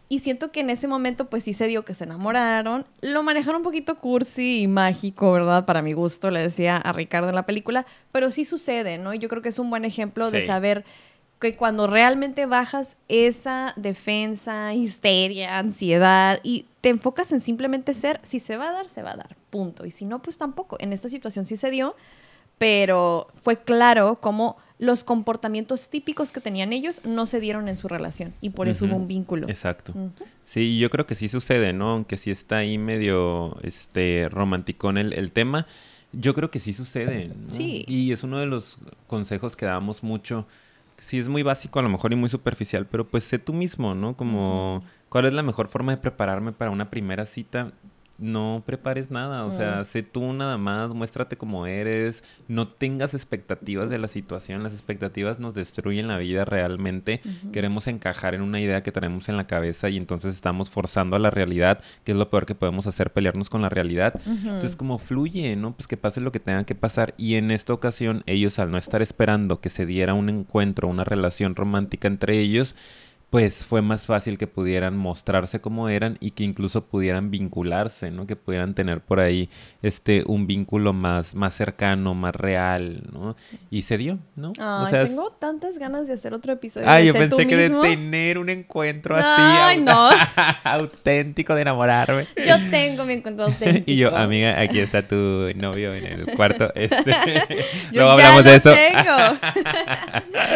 Y 0.10 0.20
siento 0.20 0.52
que 0.52 0.60
en 0.60 0.70
ese 0.70 0.88
momento, 0.88 1.30
pues 1.30 1.44
sí 1.44 1.54
se 1.54 1.68
dio 1.68 1.86
que 1.86 1.96
se 1.96 2.04
enamoraron. 2.04 2.86
Lo 3.02 3.24
manejaron 3.24 3.58
un 3.62 3.64
poquito 3.64 3.96
cursi 3.96 4.62
y 4.62 4.68
mágico, 4.68 5.32
¿verdad? 5.32 5.66
Para 5.66 5.82
mi 5.82 5.94
gusto, 5.94 6.30
le 6.30 6.42
decía 6.42 6.78
a 6.78 6.92
Ricardo 6.94 7.30
en 7.30 7.36
la 7.36 7.46
película. 7.46 7.86
Pero 8.12 8.30
sí 8.30 8.46
sucede, 8.46 8.98
¿no? 8.98 9.14
Y 9.14 9.20
yo 9.20 9.30
creo 9.30 9.42
que 9.42 9.50
es 9.50 9.60
un 9.60 9.70
buen 9.70 9.86
ejemplo 9.86 10.30
de 10.30 10.46
saber 10.46 10.86
que 11.40 11.58
cuando 11.58 11.88
realmente 11.88 12.46
bajas 12.46 12.96
esa 13.10 13.74
defensa, 13.76 14.74
histeria, 14.74 15.58
ansiedad 15.58 16.40
y 16.42 16.66
te 16.80 16.88
enfocas 16.90 17.34
en 17.34 17.42
simplemente 17.42 17.94
ser, 17.94 18.22
si 18.24 18.40
se 18.40 18.56
va 18.56 18.70
a 18.70 18.72
dar, 18.72 18.88
se 18.88 19.02
va 19.02 19.12
a 19.12 19.18
dar, 19.18 19.36
punto. 19.50 19.86
Y 19.86 19.92
si 19.92 20.06
no, 20.06 20.22
pues 20.22 20.38
tampoco. 20.38 20.78
En 20.80 20.94
esta 20.94 21.10
situación 21.10 21.46
sí 21.46 21.58
se 21.58 21.70
dio, 21.70 21.96
pero 22.58 23.28
fue 23.36 23.58
claro 23.58 24.20
cómo 24.22 24.58
los 24.80 25.04
comportamientos 25.04 25.90
típicos 25.90 26.32
que 26.32 26.42
tenían 26.42 26.74
ellos 26.74 27.02
no 27.06 27.26
se 27.26 27.40
dieron 27.40 27.70
en 27.70 27.78
su 27.78 27.88
relación 27.88 28.34
y 28.42 28.50
por 28.50 28.68
eso 28.68 28.86
hubo 28.86 28.98
un 28.98 29.08
vínculo. 29.08 29.48
Exacto. 29.48 29.94
Sí, 30.46 30.78
yo 30.78 30.90
creo 30.90 31.06
que 31.08 31.16
sí 31.16 31.30
sucede, 31.30 31.72
¿no? 31.72 31.92
Aunque 31.92 32.18
sí 32.18 32.32
está 32.32 32.58
ahí 32.58 32.78
medio 32.78 33.58
este 33.64 34.28
romanticón 34.30 34.98
el, 34.98 35.14
el 35.14 35.32
tema, 35.32 35.68
yo 36.12 36.34
creo 36.34 36.52
que 36.52 36.60
sí 36.60 36.74
sucede. 36.74 37.32
Sí. 37.50 37.86
Y 37.88 38.12
es 38.12 38.24
uno 38.24 38.40
de 38.40 38.46
los 38.46 38.78
consejos 39.08 39.56
que 39.56 39.66
damos 39.66 40.04
mucho. 40.04 40.46
Sí, 40.98 41.18
es 41.20 41.28
muy 41.28 41.44
básico 41.44 41.80
a 41.80 41.82
lo 41.82 41.90
mejor 41.90 42.14
y 42.14 42.16
muy 42.16 42.30
superficial, 42.30 42.86
pero 42.86 43.08
pues 43.08 43.24
sé 43.24 43.40
tú 43.40 43.52
mismo, 43.54 43.96
¿no? 43.96 44.16
Como, 44.16 44.84
¿cuál 45.10 45.26
es 45.26 45.34
la 45.34 45.44
mejor 45.44 45.68
forma 45.68 45.92
de 45.92 45.98
prepararme 45.98 46.52
para 46.52 46.72
una 46.72 46.90
primera 46.90 47.26
cita? 47.26 47.72
No 48.18 48.64
prepares 48.66 49.10
nada, 49.12 49.44
o 49.46 49.52
sea, 49.52 49.84
sé 49.86 50.04
tú 50.04 50.34
nada 50.34 50.58
más, 50.58 50.92
muéstrate 50.92 51.36
como 51.36 51.66
eres, 51.66 52.24
no 52.48 52.68
tengas 52.68 53.14
expectativas 53.14 53.90
de 53.90 53.98
la 53.98 54.08
situación, 54.08 54.64
las 54.64 54.74
expectativas 54.74 55.40
nos 55.40 55.54
destruyen 55.56 56.08
la 56.08 56.18
vida 56.18 56.46
realmente, 56.46 57.22
queremos 57.52 57.88
encajar 57.88 58.36
en 58.36 58.42
una 58.42 58.60
idea 58.60 58.84
que 58.84 58.92
tenemos 58.92 59.30
en 59.30 59.38
la 59.38 59.48
cabeza 59.48 59.90
y 59.90 59.98
entonces 59.98 60.36
estamos 60.36 60.70
forzando 60.70 61.16
a 61.16 61.20
la 61.20 61.32
realidad, 61.32 61.82
que 62.04 62.12
es 62.12 62.18
lo 62.18 62.30
peor 62.30 62.46
que 62.46 62.56
podemos 62.56 62.88
hacer, 62.88 63.12
pelearnos 63.12 63.50
con 63.50 63.62
la 63.62 63.70
realidad. 63.70 64.20
Entonces 64.26 64.76
como 64.76 65.00
fluye, 65.00 65.56
¿no? 65.56 65.76
Pues 65.76 65.88
que 65.88 65.98
pase 65.98 66.22
lo 66.22 66.32
que 66.32 66.40
tenga 66.40 66.66
que 66.66 66.76
pasar 66.76 67.14
y 67.18 67.36
en 67.36 67.52
esta 67.52 67.74
ocasión 67.74 68.24
ellos 68.26 68.60
al 68.60 68.72
no 68.72 68.78
estar 68.78 69.02
esperando 69.02 69.60
que 69.60 69.70
se 69.70 69.86
diera 69.86 70.14
un 70.14 70.30
encuentro, 70.30 70.88
una 70.88 71.04
relación 71.04 71.56
romántica 71.56 72.08
entre 72.08 72.40
ellos, 72.40 72.76
pues 73.34 73.66
fue 73.66 73.82
más 73.82 74.06
fácil 74.06 74.38
que 74.38 74.46
pudieran 74.46 74.96
mostrarse 74.96 75.60
como 75.60 75.90
eran 75.90 76.18
y 76.20 76.30
que 76.30 76.44
incluso 76.44 76.86
pudieran 76.86 77.32
vincularse, 77.32 78.12
¿no? 78.12 78.28
Que 78.28 78.36
pudieran 78.36 78.76
tener 78.76 79.02
por 79.02 79.20
ahí 79.20 79.50
este 79.82 80.24
un 80.28 80.46
vínculo 80.46 80.94
más, 80.94 81.34
más 81.34 81.56
cercano, 81.56 82.14
más 82.14 82.36
real, 82.36 83.02
¿no? 83.12 83.36
Y 83.72 83.82
se 83.82 83.98
dio, 83.98 84.20
¿no? 84.36 84.54
Ay, 84.60 85.08
tengo 85.08 85.32
tantas 85.32 85.80
ganas 85.80 86.08
de 86.08 86.14
hacer 86.14 86.36
otro 86.36 86.54
episodio. 86.54 86.88
Ay, 86.88 87.08
yo 87.08 87.14
pensé 87.14 87.48
que 87.48 87.56
de 87.56 87.72
tener 87.72 88.38
un 88.38 88.50
encuentro 88.50 89.16
así 89.18 89.80
no. 89.82 90.10
auténtico 90.64 91.56
de 91.56 91.64
enamorarme. 91.64 92.28
Yo 92.38 92.56
tengo 92.70 93.04
mi 93.04 93.14
encuentro 93.14 93.46
auténtico. 93.48 93.90
y 93.90 93.96
yo, 93.96 94.16
amiga, 94.16 94.62
aquí 94.62 94.78
está 94.78 95.08
tu 95.08 95.16
novio 95.56 95.92
en 95.92 96.06
el 96.06 96.26
cuarto. 96.36 96.72
Este. 96.84 97.66
Luego 97.94 98.12
hablamos 98.12 98.44
de 98.44 98.56
eso. 98.58 98.72
Tengo. 98.72 99.40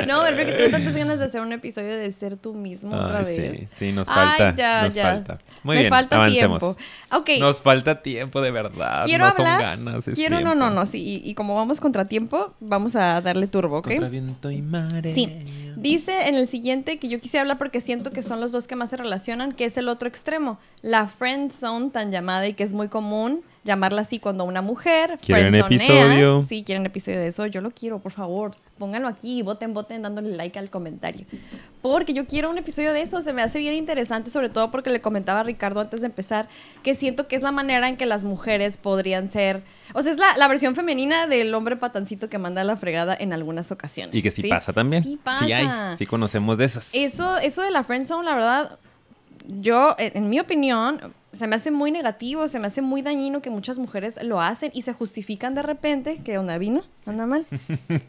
no, 0.08 0.22
pero 0.28 0.46
que 0.46 0.52
tengo 0.54 0.70
tantas 0.70 0.96
ganas 0.96 1.18
de 1.18 1.26
hacer 1.26 1.42
un 1.42 1.54
episodio 1.54 1.96
de 1.96 2.12
ser 2.12 2.38
tú 2.38 2.54
mismo 2.54 2.67
mismo 2.70 2.96
otra 2.96 3.24
vez. 3.24 3.58
Sí, 3.60 3.68
sí, 3.76 3.92
nos 3.92 4.08
falta. 4.08 4.50
Ay, 4.50 4.56
ya, 4.58 4.84
nos 4.84 4.94
ya. 4.94 5.04
falta. 5.04 5.40
Muy 5.64 5.76
Me 5.76 5.82
bien, 5.82 5.90
falta 5.92 6.16
avancemos. 6.16 6.60
Tiempo. 6.60 6.78
Okay. 7.12 7.40
Nos 7.40 7.62
falta 7.62 8.02
tiempo, 8.02 8.42
de 8.42 8.52
verdad. 8.52 9.04
Quiero 9.06 9.26
no 9.26 9.32
hablar. 9.32 9.60
Son 9.60 9.86
ganas, 9.86 10.06
quiero, 10.14 10.42
no, 10.42 10.56
no, 10.56 10.70
no, 10.70 10.86
sí. 10.86 11.22
Y, 11.24 11.34
como 11.34 11.56
vamos 11.56 11.80
contra 11.80 12.06
tiempo, 12.06 12.54
vamos 12.60 12.96
a 12.96 13.22
darle 13.22 13.48
turbo, 13.48 13.78
¿ok? 13.78 13.88
Contra 13.88 14.10
viento 14.10 14.52
y 14.52 14.62
mare. 14.62 15.14
Sí. 15.14 15.30
Dice 15.78 16.28
en 16.28 16.36
el 16.36 16.48
siguiente 16.48 16.98
que 16.98 17.08
yo 17.08 17.22
quise 17.22 17.38
hablar 17.38 17.60
porque 17.60 17.82
siento 17.82 18.12
que 18.12 18.24
son 18.24 18.40
los 18.40 18.52
dos 18.52 18.68
que 18.68 18.76
más 18.76 18.90
se 18.90 18.98
relacionan, 18.98 19.52
que 19.52 19.66
es 19.66 19.78
el 19.78 19.90
otro 19.90 20.08
extremo. 20.10 20.60
La 20.82 21.08
friend 21.08 21.52
zone 21.52 21.92
tan 21.92 22.12
llamada 22.12 22.48
y 22.48 22.54
que 22.54 22.64
es 22.64 22.74
muy 22.74 22.88
común 22.88 23.44
llamarla 23.64 24.02
así 24.02 24.18
cuando 24.18 24.46
una 24.46 24.62
mujer 24.62 25.20
¿Quieren 25.22 25.54
episodio? 25.54 26.44
Sí, 26.48 26.64
quieren 26.64 26.86
episodio 26.86 27.20
de 27.20 27.28
eso. 27.28 27.46
Yo 27.46 27.62
lo 27.62 27.72
quiero, 27.72 28.00
por 28.00 28.14
favor. 28.14 28.56
Pónganlo 28.78 29.08
aquí, 29.08 29.42
voten, 29.42 29.74
voten, 29.74 30.02
dándole 30.02 30.36
like 30.36 30.58
al 30.60 30.70
comentario. 30.70 31.26
Porque 31.82 32.14
yo 32.14 32.26
quiero 32.26 32.50
un 32.50 32.58
episodio 32.58 32.94
de 32.94 33.02
eso. 33.02 33.22
Se 33.22 33.34
me 33.34 33.42
hace 33.42 33.60
bien 33.60 33.74
interesante, 33.74 34.30
sobre 34.30 34.50
todo 34.50 34.72
porque 34.72 34.90
le 34.90 35.02
comentaba 35.02 35.42
a 35.42 35.44
Ricardo 35.44 35.80
antes 35.80 36.02
de 36.02 36.08
empezar, 36.08 36.48
que 36.84 36.96
siento 36.96 37.28
que 37.28 37.36
es 37.36 37.42
la 37.42 37.52
manera 37.52 37.88
en 37.88 37.98
que 37.98 38.06
las 38.06 38.24
mujeres 38.24 38.78
podrían 38.78 39.30
ser. 39.30 39.64
O 39.94 40.04
sea, 40.04 40.12
es 40.12 40.20
la, 40.20 40.48
versión 40.48 40.76
femenina 40.76 41.28
del 41.28 41.54
hombre 41.54 41.76
patancito 41.76 42.30
que 42.30 42.38
manda 42.38 42.64
la 42.64 42.78
fregada 42.78 43.16
en 43.20 43.34
algunas 43.34 43.72
ocasiones. 43.72 44.16
Y 44.16 44.22
que 44.22 44.32
sí, 44.32 44.48
pasa 44.48 44.74
también. 44.74 45.04
Sí 45.04 45.20
pasa. 45.22 45.46
Sí 45.46 45.52
hay, 45.52 45.68
sí 45.98 46.06
conocemos 46.06 46.58
de 46.58 46.66
esas. 46.66 46.90
Eso, 46.94 47.38
eso 47.38 47.62
de 47.62 47.72
la 47.72 47.84
friendzone, 47.84 48.26
la 48.26 48.36
verdad, 48.36 48.80
yo, 49.48 49.96
en, 49.98 50.18
en 50.18 50.30
mi 50.30 50.40
opinión, 50.40 51.14
se 51.38 51.48
me 51.48 51.56
hace 51.56 51.72
muy 51.72 51.92
negativo, 51.92 52.48
se 52.48 52.60
me 52.60 52.68
hace 52.68 52.82
muy 52.82 53.02
dañino 53.02 53.42
que 53.42 53.50
muchas 53.50 53.80
mujeres 53.80 54.22
lo 54.24 54.42
hacen 54.42 54.72
y 54.74 54.82
se 54.82 54.94
justifican 54.94 55.56
de 55.56 55.64
repente 55.64 56.18
que 56.18 56.38
onda 56.38 56.58
vino, 56.58 56.84
anda 57.06 57.26
mal. 57.26 57.46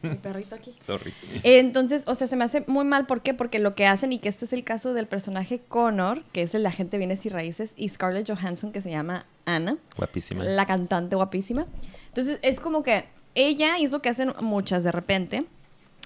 Mi 0.03 0.14
perrito 0.17 0.55
aquí. 0.55 0.75
Sorry. 0.85 1.12
Entonces, 1.45 2.05
o 2.07 2.14
sea, 2.14 2.27
se 2.27 2.37
me 2.37 2.45
hace 2.45 2.64
muy 2.67 2.85
mal. 2.85 3.07
¿Por 3.07 3.21
qué? 3.21 3.35
Porque 3.35 3.59
lo 3.59 3.75
que 3.75 3.87
hacen, 3.87 4.12
y 4.12 4.19
que 4.19 4.29
este 4.29 4.47
es 4.47 4.53
el 4.53 4.64
caso 4.64 4.95
del 4.95 5.07
personaje 5.07 5.61
Connor, 5.69 6.25
que 6.33 6.43
es 6.43 6.55
el 6.55 6.67
agente 6.67 6.99
bienes 6.99 7.25
y 7.27 7.29
raíces, 7.29 7.75
y 7.77 7.88
Scarlett 7.88 8.29
Johansson, 8.29 8.73
que 8.73 8.83
se 8.83 8.91
llama 8.91 9.27
Anna, 9.45 9.77
Guapísima. 9.97 10.43
la 10.45 10.67
cantante 10.67 11.14
guapísima. 11.14 11.67
Entonces, 12.09 12.41
es 12.43 12.59
como 12.59 12.83
que 12.83 13.05
ella, 13.35 13.79
y 13.79 13.85
es 13.85 13.93
lo 13.93 14.03
que 14.03 14.09
hacen 14.09 14.33
muchas 14.41 14.83
de 14.83 14.92
repente, 14.92 15.44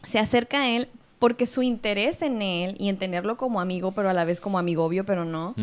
se 0.03 0.19
acerca 0.19 0.63
a 0.63 0.69
él 0.69 0.89
porque 1.19 1.47
su 1.47 1.63
interés 1.63 2.21
en 2.23 2.43
él 2.43 2.75
y 2.81 2.89
en 2.89 2.97
tenerlo 2.97 3.37
como 3.37 3.61
amigo, 3.61 3.93
pero 3.93 4.11
a 4.11 4.13
la 4.13 4.25
vez 4.25 4.41
como 4.41 4.59
amigo 4.59 4.85
obvio, 4.85 5.07
pero 5.07 5.25
no. 5.25 5.55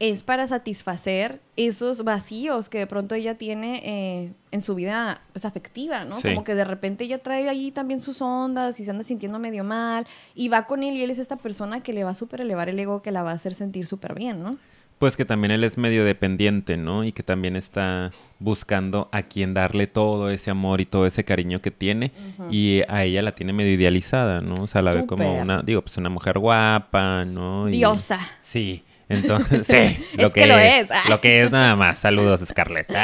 Es 0.00 0.22
para 0.22 0.46
satisfacer 0.46 1.40
esos 1.56 2.04
vacíos 2.04 2.68
que 2.68 2.78
de 2.78 2.86
pronto 2.86 3.14
ella 3.16 3.36
tiene 3.36 3.82
eh, 3.84 4.32
en 4.52 4.62
su 4.62 4.74
vida 4.76 5.22
pues, 5.32 5.44
afectiva, 5.44 6.04
¿no? 6.04 6.20
Sí. 6.20 6.28
Como 6.28 6.44
que 6.44 6.54
de 6.54 6.64
repente 6.64 7.04
ella 7.04 7.18
trae 7.18 7.48
ahí 7.48 7.72
también 7.72 8.00
sus 8.00 8.22
ondas 8.22 8.78
y 8.78 8.84
se 8.84 8.90
anda 8.92 9.02
sintiendo 9.02 9.38
medio 9.40 9.64
mal 9.64 10.06
y 10.36 10.48
va 10.48 10.66
con 10.66 10.82
él 10.84 10.94
y 10.94 11.02
él 11.02 11.10
es 11.10 11.18
esta 11.18 11.36
persona 11.36 11.80
que 11.80 11.92
le 11.92 12.04
va 12.04 12.10
a 12.10 12.14
súper 12.14 12.40
elevar 12.42 12.68
el 12.68 12.78
ego, 12.78 13.02
que 13.02 13.10
la 13.10 13.24
va 13.24 13.32
a 13.32 13.34
hacer 13.34 13.54
sentir 13.54 13.86
súper 13.86 14.14
bien, 14.14 14.42
¿no? 14.42 14.56
Pues 14.98 15.16
que 15.16 15.24
también 15.24 15.52
él 15.52 15.62
es 15.62 15.78
medio 15.78 16.04
dependiente, 16.04 16.76
¿no? 16.76 17.04
Y 17.04 17.12
que 17.12 17.22
también 17.22 17.54
está 17.54 18.10
buscando 18.40 19.08
a 19.12 19.22
quien 19.22 19.54
darle 19.54 19.86
todo 19.86 20.28
ese 20.28 20.50
amor 20.50 20.80
y 20.80 20.86
todo 20.86 21.06
ese 21.06 21.24
cariño 21.24 21.60
que 21.60 21.70
tiene. 21.70 22.10
Y 22.50 22.80
a 22.88 23.04
ella 23.04 23.22
la 23.22 23.32
tiene 23.32 23.52
medio 23.52 23.72
idealizada, 23.74 24.40
¿no? 24.40 24.54
O 24.62 24.66
sea, 24.66 24.82
la 24.82 24.94
ve 24.94 25.06
como 25.06 25.40
una, 25.40 25.62
digo, 25.62 25.82
pues 25.82 25.96
una 25.98 26.08
mujer 26.08 26.40
guapa, 26.40 27.24
¿no? 27.24 27.68
Y- 27.68 27.72
Diosa. 27.72 28.18
Sí. 28.42 28.82
Entonces, 29.08 29.66
sí, 29.66 30.04
lo 30.16 30.28
Es 30.28 30.32
que, 30.34 30.40
que 30.42 30.46
lo 30.46 30.58
es, 30.58 30.82
es. 30.84 30.90
Ah. 30.90 31.02
Lo 31.08 31.20
que 31.20 31.42
es 31.42 31.50
nada 31.50 31.74
más. 31.76 31.98
Saludos, 31.98 32.40
Scarlett. 32.46 32.90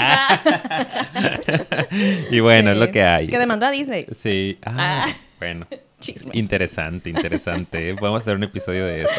y 2.30 2.40
bueno, 2.40 2.72
es 2.72 2.76
lo 2.76 2.90
que 2.90 3.02
hay. 3.02 3.28
Que 3.28 3.38
demandó 3.38 3.66
a 3.66 3.70
Disney. 3.70 4.06
Sí. 4.22 4.58
Ah, 4.64 5.06
Ah. 5.06 5.14
Bueno. 5.38 5.66
Chisme. 6.00 6.32
Interesante, 6.34 7.08
interesante. 7.08 7.94
Podemos 7.94 8.20
hacer 8.20 8.36
un 8.36 8.42
episodio 8.42 8.84
de 8.84 9.02
eso. 9.02 9.10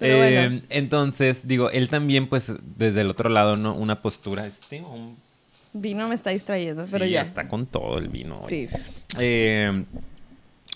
Pero 0.00 0.24
Eh, 0.24 0.48
bueno. 0.48 0.62
Entonces, 0.70 1.46
digo, 1.46 1.70
él 1.70 1.88
también, 1.88 2.28
pues, 2.28 2.52
desde 2.76 3.02
el 3.02 3.10
otro 3.10 3.28
lado, 3.28 3.56
¿no? 3.56 3.74
Una 3.74 4.02
postura, 4.02 4.46
este, 4.46 4.80
un... 4.80 5.16
Vino 5.72 6.08
me 6.08 6.16
está 6.16 6.30
distrayendo, 6.30 6.84
pero 6.90 7.04
sí, 7.04 7.12
ya. 7.12 7.22
está 7.22 7.46
con 7.46 7.66
todo 7.66 7.98
el 7.98 8.08
vino 8.08 8.40
hoy. 8.40 8.50
Sí. 8.50 8.68
Eh, 9.20 9.84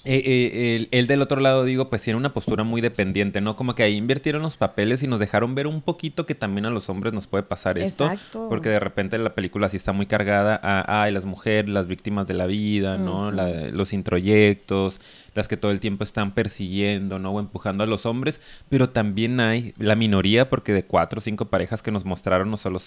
eh, 0.05 0.23
eh, 0.25 0.75
él, 0.77 0.89
él 0.91 1.07
del 1.07 1.23
otro 1.23 1.41
lado, 1.41 1.65
digo, 1.65 1.89
pues 1.89 2.03
tiene 2.03 2.17
una 2.17 2.33
postura 2.35 2.65
muy 2.65 2.81
dependiente, 2.81 3.41
¿no? 3.41 3.57
Como 3.57 3.75
que 3.75 3.83
ahí 3.83 3.95
invirtieron 3.97 4.43
los 4.43 4.57
papeles 4.57 5.03
y 5.03 5.07
nos 5.07 5.21
dejaron 5.21 5.55
ver 5.55 5.67
un 5.67 5.81
poquito 5.81 6.27
que 6.27 6.35
también 6.35 6.67
a 6.67 6.71
los 6.71 6.89
hombres 6.89 7.13
nos 7.13 7.27
puede 7.27 7.45
pasar 7.45 7.79
esto. 7.79 8.05
Exacto. 8.07 8.47
Porque 8.49 8.69
de 8.69 8.81
repente 8.81 9.17
la 9.19 9.35
película 9.35 9.69
sí 9.69 9.77
está 9.77 9.93
muy 9.93 10.07
cargada 10.07 10.59
a, 10.63 11.03
ay, 11.03 11.13
las 11.13 11.25
mujeres, 11.25 11.71
las 11.71 11.87
víctimas 11.87 12.27
de 12.27 12.35
la 12.35 12.47
vida, 12.47 12.99
¿no? 12.99 13.31
La- 13.31 13.69
los 13.71 13.93
introyectos, 13.93 15.01
las 15.35 15.49
que 15.49 15.57
todo 15.57 15.71
el 15.71 15.81
tiempo 15.81 16.05
están 16.05 16.33
persiguiendo, 16.35 17.19
¿no? 17.19 17.31
O 17.33 17.41
empujando 17.41 17.85
a 17.85 17.87
los 17.87 18.05
hombres. 18.07 18.41
Pero 18.69 18.91
también 18.91 19.41
hay 19.41 19.75
la 19.79 19.95
minoría, 19.95 20.51
porque 20.51 20.73
de 20.73 20.85
cuatro 20.85 21.19
o 21.19 21.23
cinco 21.23 21.47
parejas 21.47 21.83
que 21.83 21.91
nos 21.91 22.05
mostraron, 22.05 22.51
no 22.51 22.57
solo, 22.57 22.81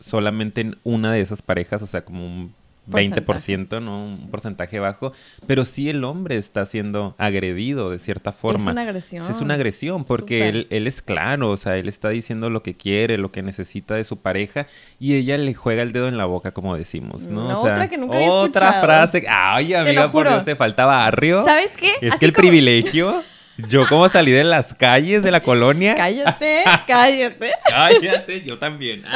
solamente 0.00 0.60
en 0.60 0.76
una 0.84 1.12
de 1.12 1.20
esas 1.20 1.42
parejas, 1.42 1.82
o 1.82 1.86
sea, 1.86 2.04
como 2.04 2.24
un. 2.26 2.54
20%, 2.88 3.82
¿no? 3.82 4.04
Un 4.04 4.30
porcentaje 4.30 4.78
bajo. 4.78 5.12
Pero 5.46 5.64
sí 5.64 5.88
el 5.88 6.04
hombre 6.04 6.36
está 6.36 6.64
siendo 6.66 7.14
agredido 7.18 7.90
de 7.90 7.98
cierta 7.98 8.32
forma. 8.32 8.58
Es 8.60 8.66
una 8.66 8.82
agresión. 8.82 9.30
Es 9.30 9.40
una 9.40 9.54
agresión 9.54 10.04
porque 10.04 10.48
él, 10.48 10.66
él 10.70 10.86
es 10.86 11.02
claro, 11.02 11.50
o 11.50 11.56
sea, 11.56 11.76
él 11.76 11.88
está 11.88 12.08
diciendo 12.08 12.50
lo 12.50 12.62
que 12.62 12.76
quiere, 12.76 13.18
lo 13.18 13.30
que 13.30 13.42
necesita 13.42 13.94
de 13.94 14.04
su 14.04 14.18
pareja 14.18 14.66
y 14.98 15.14
ella 15.16 15.36
le 15.38 15.54
juega 15.54 15.82
el 15.82 15.92
dedo 15.92 16.08
en 16.08 16.16
la 16.18 16.24
boca, 16.24 16.52
como 16.52 16.76
decimos, 16.76 17.24
¿no? 17.24 17.42
Mm, 17.42 17.46
O 17.52 17.62
sea, 17.64 17.72
otra 17.74 17.88
que 17.88 17.98
nunca 17.98 18.16
había 18.16 18.30
Otra 18.30 18.66
escuchado. 18.68 18.84
frase. 18.86 19.24
Ay, 19.28 19.74
amiga, 19.74 20.10
por. 20.10 20.28
Dios, 20.28 20.44
te 20.44 20.56
falta 20.56 20.84
barrio. 20.86 21.44
¿Sabes 21.44 21.72
qué? 21.76 21.90
Es 22.00 22.10
Así 22.12 22.18
que 22.20 22.26
el 22.26 22.32
como- 22.32 22.42
privilegio, 22.48 23.22
yo 23.66 23.86
como 23.88 24.08
salí 24.08 24.30
de 24.30 24.44
las 24.44 24.72
calles 24.74 25.22
de 25.22 25.30
la 25.30 25.40
colonia. 25.40 25.94
Cállate, 25.96 26.62
cállate. 26.86 27.50
Cállate, 27.68 28.42
yo 28.46 28.58
también. 28.58 29.02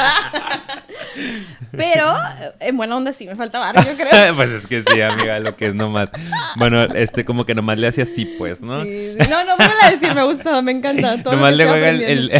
Pero 1.70 2.12
en 2.60 2.76
buena 2.76 2.96
onda 2.96 3.12
sí 3.12 3.26
me 3.26 3.34
falta 3.34 3.58
barrio, 3.58 3.82
yo 3.84 3.96
creo. 3.96 4.34
pues 4.36 4.50
es 4.50 4.66
que 4.66 4.82
sí, 4.86 5.00
amiga, 5.00 5.38
lo 5.38 5.56
que 5.56 5.66
es 5.66 5.74
nomás. 5.74 6.10
Bueno, 6.56 6.82
este, 6.82 7.24
como 7.24 7.46
que 7.46 7.54
nomás 7.54 7.78
le 7.78 7.88
hacía 7.88 8.04
así, 8.04 8.26
pues, 8.38 8.60
¿no? 8.62 8.82
Sí, 8.84 9.14
sí. 9.18 9.28
No, 9.30 9.44
no, 9.44 9.56
vuelvo 9.56 9.74
a 9.82 9.90
decir, 9.90 10.14
me 10.14 10.22
gustó, 10.24 10.60
me 10.62 10.72
encanta. 10.72 11.22
Todo 11.22 11.34
Nomás 11.36 11.54
le 11.54 11.66
juega 11.66 11.88
el, 11.88 11.96
aprendiendo. 12.02 12.34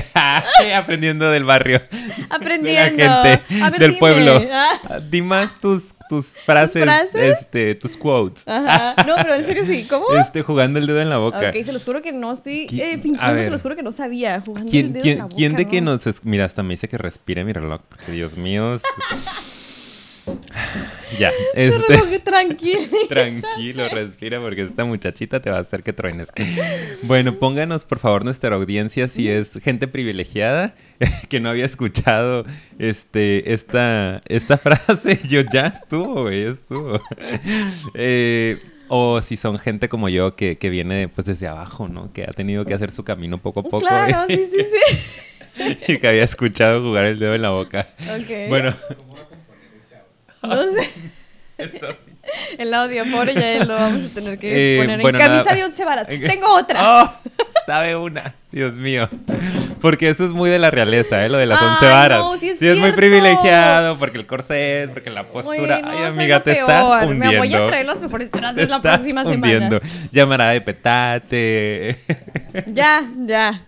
el- 0.65 0.73
aprendiendo 0.75 1.31
del 1.31 1.45
barrio. 1.45 1.83
Aprendiendo. 2.29 2.97
De 3.23 3.31
la 3.31 3.39
gente, 3.39 3.63
A 3.63 3.71
ver, 3.71 3.81
del 3.81 3.91
dime. 3.91 3.99
pueblo. 4.01 4.43
Ah, 4.53 4.99
Di 5.09 5.23
más 5.23 5.55
tus, 5.55 5.92
tus 6.17 6.27
frases, 6.45 6.83
frases? 6.83 7.39
este, 7.41 7.75
tus 7.75 7.97
quotes. 7.97 8.43
Ajá. 8.47 8.95
No, 9.07 9.15
pero 9.17 9.35
en 9.35 9.47
serio 9.47 9.65
sí. 9.65 9.87
¿Cómo? 9.91 10.07
Este, 10.21 10.43
jugando 10.43 10.79
el 10.79 10.87
dedo 10.87 11.01
en 11.01 11.09
la 11.09 11.17
boca. 11.19 11.49
Ok, 11.49 11.65
se 11.65 11.73
los 11.73 11.85
juro 11.85 12.03
que 12.03 12.13
no 12.13 12.33
estoy 12.33 12.67
¿Qui- 12.67 12.81
eh, 12.81 12.99
fingiendo, 12.99 13.43
se 13.43 13.51
los 13.51 13.63
juro 13.63 13.75
que 13.77 13.83
no 13.83 13.93
sabía. 13.93 14.41
Jugando 14.43 14.67
el 14.67 14.71
¿Quién, 14.71 14.93
dedo 14.93 15.03
quién, 15.03 15.19
en 15.19 15.25
la 15.25 15.29
quién 15.29 15.53
de 15.57 15.63
boca, 15.65 15.71
que 15.71 15.81
¿no? 15.81 15.93
nos... 15.93 16.25
Mira, 16.25 16.45
hasta 16.45 16.63
me 16.63 16.75
dice 16.75 16.89
que 16.89 16.99
respire 16.99 17.45
mi 17.45 17.53
reloj, 17.55 17.81
porque 17.89 18.13
Dios 18.13 18.37
mío... 18.37 18.75
es- 18.75 18.83
ya, 21.19 21.31
este... 21.55 22.19
tranquilo. 22.21 22.81
Tranquilo, 23.09 23.89
respira 23.89 24.41
porque 24.41 24.63
esta 24.63 24.85
muchachita 24.85 25.41
te 25.41 25.51
va 25.51 25.59
a 25.59 25.61
hacer 25.61 25.83
que 25.83 25.93
truenes. 25.93 26.29
Bueno, 27.03 27.39
pónganos 27.39 27.85
por 27.85 27.99
favor 27.99 28.25
nuestra 28.25 28.55
audiencia 28.55 29.09
si 29.09 29.29
es 29.29 29.53
gente 29.63 29.89
privilegiada 29.89 30.75
que 31.29 31.41
no 31.41 31.51
había 31.51 31.65
escuchado 31.65 32.45
este 32.79 33.53
esta 33.53 34.23
esta 34.27 34.57
frase. 34.59 35.21
Yo 35.29 35.43
ya 35.53 35.67
estuvo, 35.67 36.23
güey, 36.23 36.45
ya 36.45 36.51
estuvo. 36.51 37.01
Eh, 37.95 38.59
o 38.89 39.23
si 39.23 39.37
son 39.37 39.59
gente 39.59 39.89
como 39.89 40.11
yo 40.11 40.37
que, 40.37 40.59
que 40.59 40.69
viene 40.69 41.09
pues 41.09 41.27
desde 41.27 41.49
abajo, 41.49 41.89
¿no? 41.89 42.13
Que 42.13 42.25
ha 42.25 42.31
tenido 42.31 42.67
que 42.67 42.75
hacer 42.75 42.91
su 42.91 43.05
camino 43.05 43.39
poco 43.39 43.61
a 43.61 43.63
poco. 43.63 43.81
Claro, 43.81 44.25
sí, 44.29 44.49
sí, 44.53 44.67
sí. 44.71 45.77
y 45.89 45.99
que 45.99 46.09
había 46.09 46.25
escuchado 46.25 46.83
jugar 46.83 47.07
el 47.07 47.19
dedo 47.19 47.35
en 47.35 47.43
la 47.43 47.51
boca. 47.51 47.89
Ok. 48.01 48.51
Bueno, 48.51 48.75
No 50.43 50.63
sé. 50.63 50.91
esto 51.59 51.87
sí. 52.05 52.13
El 52.57 52.73
audio, 52.73 53.05
pobre 53.11 53.35
ya 53.35 53.65
lo 53.65 53.75
vamos 53.75 54.11
a 54.11 54.15
tener 54.15 54.39
que 54.39 54.77
Eh, 54.77 54.81
poner 54.81 55.01
bueno, 55.01 55.19
en 55.19 55.25
camisa 55.25 55.45
nada. 55.45 55.57
de 55.57 55.65
once 55.65 55.85
varas. 55.85 56.07
Tengo 56.07 56.55
otra. 56.55 56.79
¡Oh! 57.03 57.13
Sabe 57.67 57.97
una. 57.97 58.35
Dios 58.53 58.75
mío. 58.75 59.09
Porque 59.81 60.09
eso 60.11 60.25
es 60.27 60.31
muy 60.31 60.49
de 60.51 60.59
la 60.61 60.71
realeza, 60.71 61.25
¿eh? 61.25 61.29
Lo 61.29 61.39
de 61.39 61.47
las 61.47 61.61
once 61.61 61.87
varas. 61.87 62.21
no, 62.21 62.37
sí 62.37 62.51
es 62.61 62.79
muy 62.79 62.93
privilegiado, 62.93 63.99
porque 63.99 64.19
el 64.19 64.27
corset, 64.27 64.91
porque 64.93 65.11
la 65.11 65.25
postura. 65.25 65.81
Ay, 65.85 66.05
amiga, 66.05 66.43
te 66.43 66.55
peor. 66.55 66.71
estás 66.71 67.03
hundiendo. 67.05 67.31
Me 67.31 67.39
voy 67.39 67.55
a 67.55 67.67
traer 67.67 67.87
las 67.87 68.01
mejores 68.01 68.31
Te 68.31 68.39
frases 68.39 68.69
la 68.69 68.81
próxima 68.81 69.23
hundiendo. 69.25 69.81
semana. 69.81 70.09
Llamará 70.13 70.49
de 70.51 70.61
petate. 70.61 71.99
Ya, 72.67 73.09
ya. 73.27 73.63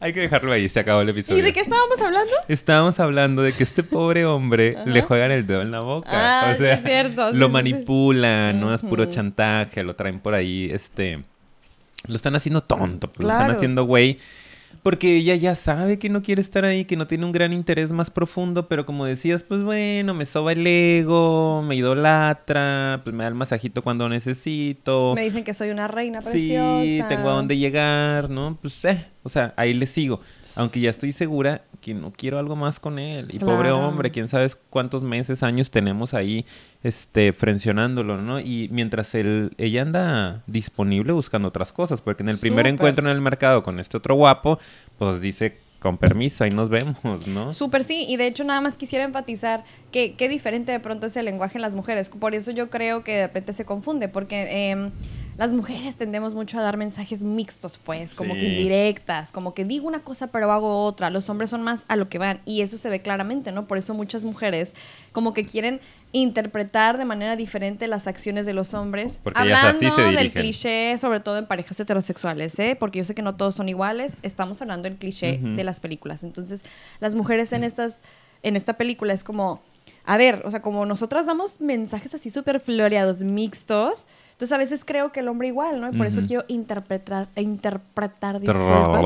Hay 0.00 0.12
que 0.12 0.20
dejarlo 0.20 0.52
ahí, 0.52 0.68
se 0.68 0.78
acabó 0.78 1.00
el 1.02 1.08
episodio. 1.08 1.38
¿Y 1.38 1.42
de 1.42 1.52
qué 1.52 1.60
estábamos 1.60 2.00
hablando? 2.00 2.32
Estábamos 2.46 3.00
hablando 3.00 3.42
de 3.42 3.52
que 3.52 3.64
este 3.64 3.82
pobre 3.82 4.24
hombre 4.26 4.76
Ajá. 4.78 4.88
le 4.88 5.02
juegan 5.02 5.32
el 5.32 5.46
dedo 5.46 5.62
en 5.62 5.70
la 5.72 5.80
boca. 5.80 6.08
Ah, 6.10 6.50
o 6.50 6.52
sí, 6.52 6.58
sea, 6.58 6.74
es 6.74 6.84
cierto, 6.84 7.26
lo 7.26 7.32
sí, 7.32 7.38
sí. 7.44 7.48
manipulan, 7.48 8.60
¿no? 8.60 8.72
Es 8.72 8.82
puro 8.82 9.06
chantaje, 9.06 9.82
lo 9.82 9.94
traen 9.94 10.20
por 10.20 10.34
ahí, 10.34 10.68
este... 10.72 11.22
Lo 12.06 12.14
están 12.14 12.36
haciendo 12.36 12.60
tonto, 12.62 13.10
lo 13.18 13.28
están 13.28 13.50
haciendo 13.50 13.84
güey. 13.84 14.18
Porque 14.82 15.16
ella 15.16 15.34
ya 15.34 15.54
sabe 15.54 15.98
que 15.98 16.08
no 16.08 16.22
quiere 16.22 16.40
estar 16.40 16.64
ahí, 16.64 16.84
que 16.84 16.96
no 16.96 17.06
tiene 17.06 17.24
un 17.26 17.32
gran 17.32 17.52
interés 17.52 17.90
más 17.90 18.10
profundo, 18.10 18.68
pero 18.68 18.86
como 18.86 19.04
decías, 19.04 19.42
pues 19.42 19.62
bueno, 19.62 20.14
me 20.14 20.24
soba 20.24 20.52
el 20.52 20.66
ego, 20.66 21.62
me 21.66 21.74
idolatra, 21.76 23.00
pues 23.04 23.14
me 23.14 23.24
da 23.24 23.28
el 23.28 23.34
masajito 23.34 23.82
cuando 23.82 24.08
necesito. 24.08 25.12
Me 25.14 25.24
dicen 25.24 25.44
que 25.44 25.54
soy 25.54 25.70
una 25.70 25.88
reina 25.88 26.20
Sí, 26.20 26.28
preciosa. 26.30 27.08
tengo 27.08 27.28
a 27.28 27.32
dónde 27.34 27.56
llegar, 27.56 28.30
¿no? 28.30 28.56
Pues, 28.60 28.84
eh, 28.84 29.04
o 29.22 29.28
sea, 29.28 29.52
ahí 29.56 29.74
le 29.74 29.86
sigo. 29.86 30.20
Aunque 30.56 30.80
ya 30.80 30.90
estoy 30.90 31.12
segura 31.12 31.62
que 31.80 31.94
no 31.94 32.12
quiero 32.12 32.38
algo 32.38 32.56
más 32.56 32.80
con 32.80 32.98
él. 32.98 33.28
Y 33.30 33.38
pobre 33.38 33.70
hombre, 33.70 34.10
quién 34.10 34.28
sabe 34.28 34.48
cuántos 34.70 35.02
meses, 35.02 35.42
años 35.42 35.70
tenemos 35.70 36.14
ahí, 36.14 36.44
este, 36.82 37.32
frencionándolo, 37.32 38.20
¿no? 38.20 38.40
Y 38.40 38.68
mientras 38.72 39.14
él, 39.14 39.52
ella 39.58 39.82
anda 39.82 40.42
disponible 40.46 41.12
buscando 41.12 41.48
otras 41.48 41.72
cosas, 41.72 42.00
porque 42.00 42.22
en 42.22 42.30
el 42.30 42.38
primer 42.38 42.64
Súper. 42.64 42.74
encuentro 42.74 43.04
en 43.08 43.14
el 43.14 43.20
mercado 43.20 43.62
con 43.62 43.78
este 43.78 43.96
otro 43.96 44.14
guapo, 44.14 44.58
pues 44.98 45.20
dice, 45.20 45.58
con 45.80 45.96
permiso, 45.96 46.44
ahí 46.44 46.50
nos 46.50 46.68
vemos, 46.68 47.26
¿no? 47.28 47.52
Súper 47.52 47.84
sí, 47.84 48.06
y 48.08 48.16
de 48.16 48.26
hecho 48.26 48.44
nada 48.44 48.60
más 48.60 48.76
quisiera 48.76 49.04
enfatizar 49.04 49.64
que 49.92 50.14
qué 50.14 50.28
diferente 50.28 50.72
de 50.72 50.80
pronto 50.80 51.06
es 51.06 51.16
el 51.16 51.24
lenguaje 51.24 51.58
en 51.58 51.62
las 51.62 51.76
mujeres. 51.76 52.08
Por 52.08 52.34
eso 52.34 52.50
yo 52.50 52.68
creo 52.68 53.04
que 53.04 53.12
de 53.12 53.26
repente 53.26 53.52
se 53.52 53.64
confunde, 53.64 54.08
porque 54.08 54.70
em, 54.70 54.90
las 55.38 55.52
mujeres 55.52 55.96
tendemos 55.96 56.34
mucho 56.34 56.58
a 56.58 56.62
dar 56.62 56.76
mensajes 56.76 57.22
mixtos, 57.22 57.78
pues, 57.78 58.12
como 58.14 58.34
Sí. 58.34 58.40
que 58.40 58.46
indirectas, 58.48 59.32
como 59.32 59.54
que 59.54 59.64
digo 59.64 59.86
una 59.86 60.00
cosa 60.00 60.26
pero 60.26 60.52
hago 60.52 60.84
otra. 60.84 61.08
Los 61.08 61.30
hombres 61.30 61.48
son 61.48 61.62
más 61.62 61.84
a 61.88 61.96
lo 61.96 62.08
que 62.10 62.18
van 62.18 62.40
y 62.44 62.60
eso 62.60 62.76
se 62.76 62.90
ve 62.90 63.00
claramente, 63.00 63.52
¿no? 63.52 63.66
Por 63.66 63.78
eso 63.78 63.94
muchas 63.94 64.24
mujeres 64.24 64.74
como 65.12 65.32
que 65.32 65.46
quieren 65.46 65.80
interpretar 66.12 66.98
de 66.98 67.04
manera 67.04 67.36
diferente 67.36 67.86
las 67.86 68.06
acciones 68.06 68.46
de 68.46 68.54
los 68.54 68.74
hombres. 68.74 69.20
Porque 69.22 69.38
hablando 69.38 69.68
así 69.68 69.90
se 69.90 70.02
del 70.02 70.32
cliché, 70.32 70.96
sobre 70.98 71.20
todo 71.20 71.38
en 71.38 71.46
parejas 71.46 71.78
heterosexuales, 71.78 72.58
¿eh? 72.58 72.76
Porque 72.78 72.98
yo 72.98 73.04
sé 73.04 73.14
que 73.14 73.22
no 73.22 73.36
todos 73.36 73.54
son 73.54 73.68
iguales. 73.68 74.16
Estamos 74.22 74.60
hablando 74.62 74.88
del 74.88 74.98
cliché 74.98 75.38
de 75.38 75.64
las 75.64 75.80
películas. 75.80 76.24
Entonces, 76.24 76.64
las 76.98 77.14
mujeres 77.14 77.52
en 77.52 77.62
estas, 77.62 77.98
en 78.42 78.56
esta 78.56 78.72
película 78.74 79.12
es 79.12 79.22
como, 79.22 79.60
a 80.04 80.16
ver, 80.16 80.42
o 80.44 80.50
sea, 80.50 80.62
como 80.62 80.84
nosotras 80.86 81.26
damos 81.26 81.60
mensajes 81.60 82.14
así 82.14 82.30
súper 82.30 82.58
floreados, 82.60 83.22
mixtos. 83.22 84.06
Entonces, 84.38 84.54
a 84.54 84.58
veces 84.58 84.84
creo 84.84 85.10
que 85.10 85.18
el 85.18 85.26
hombre 85.26 85.48
igual, 85.48 85.80
¿no? 85.80 85.88
Y 85.92 85.96
por 85.96 86.06
eso 86.06 86.20
quiero 86.28 86.44
interpretar, 86.46 87.26
interpretar, 87.34 88.38
disculpa, 88.38 89.00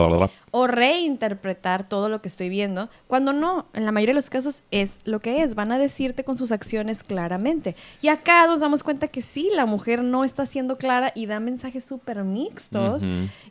o 0.51 0.67
reinterpretar 0.67 1.89
todo 1.89 2.11
lo 2.11 2.21
que 2.21 2.29
estoy 2.29 2.51
viendo, 2.51 2.91
cuando 3.07 3.33
no, 3.33 3.65
en 3.73 3.87
la 3.87 3.93
mayoría 3.93 4.13
de 4.13 4.17
los 4.19 4.29
casos 4.29 4.63
es 4.71 5.01
lo 5.05 5.21
que 5.21 5.43
es, 5.43 5.55
van 5.55 5.73
a 5.73 5.79
decirte 5.79 6.23
con 6.23 6.37
sus 6.37 6.53
acciones 6.53 7.03
claramente. 7.03 7.77
Y 8.03 8.09
acá 8.09 8.47
nos 8.47 8.61
damos 8.61 8.83
cuenta 8.83 9.09
que 9.09 9.23
sí, 9.23 9.49
la 9.55 9.65
mujer 9.65 10.03
no 10.05 10.25
está 10.25 10.45
siendo 10.45 10.77
clara 10.77 11.13
y 11.15 11.25
da 11.25 11.41
mensajes 11.41 11.83
súper 11.83 12.23
mixtos 12.25 13.05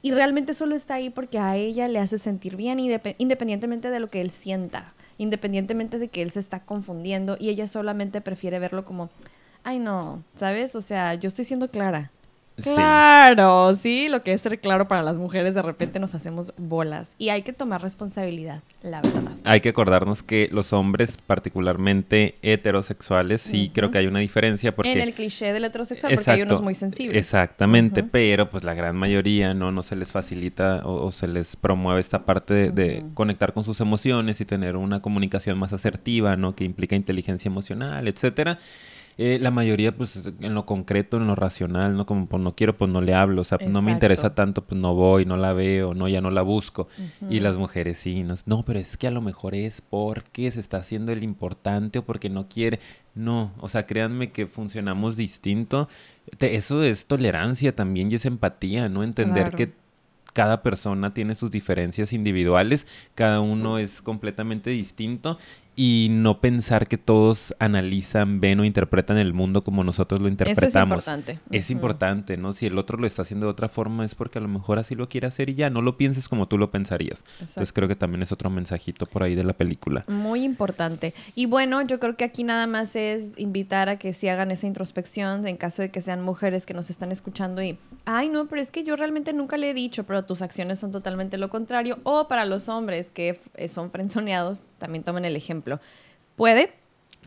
y 0.04 0.12
realmente 0.12 0.54
solo 0.54 0.76
está 0.76 0.94
ahí 0.94 1.10
porque 1.10 1.40
a 1.40 1.56
ella 1.56 1.88
le 1.88 1.98
hace 1.98 2.20
sentir 2.20 2.58
bien 2.58 2.78
indep- 2.78 3.16
independientemente 3.18 3.90
de 3.90 4.00
lo 4.00 4.12
que 4.12 4.22
él 4.22 4.30
sienta, 4.30 4.94
independientemente 5.18 5.98
de 5.98 6.10
que 6.10 6.22
él 6.22 6.30
se 6.30 6.40
está 6.40 6.60
confundiendo 6.60 7.38
y 7.40 7.50
ella 7.50 7.68
solamente 7.68 8.22
prefiere 8.22 8.60
verlo 8.60 8.86
como, 8.86 9.10
ay 9.64 9.80
no, 9.80 10.24
¿sabes? 10.36 10.76
O 10.76 10.82
sea, 10.82 11.16
yo 11.16 11.28
estoy 11.28 11.46
siendo 11.46 11.68
clara. 11.68 12.12
Claro, 12.62 13.76
sí, 13.76 14.08
lo 14.10 14.24
que 14.24 14.34
es 14.34 14.42
ser 14.42 14.60
claro 14.60 14.88
para 14.88 15.02
las 15.02 15.18
mujeres, 15.18 15.56
de 15.56 15.62
repente 15.62 16.00
nos 16.00 16.14
hacemos 16.14 16.54
bolas 16.58 17.16
y 17.18 17.30
hay 17.30 17.42
que 17.42 17.54
tomar 17.54 17.82
responsabilidad, 17.82 18.62
la 18.84 19.02
verdad. 19.02 19.32
Hay 19.44 19.62
que 19.62 19.70
acordarnos 19.70 20.22
que 20.22 20.50
los 20.52 20.74
hombres, 20.74 21.18
particularmente 21.26 22.36
heterosexuales, 22.42 23.42
sí 23.42 23.72
creo 23.74 23.90
que 23.90 23.98
hay 23.98 24.08
una 24.08 24.20
diferencia 24.20 24.76
porque... 24.76 24.92
en 24.92 25.00
el 25.00 25.14
cliché 25.14 25.54
del 25.54 25.66
heterosexual, 25.66 26.14
porque 26.14 26.32
hay 26.32 26.42
unos 26.42 26.62
muy 26.62 26.76
sensibles. 26.76 27.18
Exactamente, 27.18 28.04
pero 28.04 28.50
pues 28.50 28.64
la 28.64 28.74
gran 28.74 28.96
mayoría 28.96 29.54
no, 29.54 29.72
no 29.72 29.82
se 29.82 29.96
les 29.96 30.12
facilita 30.12 30.82
o, 30.84 31.06
o 31.06 31.12
se 31.12 31.28
les 31.28 31.56
promueve 31.56 32.00
esta 32.00 32.26
parte 32.26 32.72
de, 32.72 33.06
conectar 33.14 33.54
con 33.54 33.64
sus 33.64 33.80
emociones 33.82 34.42
y 34.42 34.46
tener 34.46 34.76
una 34.76 35.02
comunicación 35.02 35.58
más 35.58 35.74
asertiva, 35.74 36.36
¿no? 36.36 36.56
Que 36.56 36.64
implica 36.64 36.96
inteligencia 36.96 37.50
emocional, 37.50 38.08
etcétera. 38.08 38.60
Eh, 39.24 39.38
la 39.40 39.52
mayoría, 39.52 39.96
pues, 39.96 40.26
en 40.40 40.56
lo 40.56 40.66
concreto, 40.66 41.18
en 41.18 41.28
lo 41.28 41.36
racional, 41.36 41.96
¿no? 41.96 42.08
Como, 42.08 42.26
pues, 42.26 42.42
no 42.42 42.56
quiero, 42.56 42.76
pues, 42.76 42.90
no 42.90 43.02
le 43.02 43.14
hablo. 43.14 43.42
O 43.42 43.44
sea, 43.44 43.60
pues, 43.60 43.70
no 43.70 43.84
me 43.84 43.92
interesa 43.92 44.34
tanto, 44.34 44.64
pues, 44.64 44.82
no 44.82 44.96
voy, 44.96 45.26
no 45.26 45.38
la 45.38 45.54
veo, 45.54 45.94
no, 45.94 46.08
ya 46.08 46.22
no 46.22 46.32
la 46.32 46.42
busco. 46.42 46.88
Y 47.30 47.40
las 47.40 47.56
mujeres 47.58 48.00
sí, 48.00 48.24
no, 48.24 48.34
no, 48.48 48.64
pero 48.64 48.80
es 48.80 48.98
que 48.98 49.06
a 49.06 49.12
lo 49.12 49.22
mejor 49.22 49.54
es 49.54 49.82
porque 49.82 50.50
se 50.50 50.60
está 50.60 50.78
haciendo 50.78 51.12
el 51.12 51.24
importante 51.24 52.00
o 52.00 52.04
porque 52.04 52.30
no 52.32 52.48
quiere. 52.48 52.80
No, 53.14 53.52
o 53.60 53.70
sea, 53.70 53.86
créanme 53.86 54.32
que 54.32 54.48
funcionamos 54.48 55.18
distinto. 55.18 55.88
Te- 56.40 56.56
eso 56.56 56.82
es 56.82 57.06
tolerancia 57.06 57.76
también 57.76 58.12
y 58.12 58.16
es 58.16 58.26
empatía, 58.26 58.90
¿no? 58.90 59.04
Entender 59.04 59.44
Claro. 59.52 59.58
que 59.58 59.72
cada 60.34 60.62
persona 60.64 61.14
tiene 61.14 61.36
sus 61.36 61.52
diferencias 61.52 62.14
individuales, 62.14 62.88
cada 63.16 63.42
uno 63.42 63.78
es 63.78 64.02
completamente 64.02 64.70
distinto 64.70 65.38
y 65.76 66.10
no 66.12 66.42
pensar 66.42 66.88
que 66.88 66.98
todos 66.98 67.56
analizan, 67.60 68.42
ven 68.42 68.60
o 68.60 68.66
interpretan 68.66 69.18
el 69.18 69.34
mundo 69.34 69.64
como 69.64 69.84
nosotros 69.84 70.20
lo 70.22 70.28
Eso 70.28 70.36
es 70.36 70.42
interpretamos. 70.42 70.98
importante. 70.98 71.40
Es 71.50 71.72
importante, 71.72 72.38
¿no? 72.38 72.54
Si 72.54 72.66
el 72.66 72.78
otro 72.78 72.98
lo 72.98 73.08
está 73.08 73.22
haciendo 73.22 73.46
de 73.46 73.52
otra 73.52 73.70
forma 73.70 74.04
es 74.04 74.14
porque 74.14 74.40
a 74.40 74.42
lo 74.42 74.48
mejor 74.48 74.80
así 74.80 74.96
lo 74.96 75.08
quiere 75.08 75.28
hacer 75.28 75.50
y 75.50 75.56
ya, 75.56 75.70
no 75.70 75.82
lo 75.82 75.98
pienses 75.98 76.28
como 76.28 76.48
tú 76.48 76.58
lo 76.58 76.72
pensarías. 76.72 77.24
Entonces 77.40 77.72
creo 77.72 77.88
que 77.88 77.96
también 77.96 78.22
es 78.22 78.32
otro 78.32 78.50
mensajito 78.50 79.06
por 79.06 79.24
ahí 79.24 79.36
de 79.36 79.44
la 79.44 79.54
película. 79.54 80.04
Muy 80.08 80.44
importante. 80.44 81.14
Y 81.36 81.46
bueno, 81.46 81.82
yo 81.84 82.00
creo 82.00 82.18
que 82.18 82.26
aquí 82.26 82.44
nada 82.44 82.68
más 82.68 82.96
es 82.96 83.30
invitar 83.38 83.88
a 83.88 83.98
que 83.98 84.14
si 84.14 84.28
hagan 84.28 84.52
esa 84.52 84.68
introspección 84.68 85.48
en 85.48 85.56
caso 85.56 85.82
de 85.82 85.90
que 85.90 86.02
sean 86.02 86.22
mujeres 86.22 86.66
que 86.66 86.74
nos 86.74 86.90
están 86.90 87.12
escuchando 87.12 87.62
y, 87.64 87.78
ay, 88.06 88.30
no, 88.30 88.48
pero 88.48 88.62
es 88.62 88.72
que 88.72 88.84
yo 88.84 88.98
realmente 88.98 89.32
nunca 89.32 89.58
le 89.58 89.70
he 89.70 89.74
dicho, 89.74 90.04
pero 90.04 90.26
tus 90.26 90.42
acciones 90.42 90.80
son 90.80 90.92
totalmente 90.92 91.38
lo 91.38 91.50
contrario. 91.50 92.00
O 92.04 92.28
para 92.28 92.46
los 92.46 92.68
hombres 92.68 93.12
que 93.12 93.40
eh, 93.56 93.70
son 93.70 93.90
frenzoneados, 93.90 94.72
también 94.78 95.04
tomen 95.04 95.24
el 95.24 95.36
ejemplo. 95.36 95.61
Puede 96.36 96.74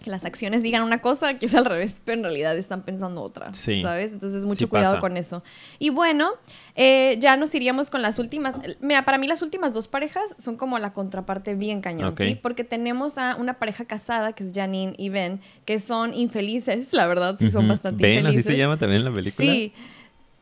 que 0.03 0.11
las 0.11 0.24
acciones 0.26 0.62
digan 0.62 0.82
una 0.82 1.01
cosa 1.01 1.39
que 1.39 1.47
es 1.47 1.55
al 1.55 1.64
revés, 1.64 2.01
pero 2.05 2.18
en 2.18 2.24
realidad 2.24 2.59
están 2.59 2.82
pensando 2.82 3.22
otra, 3.22 3.55
Sí. 3.55 3.80
¿sabes? 3.80 4.12
Entonces, 4.12 4.45
mucho 4.45 4.59
Sí 4.59 4.66
cuidado 4.66 4.95
pasa. 4.97 5.01
con 5.01 5.16
eso. 5.16 5.43
Y 5.78 5.89
bueno, 5.91 6.30
eh, 6.74 7.16
ya 7.20 7.37
nos 7.37 7.55
iríamos 7.55 7.89
con 7.89 8.03
las 8.03 8.18
últimas. 8.18 8.57
Mira, 8.80 9.07
para 9.07 9.16
mí 9.16 9.26
las 9.28 9.41
últimas 9.41 9.72
dos 9.72 9.89
parejas 9.89 10.35
son 10.37 10.57
como 10.57 10.78
la 10.78 10.93
contraparte 10.93 11.55
bien 11.55 11.80
cañón. 11.80 12.14
¿sí? 12.18 12.35
Porque 12.35 12.64
tenemos 12.64 13.16
a 13.16 13.37
una 13.37 13.55
pareja 13.55 13.87
casada, 13.87 14.32
que 14.35 14.45
es 14.45 14.53
Janine 14.53 14.95
y 14.99 15.09
Ben, 15.09 15.41
que 15.64 15.80
son 15.80 16.12
infelices, 16.12 16.93
la 16.93 17.07
verdad, 17.07 17.37
sí 17.39 17.51
son 17.51 17.66
bastante 17.68 18.03
¿Ven? 18.03 18.18
¿Así 18.26 18.37
infelices. 18.37 18.53
se 18.53 18.59
llama 18.59 18.76
también 18.78 19.05
la 19.05 19.12
película? 19.14 19.47
Sí. 19.53 19.72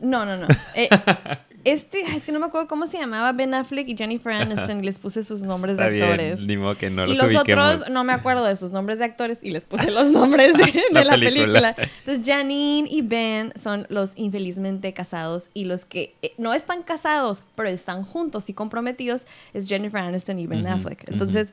No, 0.00 0.24
no, 0.24 0.36
no. 0.38 0.48
Eh, 0.74 0.88
este, 1.64 2.00
es 2.16 2.24
que 2.24 2.32
no 2.32 2.40
me 2.40 2.46
acuerdo 2.46 2.66
cómo 2.68 2.86
se 2.86 2.98
llamaba 2.98 3.30
Ben 3.32 3.54
Affleck 3.54 3.88
y 3.88 3.96
Jennifer 3.96 4.32
Aniston 4.40 4.84
les 4.84 4.98
puse 4.98 5.22
sus 5.24 5.42
nombres 5.42 5.74
Está 5.74 5.88
de 5.90 6.02
actores. 6.02 6.36
bien, 6.36 6.46
ni 6.48 6.56
modo 6.56 6.76
que 6.76 6.90
no 6.90 7.06
y 7.06 7.14
los 7.14 7.26
ubiquemos. 7.34 7.66
otros 7.76 7.90
no 7.90 8.02
me 8.04 8.12
acuerdo 8.12 8.44
de 8.44 8.56
sus 8.56 8.72
nombres 8.72 8.98
de 8.98 9.04
actores 9.04 9.38
y 9.42 9.50
les 9.50 9.64
puse 9.64 9.90
los 9.90 10.10
nombres 10.10 10.54
de, 10.54 10.64
de 10.72 10.82
La 10.92 11.04
la, 11.04 11.12
película. 11.14 11.74
película. 11.74 11.90
Entonces 12.06 12.26
Janine 12.26 12.88
y 12.90 13.02
Ben 13.02 13.52
son 13.56 13.86
los 13.90 14.12
infelizmente 14.16 14.92
casados 14.92 15.50
y 15.54 15.64
los 15.64 15.84
que 15.84 16.14
eh, 16.22 16.32
no 16.38 16.52
están 16.54 16.82
casados 16.82 17.42
pero 17.54 17.68
están 17.68 18.04
juntos 18.04 18.48
y 18.48 18.54
comprometidos 18.54 19.26
es 19.54 19.68
Jennifer 19.68 20.00
Aniston 20.00 20.38
y 20.38 20.46
Ben 20.46 20.66
Affleck. 20.66 21.08
Entonces, 21.10 21.52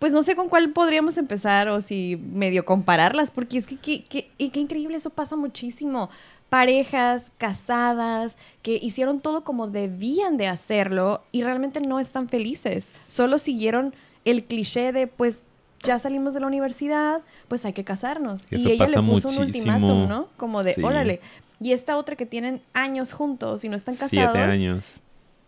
pues 0.00 0.12
no 0.12 0.22
sé 0.22 0.34
con 0.36 0.48
cuál 0.48 0.70
podríamos 0.70 1.16
empezar 1.16 1.68
o 1.68 1.80
si 1.80 2.16
medio 2.16 2.64
compararlas 2.64 3.30
porque 3.30 3.58
es 3.58 3.66
que 3.66 3.76
qué 3.78 4.28
increíble 4.60 4.96
eso 4.96 5.10
pasa 5.10 5.36
muchísimo. 5.36 6.10
Parejas 6.54 7.32
casadas 7.36 8.36
que 8.62 8.78
hicieron 8.80 9.20
todo 9.20 9.42
como 9.42 9.66
debían 9.66 10.36
de 10.36 10.46
hacerlo 10.46 11.24
y 11.32 11.42
realmente 11.42 11.80
no 11.80 11.98
están 11.98 12.28
felices. 12.28 12.92
Solo 13.08 13.40
siguieron 13.40 13.92
el 14.24 14.44
cliché 14.44 14.92
de 14.92 15.08
pues 15.08 15.46
ya 15.82 15.98
salimos 15.98 16.32
de 16.32 16.38
la 16.38 16.46
universidad, 16.46 17.22
pues 17.48 17.64
hay 17.64 17.72
que 17.72 17.82
casarnos. 17.82 18.46
Y 18.52 18.70
ella 18.70 18.86
le 18.86 19.02
puso 19.02 19.30
un 19.30 19.38
ultimátum, 19.38 20.06
¿no? 20.08 20.28
Como 20.36 20.62
de, 20.62 20.74
Sí. 20.74 20.82
órale. 20.84 21.18
Y 21.60 21.72
esta 21.72 21.96
otra 21.96 22.14
que 22.14 22.24
tienen 22.24 22.62
años 22.72 23.12
juntos 23.12 23.64
y 23.64 23.68
no 23.68 23.74
están 23.74 23.96
casados 23.96 24.32
Siete 24.32 24.38
años. 24.38 24.84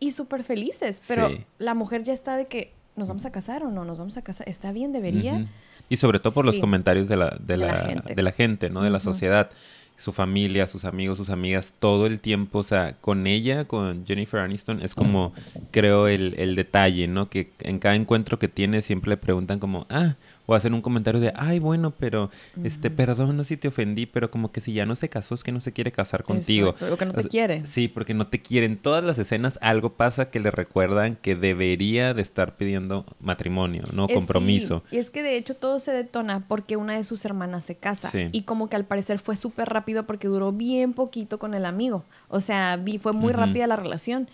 y 0.01 0.11
súper 0.11 0.43
felices, 0.43 1.01
pero 1.07 1.29
Sí. 1.29 1.45
la 1.59 1.75
mujer 1.75 2.03
ya 2.03 2.15
está 2.15 2.37
de 2.37 2.47
que 2.49 2.73
nos 2.97 3.07
vamos 3.07 3.25
a 3.27 3.31
casar 3.31 3.63
o 3.63 3.71
no, 3.71 3.85
nos 3.85 3.99
vamos 3.99 4.17
a 4.17 4.23
casar, 4.23 4.49
está 4.49 4.73
bien, 4.73 4.91
debería. 4.93 5.47
Y 5.89 5.99
sobre 5.99 6.19
todo 6.19 6.33
por 6.35 6.45
los 6.45 6.59
comentarios 6.59 7.07
de 7.07 7.17
la, 7.17 7.37
de 7.39 7.57
la 7.59 7.67
la, 7.67 7.75
gente. 7.87 8.15
de 8.17 8.23
la 8.23 8.33
gente, 8.33 8.71
¿no? 8.71 8.83
De 8.83 8.91
la 8.91 8.99
sociedad. 8.99 9.51
Su 9.97 10.12
familia, 10.12 10.66
sus 10.66 10.84
amigos, 10.84 11.16
sus 11.16 11.30
amigas, 11.30 11.74
todo 11.78 12.07
el 12.07 12.20
tiempo, 12.20 12.59
o 12.59 12.62
sea, 12.62 12.97
con 13.01 13.26
ella, 13.26 13.64
con 13.64 14.07
Jennifer 14.07 14.40
Aniston, 14.40 14.82
es 14.82 14.94
como, 14.94 15.32
creo, 15.70 16.07
el, 16.07 16.34
el 16.38 16.55
detalle, 16.55 17.09
¿no? 17.09 17.30
Que 17.30 17.53
en 17.61 17.78
cada 17.78 17.94
encuentro 17.94 18.38
que 18.38 18.49
tiene 18.49 18.82
siempre 18.82 19.11
le 19.11 19.16
preguntan 19.16 19.59
como, 19.59 19.86
ah, 19.88 20.16
o 20.47 20.55
hacen 20.55 20.74
un 20.74 20.80
comentario 20.80 21.20
de, 21.20 21.32
ay, 21.36 21.59
bueno, 21.59 21.92
pero, 21.99 22.30
este, 22.62 22.90
perdón, 22.90 23.36
no 23.36 23.42
sé 23.44 23.49
si 23.51 23.57
te 23.57 23.68
ofendí, 23.68 24.07
pero 24.07 24.30
como 24.30 24.53
que 24.53 24.61
si 24.61 24.72
ya 24.72 24.86
no 24.86 24.97
se 24.97 25.09
casó 25.09 25.34
es 25.34 25.42
que 25.42 25.53
no 25.53 25.61
se 25.61 25.72
quiere 25.72 25.92
casar 25.92 26.24
contigo. 26.24 26.70
Exacto, 26.70 26.94
o 26.94 26.97
que 26.97 27.05
no 27.05 27.11
O 27.11 27.14
te 27.14 27.22
sea, 27.22 27.30
quiere. 27.30 27.66
Sí, 27.66 27.88
porque 27.88 28.14
no 28.14 28.28
te 28.28 28.40
quieren. 28.40 28.76
Todas 28.76 29.03
las 29.05 29.18
escenas 29.18 29.59
algo 29.61 29.94
pasa 29.94 30.30
que 30.30 30.40
le 30.40 30.51
recuerdan 30.51 31.16
que 31.16 31.34
debería 31.36 32.14
de 32.14 32.22
estar 32.22 32.57
pidiendo 32.57 33.05
matrimonio, 33.20 33.84
¿no? 33.92 34.07
Eh, 34.09 34.14
Compromiso. 34.14 34.82
sí, 34.90 34.97
Y 34.97 34.99
es 35.01 35.11
que 35.11 35.22
de 35.22 35.36
hecho 35.36 35.55
todo 35.55 35.80
se 35.80 35.92
detona 35.92 36.44
porque 36.47 36.76
una 36.76 36.94
de 36.97 37.05
sus 37.05 37.24
hermanas 37.24 37.64
se 37.64 37.76
casa. 37.76 38.11
Sí. 38.11 38.28
Y 38.32 38.42
como 38.42 38.68
que 38.68 38.76
al 38.76 38.84
parecer 38.84 39.18
fue 39.18 39.36
súper 39.36 39.68
rápido 39.68 40.07
porque 40.07 40.28
duró 40.28 40.53
bien 40.53 40.92
poquito 40.92 41.38
con 41.38 41.55
el 41.55 41.64
amigo. 41.66 42.05
O 42.28 42.40
sea, 42.40 42.76
vi, 42.76 42.99
fue 42.99 43.12
muy 43.12 43.32
rápida 43.32 43.66
la 43.66 43.76
relación. 43.76 44.28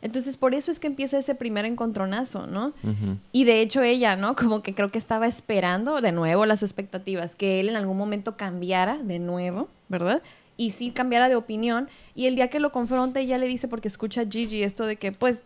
Entonces 0.00 0.36
por 0.36 0.54
eso 0.54 0.70
es 0.70 0.78
que 0.78 0.86
empieza 0.86 1.18
ese 1.18 1.34
primer 1.34 1.64
encontronazo, 1.64 2.46
¿no? 2.46 2.72
Y 3.32 3.44
de 3.44 3.60
hecho 3.60 3.82
ella, 3.82 4.16
¿no? 4.16 4.36
Como 4.36 4.62
que 4.62 4.74
creo 4.74 4.88
que 4.90 4.98
estaba 4.98 5.26
esperando 5.26 6.00
de 6.00 6.12
nuevo 6.12 6.46
las 6.46 6.62
expectativas, 6.62 7.34
que 7.34 7.60
él 7.60 7.68
en 7.68 7.76
algún 7.76 7.96
momento 7.96 8.36
cambiara 8.36 8.98
de 8.98 9.18
nuevo, 9.18 9.68
¿verdad? 9.88 10.22
Y 10.56 10.72
sí 10.72 10.90
cambiara 10.90 11.28
de 11.28 11.36
opinión. 11.36 11.88
Y 12.14 12.26
el 12.26 12.34
día 12.34 12.48
que 12.48 12.60
lo 12.60 12.72
confronta, 12.72 13.20
ella 13.20 13.38
le 13.38 13.46
dice, 13.46 13.68
porque 13.68 13.88
escucha 13.88 14.22
a 14.22 14.26
Gigi 14.26 14.62
esto 14.62 14.86
de 14.86 14.96
que, 14.96 15.12
pues, 15.12 15.42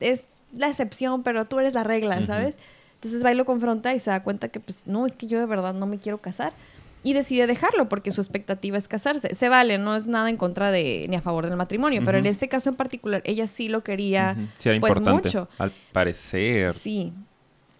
es 0.00 0.24
la 0.52 0.68
excepción, 0.68 1.22
pero 1.22 1.44
tú 1.46 1.58
eres 1.58 1.74
la 1.74 1.84
regla. 1.84 2.24
¿sabes? 2.26 2.56
Entonces 2.94 3.24
va 3.24 3.32
y 3.32 3.34
lo 3.34 3.46
confronta 3.46 3.94
y 3.94 4.00
se 4.00 4.10
da 4.10 4.22
cuenta 4.22 4.48
que, 4.48 4.60
pues, 4.60 4.86
no, 4.86 5.06
es 5.06 5.14
que 5.14 5.26
yo 5.26 5.38
de 5.38 5.46
verdad 5.46 5.72
no 5.72 5.86
me 5.86 5.98
quiero 5.98 6.18
casar. 6.18 6.52
Y 7.02 7.14
decide 7.14 7.46
dejarlo 7.46 7.88
porque 7.88 8.12
su 8.12 8.20
expectativa 8.20 8.76
es 8.76 8.86
casarse. 8.86 9.34
Se 9.34 9.48
vale, 9.48 9.78
no 9.78 9.96
es 9.96 10.06
nada 10.06 10.28
en 10.28 10.36
contra 10.36 10.70
de 10.70 11.06
ni 11.08 11.16
a 11.16 11.22
favor 11.22 11.46
del 11.46 11.56
matrimonio, 11.56 12.02
pero 12.04 12.18
en 12.18 12.26
este 12.26 12.48
caso 12.48 12.68
en 12.68 12.76
particular, 12.76 13.22
ella 13.24 13.46
sí 13.46 13.68
lo 13.68 13.82
quería. 13.82 14.36
Sí, 14.58 14.68
era 14.68 14.80
pues, 14.80 14.90
importante. 14.90 15.28
mucho. 15.28 15.48
Al 15.58 15.72
parecer. 15.92 16.74
Sí. 16.74 17.12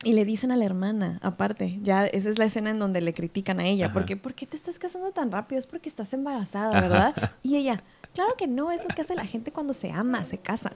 Y 0.03 0.14
le 0.14 0.25
dicen 0.25 0.51
a 0.51 0.57
la 0.57 0.64
hermana, 0.64 1.18
aparte, 1.21 1.79
ya 1.83 2.07
esa 2.07 2.31
es 2.31 2.39
la 2.39 2.47
escena 2.47 2.71
en 2.71 2.79
donde 2.79 3.03
le 3.03 3.12
critican 3.12 3.61
a 3.61 3.66
ella, 3.66 3.87
Ajá. 3.87 3.93
porque 3.93 4.16
¿por 4.16 4.33
qué 4.33 4.47
te 4.47 4.57
estás 4.57 4.79
casando 4.79 5.11
tan 5.11 5.31
rápido? 5.31 5.59
Es 5.59 5.66
porque 5.66 5.91
estás 5.91 6.14
embarazada, 6.14 6.81
¿verdad? 6.81 7.33
Y 7.43 7.57
ella, 7.57 7.83
claro 8.14 8.35
que 8.39 8.47
no, 8.47 8.71
es 8.71 8.81
lo 8.83 8.89
que 8.89 9.03
hace 9.03 9.14
la 9.14 9.27
gente 9.27 9.53
cuando 9.53 9.75
se 9.75 9.91
ama, 9.91 10.25
se 10.25 10.39
casan. 10.39 10.73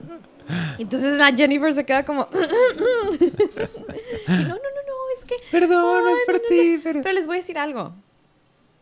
Entonces 0.77 1.17
la 1.17 1.33
Jennifer 1.35 1.73
se 1.73 1.83
queda 1.83 2.05
como, 2.05 2.29
y 2.31 2.37
no, 4.27 4.37
no, 4.37 4.47
no, 4.47 4.47
no, 4.47 4.95
es 5.17 5.25
que... 5.25 5.35
Perdón, 5.49 6.03
es 6.07 6.25
por 6.27 6.35
no, 6.35 6.41
no, 6.41 6.47
ti, 6.47 6.79
pero... 6.83 7.01
Pero 7.01 7.15
les 7.15 7.25
voy 7.25 7.37
a 7.37 7.39
decir 7.39 7.57
algo. 7.57 7.95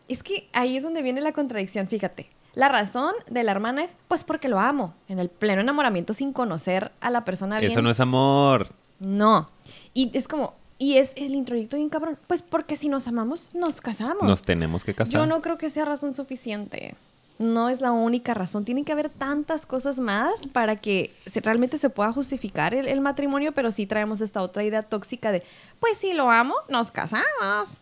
Es 0.08 0.22
que 0.24 0.50
ahí 0.54 0.78
es 0.78 0.84
donde 0.84 1.02
viene 1.02 1.22
la 1.22 1.32
contradicción, 1.32 1.88
fíjate. 1.88 2.30
La 2.56 2.70
razón 2.70 3.14
de 3.30 3.44
la 3.44 3.52
hermana 3.52 3.84
es, 3.84 3.96
pues 4.08 4.24
porque 4.24 4.48
lo 4.48 4.60
amo, 4.60 4.94
en 5.08 5.18
el 5.20 5.30
pleno 5.30 5.62
enamoramiento 5.62 6.14
sin 6.14 6.34
conocer 6.34 6.92
a 7.02 7.10
la 7.10 7.26
persona 7.26 7.60
bien. 7.60 7.72
Eso 7.72 7.82
no 7.82 7.90
es 7.90 8.00
amor. 8.00 8.70
No. 9.00 9.50
Y 9.94 10.12
es 10.16 10.28
como, 10.28 10.54
y 10.78 10.98
es 10.98 11.14
el 11.16 11.34
introyecto 11.34 11.78
bien 11.78 11.90
cabrón. 11.90 12.18
Pues 12.28 12.42
porque 12.44 12.76
si 12.76 12.90
nos 12.90 13.08
amamos, 13.08 13.50
nos 13.54 13.82
casamos. 13.82 14.24
Nos 14.24 14.44
tenemos 14.44 14.84
que 14.84 14.94
casar. 14.94 15.14
Yo 15.14 15.26
no 15.26 15.42
creo 15.42 15.58
que 15.58 15.70
sea 15.72 15.86
razón 15.86 16.14
suficiente. 16.14 16.96
No 17.40 17.70
es 17.70 17.82
la 17.82 17.92
única 17.92 18.36
razón. 18.36 18.64
Tiene 18.66 18.84
que 18.84 18.92
haber 18.92 19.10
tantas 19.10 19.66
cosas 19.66 20.00
más 20.00 20.46
para 20.46 20.76
que 20.76 21.12
se- 21.26 21.42
realmente 21.42 21.80
se 21.80 21.90
pueda 21.90 22.14
justificar 22.14 22.76
el, 22.76 22.88
el 22.88 23.02
matrimonio, 23.02 23.52
pero 23.54 23.72
sí 23.72 23.88
traemos 23.88 24.22
esta 24.22 24.44
otra 24.44 24.64
idea 24.64 24.84
tóxica 24.84 25.32
de, 25.32 25.42
pues 25.80 25.98
si 25.98 26.14
lo 26.14 26.30
amo, 26.30 26.54
nos 26.70 26.92
casamos. 26.92 27.80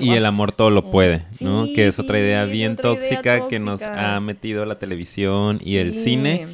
Y 0.00 0.10
el 0.12 0.26
amor 0.26 0.52
todo 0.52 0.70
lo 0.70 0.90
puede, 0.90 1.24
Sí, 1.34 1.44
¿no? 1.44 1.66
Que 1.74 1.86
es 1.88 1.98
otra 1.98 2.18
idea 2.18 2.44
bien 2.44 2.72
otra 2.72 2.90
idea 2.94 3.00
tóxica, 3.00 3.48
que 3.48 3.58
nos 3.58 3.82
ha 3.82 4.18
metido 4.20 4.64
la 4.66 4.78
televisión 4.78 5.58
y 5.62 5.76
el 5.76 5.94
cine. 5.94 6.46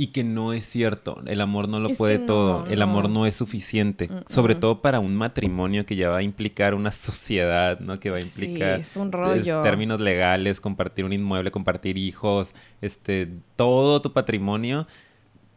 Y 0.00 0.08
que 0.12 0.22
no 0.22 0.52
es 0.52 0.64
cierto, 0.64 1.20
el 1.26 1.40
amor 1.40 1.68
no 1.68 1.80
lo 1.80 1.88
Es 1.88 1.98
puede 1.98 2.20
no, 2.20 2.26
todo, 2.26 2.66
el 2.70 2.82
amor 2.82 3.10
no. 3.10 3.26
es 3.26 3.34
suficiente, 3.34 4.06
Mm, 4.06 4.32
sobre 4.32 4.54
mm. 4.54 4.60
todo 4.60 4.80
para 4.80 5.00
un 5.00 5.16
matrimonio 5.16 5.84
que 5.86 5.96
ya 5.96 6.08
va 6.08 6.18
a 6.18 6.22
implicar 6.22 6.74
una 6.74 6.92
sociedad, 6.92 7.80
¿no? 7.80 7.98
Que 7.98 8.10
va 8.10 8.18
a 8.18 8.20
Sí, 8.20 8.44
implicar 8.44 8.78
es 8.78 8.96
un 8.96 9.08
es, 9.08 9.12
rollo. 9.12 9.62
términos 9.62 10.00
legales, 10.00 10.60
compartir 10.60 11.04
un 11.04 11.12
inmueble, 11.12 11.50
compartir 11.50 11.98
hijos, 11.98 12.52
este, 12.80 13.28
todo 13.56 14.00
tu 14.00 14.12
patrimonio 14.12 14.86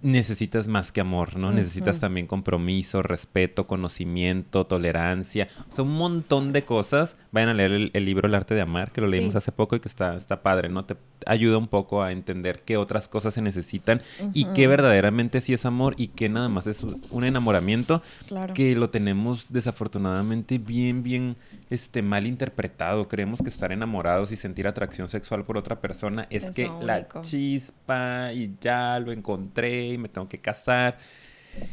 necesitas 0.01 0.67
más 0.67 0.91
que 0.91 1.01
amor, 1.01 1.35
¿no? 1.37 1.51
Necesitas 1.51 1.99
también 1.99 2.27
compromiso, 2.27 3.01
respeto, 3.01 3.67
conocimiento, 3.67 4.65
tolerancia, 4.65 5.47
o 5.69 5.75
sea, 5.75 5.83
un 5.83 5.93
montón 5.93 6.53
de 6.53 6.63
cosas. 6.63 7.17
Vayan 7.31 7.49
a 7.49 7.53
leer 7.53 7.71
el, 7.71 7.91
el 7.93 8.05
libro 8.05 8.27
El 8.27 8.35
arte 8.35 8.55
de 8.55 8.61
amar, 8.61 8.91
que 8.91 9.01
lo 9.01 9.07
leímos 9.07 9.31
Sí. 9.33 9.37
hace 9.37 9.51
poco 9.51 9.75
y 9.75 9.79
que 9.79 9.87
está, 9.87 10.15
está 10.15 10.41
padre, 10.41 10.69
¿no? 10.69 10.85
Te 10.85 10.97
ayuda 11.25 11.57
un 11.57 11.67
poco 11.67 12.01
a 12.03 12.11
entender 12.11 12.63
qué 12.65 12.77
otras 12.77 13.07
cosas 13.07 13.33
se 13.35 13.41
necesitan 13.41 14.01
y 14.33 14.45
qué 14.53 14.67
verdaderamente 14.67 15.39
sí 15.39 15.53
es 15.53 15.65
amor 15.65 15.93
y 15.97 16.07
qué 16.07 16.29
nada 16.29 16.49
más 16.49 16.67
es 16.67 16.83
un 16.83 17.23
enamoramiento 17.23 18.01
Claro. 18.27 18.53
que 18.53 18.75
lo 18.75 18.89
tenemos 18.89 19.51
desafortunadamente 19.53 20.57
bien, 20.57 21.03
bien 21.03 21.35
este, 21.69 22.01
mal 22.01 22.25
interpretado. 22.27 23.07
Creemos 23.07 23.41
que 23.41 23.49
estar 23.49 23.71
enamorados 23.71 24.31
y 24.31 24.35
sentir 24.35 24.67
atracción 24.67 25.09
sexual 25.09 25.45
por 25.45 25.57
otra 25.57 25.79
persona 25.79 26.27
es, 26.29 26.45
Es 26.45 26.51
que 26.51 26.69
la 26.81 27.07
chispa 27.21 28.33
y 28.33 28.51
ya 28.59 28.99
lo 28.99 29.11
encontré 29.11 29.90
me 29.97 30.09
tengo 30.09 30.27
que 30.29 30.39
casar. 30.39 30.97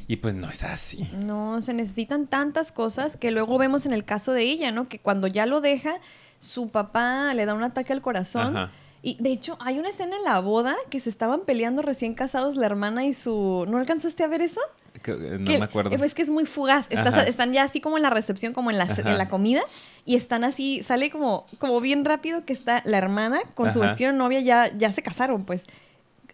Y 0.08 0.16
pues 0.16 0.34
no 0.34 0.48
es 0.50 0.62
así. 0.64 1.08
No, 1.14 1.62
se 1.62 1.72
necesitan 1.72 2.26
tantas 2.26 2.72
cosas 2.72 3.16
que 3.16 3.30
luego 3.30 3.58
vemos 3.58 3.86
en 3.86 3.92
el 3.92 4.04
caso 4.04 4.32
de 4.32 4.42
ella, 4.42 4.72
¿no? 4.72 4.88
Que 4.88 4.98
cuando 4.98 5.28
ya 5.28 5.46
lo 5.46 5.60
deja, 5.60 5.94
su 6.40 6.68
papá 6.70 7.32
le 7.34 7.46
da 7.46 7.54
un 7.54 7.62
ataque 7.62 7.92
al 7.92 8.00
corazón. 8.02 8.56
Ajá. 8.56 8.72
Y 9.00 9.16
de 9.22 9.30
hecho, 9.30 9.56
hay 9.60 9.78
una 9.78 9.90
escena 9.90 10.16
en 10.16 10.24
la 10.24 10.40
boda 10.40 10.74
que 10.90 10.98
se 10.98 11.08
estaban 11.08 11.42
peleando 11.42 11.82
recién 11.82 12.14
casados 12.14 12.56
la 12.56 12.66
hermana 12.66 13.06
y 13.06 13.14
su... 13.14 13.64
¿No 13.68 13.78
alcanzaste 13.78 14.24
a 14.24 14.26
ver 14.26 14.42
eso? 14.42 14.60
Que- 15.04 15.12
eh, 15.12 15.38
No 15.38 15.44
Que- 15.46 15.58
me 15.58 15.64
acuerdo. 15.66 15.96
Pues 15.96 16.12
que 16.14 16.22
es 16.22 16.30
muy 16.30 16.44
fugaz. 16.46 16.88
Estás- 16.90 17.28
están 17.28 17.52
ya 17.52 17.62
así 17.62 17.80
como 17.80 17.96
en 17.96 18.02
la 18.02 18.10
recepción, 18.10 18.52
como 18.52 18.72
en 18.72 18.78
la, 18.78 18.84
Ajá. 18.84 19.00
en 19.08 19.16
la 19.16 19.28
comida. 19.28 19.62
Y 20.04 20.16
están 20.16 20.42
así, 20.42 20.82
sale 20.82 21.10
como, 21.10 21.46
como 21.58 21.80
bien 21.80 22.04
rápido 22.04 22.44
que 22.44 22.52
está 22.52 22.82
la 22.84 22.98
hermana 22.98 23.38
con 23.54 23.72
su 23.72 23.78
vestido 23.78 24.10
de 24.10 24.18
novia, 24.18 24.40
ya, 24.40 24.76
ya 24.76 24.90
se 24.90 25.02
casaron, 25.02 25.44
pues. 25.44 25.64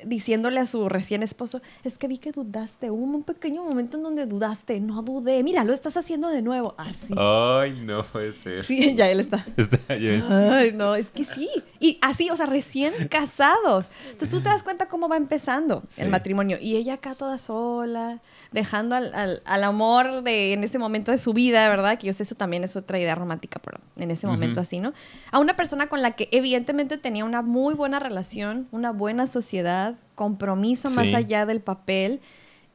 Diciéndole 0.07 0.61
a 0.61 0.67
su 0.67 0.89
recién 0.89 1.23
esposo, 1.23 1.61
es 1.83 1.99
que 1.99 2.09
vi 2.09 2.19
que 2.19 2.33
dudaste, 2.33 2.91
hubo 2.91 3.03
un 3.05 3.23
pequeño 3.25 3.65
momento 3.65 3.97
en 3.97 4.03
donde 4.03 4.27
dudaste, 4.27 4.81
no 4.81 5.03
dudé, 5.03 5.43
mira, 5.43 5.65
lo 5.65 5.73
estás 5.73 5.97
haciendo 5.97 6.29
de 6.29 6.43
nuevo, 6.43 6.75
así. 6.79 7.15
Ay, 7.17 7.81
no 7.85 8.03
puede 8.05 8.33
ser. 8.33 8.63
Sí, 8.65 8.95
ya 8.97 9.09
él 9.11 9.21
está. 9.21 9.45
Está 9.57 9.95
bien. 9.95 10.23
Ay, 10.31 10.73
no, 10.73 10.95
es 10.95 11.11
que 11.11 11.25
sí. 11.25 11.49
Y 11.81 11.99
así, 12.03 12.31
o 12.31 12.37
sea, 12.37 12.47
recién 12.47 13.09
casados. 13.09 13.91
Entonces 14.05 14.29
tú 14.31 14.41
te 14.43 14.49
das 14.49 14.63
cuenta 14.63 14.87
cómo 14.89 15.09
va 15.09 15.17
empezando 15.17 15.83
el 15.97 16.09
matrimonio. 16.11 16.59
Y 16.61 16.77
ella 16.77 16.95
acá 16.95 17.15
toda 17.15 17.39
sola, 17.39 18.21
dejando 18.53 18.95
al, 18.95 19.15
al- 19.15 19.43
al 19.45 19.65
amor 19.65 20.23
de 20.23 20.53
en 20.53 20.65
ese 20.65 20.79
momento 20.79 21.13
de 21.13 21.19
su 21.19 21.33
vida, 21.33 21.69
¿verdad? 21.69 21.99
Que 21.99 22.07
yo 22.09 22.13
sé, 22.13 22.23
eso 22.23 22.35
también 22.35 22.65
es 22.65 22.77
otra 22.77 22.99
idea 22.99 23.15
romántica, 23.15 23.61
pero 23.65 23.79
en 23.97 24.11
ese 24.11 24.27
momento 24.27 24.61
así, 24.61 24.81
¿no? 24.81 24.93
A 25.33 25.39
una 25.39 25.57
persona 25.57 25.89
con 25.89 26.03
la 26.03 26.13
que 26.13 26.29
evidentemente 26.33 26.99
tenía 26.99 27.25
una 27.25 27.43
muy 27.43 27.75
buena 27.75 27.99
relación, 27.99 28.69
una 28.73 28.93
buena 28.93 29.27
sociedad, 29.27 29.94
compromiso 30.15 30.91
más 30.91 31.07
allá 31.15 31.47
del 31.47 31.61
papel. 31.61 32.21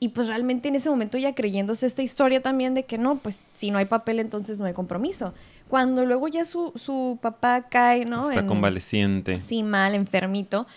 Y 0.02 0.10
pues 0.10 0.28
realmente 0.28 0.70
en 0.70 0.76
ese 0.76 0.90
momento 0.90 1.18
ya 1.18 1.36
creyéndose 1.36 1.86
esta 1.86 2.02
historia 2.02 2.42
también 2.42 2.74
de 2.74 2.84
que 2.86 2.98
no, 2.98 3.18
pues 3.18 3.42
si 3.54 3.70
no 3.70 3.80
hay 3.80 3.86
papel 3.86 4.20
entonces 4.20 4.58
no 4.60 4.66
hay 4.66 4.74
compromiso. 4.74 5.34
Cuando 5.68 6.06
luego 6.06 6.28
ya 6.30 6.46
su, 6.46 6.72
su 6.76 7.20
papá 7.22 7.64
cae, 7.70 8.06
¿no? 8.06 8.30
Está 8.30 8.40
En- 8.42 8.48
convaleciente. 8.48 9.42
Sí, 9.42 9.62
mal, 9.62 9.94
enfermito. 9.96 10.68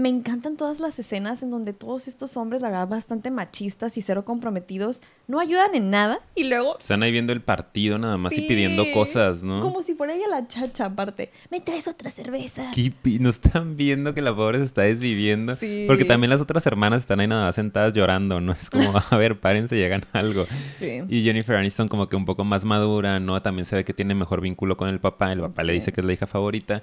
Me 0.00 0.08
encantan 0.08 0.56
todas 0.56 0.80
las 0.80 0.98
escenas 0.98 1.42
en 1.42 1.50
donde 1.50 1.74
todos 1.74 2.08
estos 2.08 2.38
hombres, 2.38 2.62
la 2.62 2.70
verdad, 2.70 2.88
bastante 2.88 3.30
machistas 3.30 3.98
y 3.98 4.00
cero 4.00 4.24
comprometidos, 4.24 5.02
no 5.28 5.38
ayudan 5.40 5.74
en 5.74 5.90
nada 5.90 6.20
y 6.34 6.44
luego... 6.44 6.78
Están 6.78 7.02
ahí 7.02 7.12
viendo 7.12 7.34
el 7.34 7.42
partido 7.42 7.98
nada 7.98 8.16
más 8.16 8.32
y 8.32 8.40
pidiendo 8.48 8.82
cosas, 8.94 9.42
¿no? 9.42 9.60
Como 9.60 9.82
si 9.82 9.94
fuera 9.94 10.14
ella 10.14 10.26
la 10.26 10.48
chacha, 10.48 10.86
aparte. 10.86 11.30
¿Me 11.50 11.60
traes 11.60 11.86
otra 11.86 12.10
cerveza? 12.10 12.70
Qué 12.74 12.94
No 13.20 13.28
están 13.28 13.76
viendo 13.76 14.14
que 14.14 14.22
la 14.22 14.34
pobre 14.34 14.58
se 14.58 14.64
está 14.64 14.80
desviviendo. 14.82 15.54
Sí. 15.56 15.84
Porque 15.86 16.06
también 16.06 16.30
las 16.30 16.40
otras 16.40 16.64
hermanas 16.64 17.00
están 17.02 17.20
ahí 17.20 17.26
nada 17.26 17.44
más 17.44 17.56
sentadas 17.56 17.92
llorando, 17.92 18.40
¿no? 18.40 18.52
Es 18.52 18.70
como, 18.70 18.94
a 19.10 19.16
ver, 19.18 19.38
párense 19.38 19.76
y 19.76 19.84
hagan 19.84 20.06
algo. 20.14 20.46
Sí. 20.78 21.02
Y 21.10 21.22
Jennifer 21.24 21.56
Aniston 21.56 21.88
como 21.88 22.08
que 22.08 22.16
un 22.16 22.24
poco 22.24 22.42
más 22.42 22.64
madura, 22.64 23.20
¿no? 23.20 23.42
También 23.42 23.66
se 23.66 23.76
ve 23.76 23.84
que 23.84 23.92
tiene 23.92 24.14
mejor 24.14 24.40
vínculo 24.40 24.78
con 24.78 24.88
el 24.88 24.98
papá. 24.98 25.30
El 25.30 25.40
papá 25.40 25.62
le 25.62 25.74
dice 25.74 25.92
que 25.92 26.00
es 26.00 26.06
la 26.06 26.14
hija 26.14 26.26
favorita. 26.26 26.82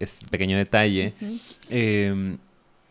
Es 0.00 0.20
pequeño 0.30 0.56
detalle. 0.56 1.12
Eh, 1.68 2.38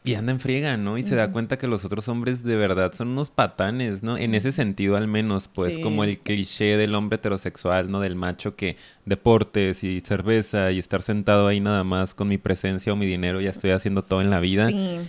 y 0.05 0.15
anda 0.15 0.31
en 0.33 0.39
friega, 0.39 0.75
¿no? 0.75 0.97
Y 0.97 1.03
se 1.03 1.15
da 1.15 1.31
cuenta 1.31 1.57
que 1.57 1.67
los 1.67 1.85
otros 1.85 2.09
hombres 2.09 2.43
de 2.43 2.55
verdad 2.57 2.91
son 2.93 3.09
unos 3.09 3.29
patanes, 3.31 4.03
¿no? 4.03 4.17
En 4.17 4.35
ese 4.35 4.51
sentido 4.51 4.97
al 4.97 5.07
menos, 5.07 5.47
pues 5.47 5.75
Sí. 5.75 5.81
como 5.81 6.03
el 6.03 6.19
cliché 6.19 6.75
del 6.77 6.93
hombre 6.95 7.15
heterosexual, 7.15 7.89
¿no? 7.89 7.99
Del 8.01 8.15
macho 8.15 8.55
que 8.55 8.75
deportes 9.05 9.83
y 9.83 10.01
cerveza 10.01 10.71
y 10.71 10.79
estar 10.79 11.01
sentado 11.01 11.47
ahí 11.47 11.59
nada 11.59 11.83
más 11.83 12.13
con 12.13 12.27
mi 12.27 12.37
presencia 12.37 12.91
o 12.91 12.95
mi 12.95 13.05
dinero, 13.05 13.39
ya 13.39 13.51
estoy 13.51 13.71
haciendo 13.71 14.01
todo 14.01 14.21
en 14.21 14.29
la 14.29 14.39
vida. 14.39 14.67
Sí. 14.69 14.99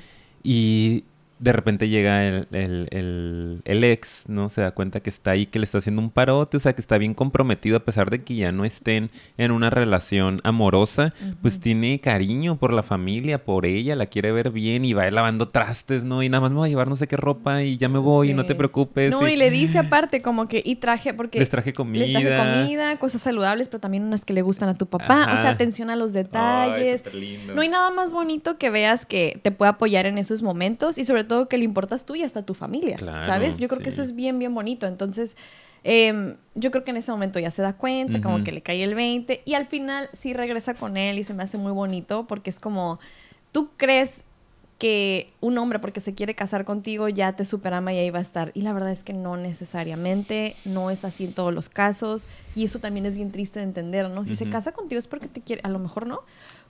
Y 0.44 1.04
de 1.38 1.52
repente 1.52 1.88
llega 1.88 2.24
el, 2.26 2.46
el- 2.52 2.88
el- 2.90 3.60
el 3.64 3.84
ex, 3.84 4.24
¿no? 4.28 4.48
Se 4.48 4.60
da 4.60 4.70
cuenta 4.70 5.00
que 5.00 5.10
está 5.10 5.32
ahí, 5.32 5.46
que 5.46 5.58
le 5.58 5.64
está 5.64 5.78
haciendo 5.78 6.00
un 6.00 6.10
parote, 6.10 6.56
o 6.56 6.60
sea, 6.60 6.72
que 6.72 6.80
está 6.80 6.96
bien 6.98 7.14
comprometido 7.14 7.76
a 7.76 7.80
pesar 7.80 8.08
de 8.10 8.22
que 8.22 8.34
ya 8.36 8.52
no 8.52 8.64
estén 8.64 9.10
en 9.36 9.50
una 9.50 9.70
relación 9.70 10.40
amorosa, 10.44 11.12
pues 11.42 11.60
tiene 11.60 12.00
cariño 12.00 12.56
por 12.56 12.72
la 12.72 12.82
familia, 12.82 13.44
por 13.44 13.66
ella, 13.66 13.94
la 13.96 14.06
quiere 14.06 14.32
ver 14.32 14.50
bien 14.50 14.84
y 14.84 14.92
va 14.94 15.10
lavando 15.10 15.48
trastes, 15.48 16.04
¿no? 16.04 16.22
Y 16.22 16.28
nada 16.28 16.40
más 16.42 16.50
me 16.52 16.56
voy 16.58 16.68
a 16.68 16.70
llevar 16.70 16.88
no 16.88 16.96
sé 16.96 17.06
qué 17.08 17.16
ropa 17.16 17.62
y 17.62 17.76
ya 17.76 17.88
me 17.88 17.98
voy, 17.98 18.30
y 18.30 18.34
no 18.34 18.46
te 18.46 18.54
preocupes. 18.54 19.10
No, 19.10 19.28
y 19.28 19.34
y 19.34 19.36
le 19.36 19.50
dice 19.50 19.78
aparte 19.78 20.22
como 20.22 20.46
que, 20.46 20.62
y 20.64 20.76
traje, 20.76 21.12
porque... 21.12 21.40
les 21.40 21.50
traje 21.50 21.72
comida. 21.72 22.06
Les 22.06 22.12
traje 22.12 22.36
comida, 22.38 22.96
cosas 22.98 23.20
saludables, 23.20 23.68
pero 23.68 23.80
también 23.80 24.04
unas 24.04 24.24
que 24.24 24.32
le 24.32 24.42
gustan 24.42 24.68
a 24.68 24.74
tu 24.76 24.86
papá. 24.86 25.30
O 25.34 25.36
sea, 25.36 25.50
atención 25.50 25.90
a 25.90 25.96
los 25.96 26.10
Ay, 26.14 26.22
detalles. 26.22 27.02
No 27.52 27.60
hay 27.62 27.68
nada 27.68 27.90
más 27.90 28.12
bonito 28.12 28.56
que 28.56 28.70
veas 28.70 29.04
que 29.06 29.40
te 29.42 29.50
puede 29.50 29.70
apoyar 29.70 30.06
en 30.06 30.18
esos 30.18 30.40
momentos 30.42 30.98
y 30.98 31.04
sobre 31.04 31.23
todo 31.24 31.48
que 31.48 31.58
le 31.58 31.64
importas 31.64 32.04
tú 32.06 32.14
y 32.14 32.22
hasta 32.22 32.42
tu 32.42 32.54
familia, 32.54 32.96
Claro, 32.96 33.26
¿sabes? 33.26 33.58
Yo 33.58 33.68
creo 33.68 33.80
que 33.80 33.88
eso 33.90 34.02
es 34.02 34.14
bien, 34.14 34.38
bien 34.38 34.54
bonito. 34.54 34.86
Entonces, 34.86 35.36
em, 35.82 36.36
yo 36.54 36.70
creo 36.70 36.84
que 36.84 36.90
en 36.92 36.96
ese 36.98 37.10
momento 37.10 37.38
ya 37.38 37.50
se 37.50 37.62
da 37.62 37.74
cuenta, 37.76 38.20
como 38.20 38.42
que 38.44 38.52
le 38.52 38.62
cae 38.62 38.82
el 38.82 38.94
20 38.94 39.42
y 39.44 39.54
al 39.54 39.66
final 39.66 40.08
sí 40.18 40.32
regresa 40.34 40.74
con 40.74 40.96
él 40.96 41.18
y 41.18 41.24
se 41.24 41.34
me 41.34 41.42
hace 41.42 41.58
muy 41.58 41.72
bonito 41.72 42.26
porque 42.26 42.50
es 42.50 42.58
como, 42.60 42.98
tú 43.52 43.70
crees 43.76 44.24
que 44.78 45.32
un 45.40 45.56
hombre 45.56 45.78
porque 45.78 46.00
se 46.00 46.14
quiere 46.14 46.34
casar 46.34 46.64
contigo 46.64 47.08
ya 47.08 47.34
te 47.36 47.44
superama 47.44 47.92
y 47.92 47.98
ahí 47.98 48.10
va 48.10 48.18
a 48.18 48.22
estar. 48.22 48.50
Y 48.54 48.62
la 48.62 48.72
verdad 48.72 48.90
es 48.90 49.04
que 49.04 49.12
no 49.12 49.36
necesariamente, 49.36 50.56
no 50.64 50.90
es 50.90 51.04
así 51.04 51.24
en 51.26 51.32
todos 51.32 51.54
los 51.54 51.68
casos. 51.68 52.26
Y 52.56 52.64
eso 52.64 52.80
también 52.80 53.06
es 53.06 53.14
bien 53.14 53.30
triste 53.30 53.60
de 53.60 53.64
entender, 53.66 54.10
¿no? 54.10 54.24
Si 54.24 54.34
se 54.36 54.48
casa 54.50 54.72
contigo 54.72 54.98
es 54.98 55.06
porque 55.06 55.28
te 55.28 55.40
quiere, 55.40 55.60
a 55.64 55.68
lo 55.68 55.78
mejor 55.78 56.06
no. 56.06 56.20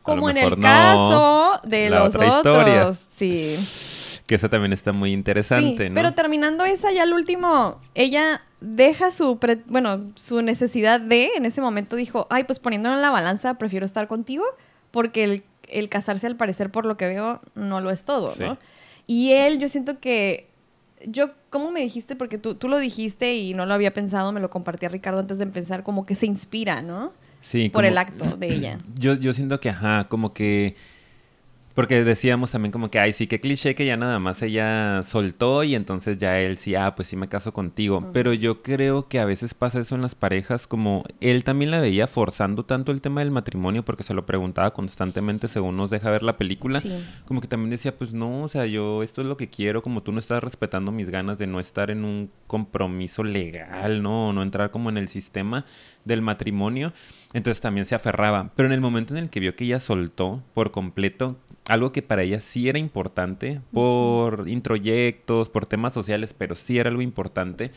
Como 0.02 0.28
en 0.28 0.36
el 0.36 0.50
no. 0.50 0.60
caso 0.60 1.60
de 1.66 1.88
La 1.88 2.00
los 2.04 2.14
otros. 2.14 2.36
historia. 2.36 2.92
Sí. 2.94 3.56
Que 4.26 4.36
esa 4.36 4.48
también 4.48 4.72
está 4.72 4.92
muy 4.92 5.12
interesante, 5.12 5.84
Sí, 5.84 5.88
¿no? 5.90 5.94
Pero 5.96 6.12
terminando 6.12 6.64
esa, 6.64 6.92
ya 6.92 7.02
al 7.02 7.12
último, 7.12 7.80
ella 7.94 8.40
deja 8.60 9.12
su, 9.12 9.38
pre- 9.38 9.62
bueno, 9.66 10.12
su 10.14 10.40
necesidad 10.40 10.98
de, 11.00 11.30
en 11.36 11.44
ese 11.44 11.60
momento 11.60 11.94
dijo, 11.96 12.26
ay, 12.30 12.44
pues 12.44 12.58
poniéndolo 12.58 12.94
en 12.96 13.02
la 13.02 13.10
balanza, 13.10 13.58
prefiero 13.58 13.84
estar 13.84 14.08
contigo, 14.08 14.44
porque 14.90 15.24
el, 15.24 15.42
el 15.68 15.88
casarse 15.90 16.26
al 16.26 16.36
parecer, 16.36 16.70
por 16.70 16.86
lo 16.86 16.96
que 16.96 17.06
veo, 17.06 17.42
no 17.54 17.80
lo 17.82 17.90
es 17.90 18.04
todo, 18.04 18.34
Sí. 18.34 18.42
¿no? 18.44 18.56
Y 19.06 19.32
él, 19.32 19.58
yo 19.58 19.68
siento 19.68 20.00
que 20.00 20.48
yo, 21.06 21.32
¿cómo 21.50 21.70
me 21.70 21.80
dijiste? 21.80 22.16
Porque 22.16 22.38
tú, 22.38 22.54
tú 22.54 22.68
lo 22.70 22.78
dijiste 22.78 23.34
y 23.34 23.52
no 23.52 23.66
lo 23.66 23.74
había 23.74 23.92
pensado, 23.92 24.32
me 24.32 24.40
lo 24.40 24.48
compartí 24.48 24.86
a 24.86 24.88
Ricardo 24.88 25.20
antes 25.20 25.36
de 25.36 25.44
empezar, 25.44 25.82
como 25.82 26.06
que 26.06 26.14
se 26.14 26.24
inspira, 26.24 26.80
¿no? 26.80 27.12
Sí. 27.42 27.68
Por 27.68 27.82
como- 27.82 27.88
el 27.92 27.98
acto 27.98 28.24
de 28.38 28.48
ella. 28.54 28.78
Yo, 28.98 29.12
yo 29.12 29.34
siento 29.34 29.60
que, 29.60 29.68
ajá, 29.68 30.04
como 30.08 30.32
que... 30.32 30.76
Porque 31.74 32.04
decíamos 32.04 32.52
también 32.52 32.70
como 32.70 32.88
que, 32.88 33.00
ay, 33.00 33.12
sí, 33.12 33.26
qué 33.26 33.40
cliché 33.40 33.74
que 33.74 33.84
ya 33.84 33.96
nada 33.96 34.20
más 34.20 34.40
ella 34.42 35.02
soltó 35.02 35.64
y 35.64 35.74
entonces 35.74 36.18
ya 36.18 36.38
él 36.38 36.56
sí, 36.56 36.76
ah, 36.76 36.94
pues 36.94 37.08
sí 37.08 37.16
me 37.16 37.28
caso 37.28 37.52
contigo. 37.52 38.10
Pero 38.12 38.32
yo 38.32 38.62
creo 38.62 39.08
que 39.08 39.18
a 39.18 39.24
veces 39.24 39.54
pasa 39.54 39.80
eso 39.80 39.96
en 39.96 40.02
las 40.02 40.14
parejas, 40.14 40.68
como 40.68 41.02
él 41.20 41.42
también 41.42 41.72
la 41.72 41.80
veía 41.80 42.06
forzando 42.06 42.64
tanto 42.64 42.92
el 42.92 43.00
tema 43.00 43.22
del 43.22 43.32
matrimonio 43.32 43.84
porque 43.84 44.04
se 44.04 44.14
lo 44.14 44.24
preguntaba 44.24 44.72
constantemente 44.72 45.48
según 45.48 45.76
nos 45.76 45.90
deja 45.90 46.10
ver 46.10 46.22
la 46.22 46.36
película. 46.36 46.78
Sí. 46.78 46.92
Como 47.26 47.40
que 47.40 47.48
también 47.48 47.70
decía, 47.70 47.96
pues 47.96 48.12
no, 48.12 48.42
o 48.42 48.48
sea, 48.48 48.66
yo 48.66 49.02
esto 49.02 49.20
es 49.22 49.26
lo 49.26 49.36
que 49.36 49.48
quiero, 49.48 49.82
como 49.82 50.02
tú 50.04 50.12
no 50.12 50.20
estás 50.20 50.44
respetando 50.44 50.92
mis 50.92 51.10
ganas 51.10 51.38
de 51.38 51.48
no 51.48 51.58
estar 51.58 51.90
en 51.90 52.04
un 52.04 52.30
compromiso 52.46 53.24
legal, 53.24 54.00
¿no? 54.00 54.28
O 54.28 54.32
no 54.32 54.42
entrar 54.44 54.70
como 54.70 54.90
en 54.90 54.96
el 54.96 55.08
sistema 55.08 55.64
del 56.04 56.22
matrimonio. 56.22 56.92
Entonces 57.32 57.60
también 57.60 57.84
se 57.84 57.96
aferraba. 57.96 58.52
Pero 58.54 58.66
en 58.66 58.72
el 58.72 58.80
momento 58.80 59.16
en 59.16 59.24
el 59.24 59.30
que 59.30 59.40
vio 59.40 59.56
que 59.56 59.64
ella 59.64 59.80
soltó 59.80 60.40
por 60.54 60.70
completo 60.70 61.36
algo 61.66 61.92
que 61.92 62.02
para 62.02 62.22
ella 62.22 62.40
sí 62.40 62.68
era 62.68 62.78
importante, 62.78 63.60
por 63.72 64.48
introyectos, 64.48 65.48
por 65.48 65.66
temas 65.66 65.92
sociales, 65.92 66.34
pero 66.34 66.54
sí 66.54 66.78
era 66.78 66.90
algo 66.90 67.02
importante, 67.02 67.70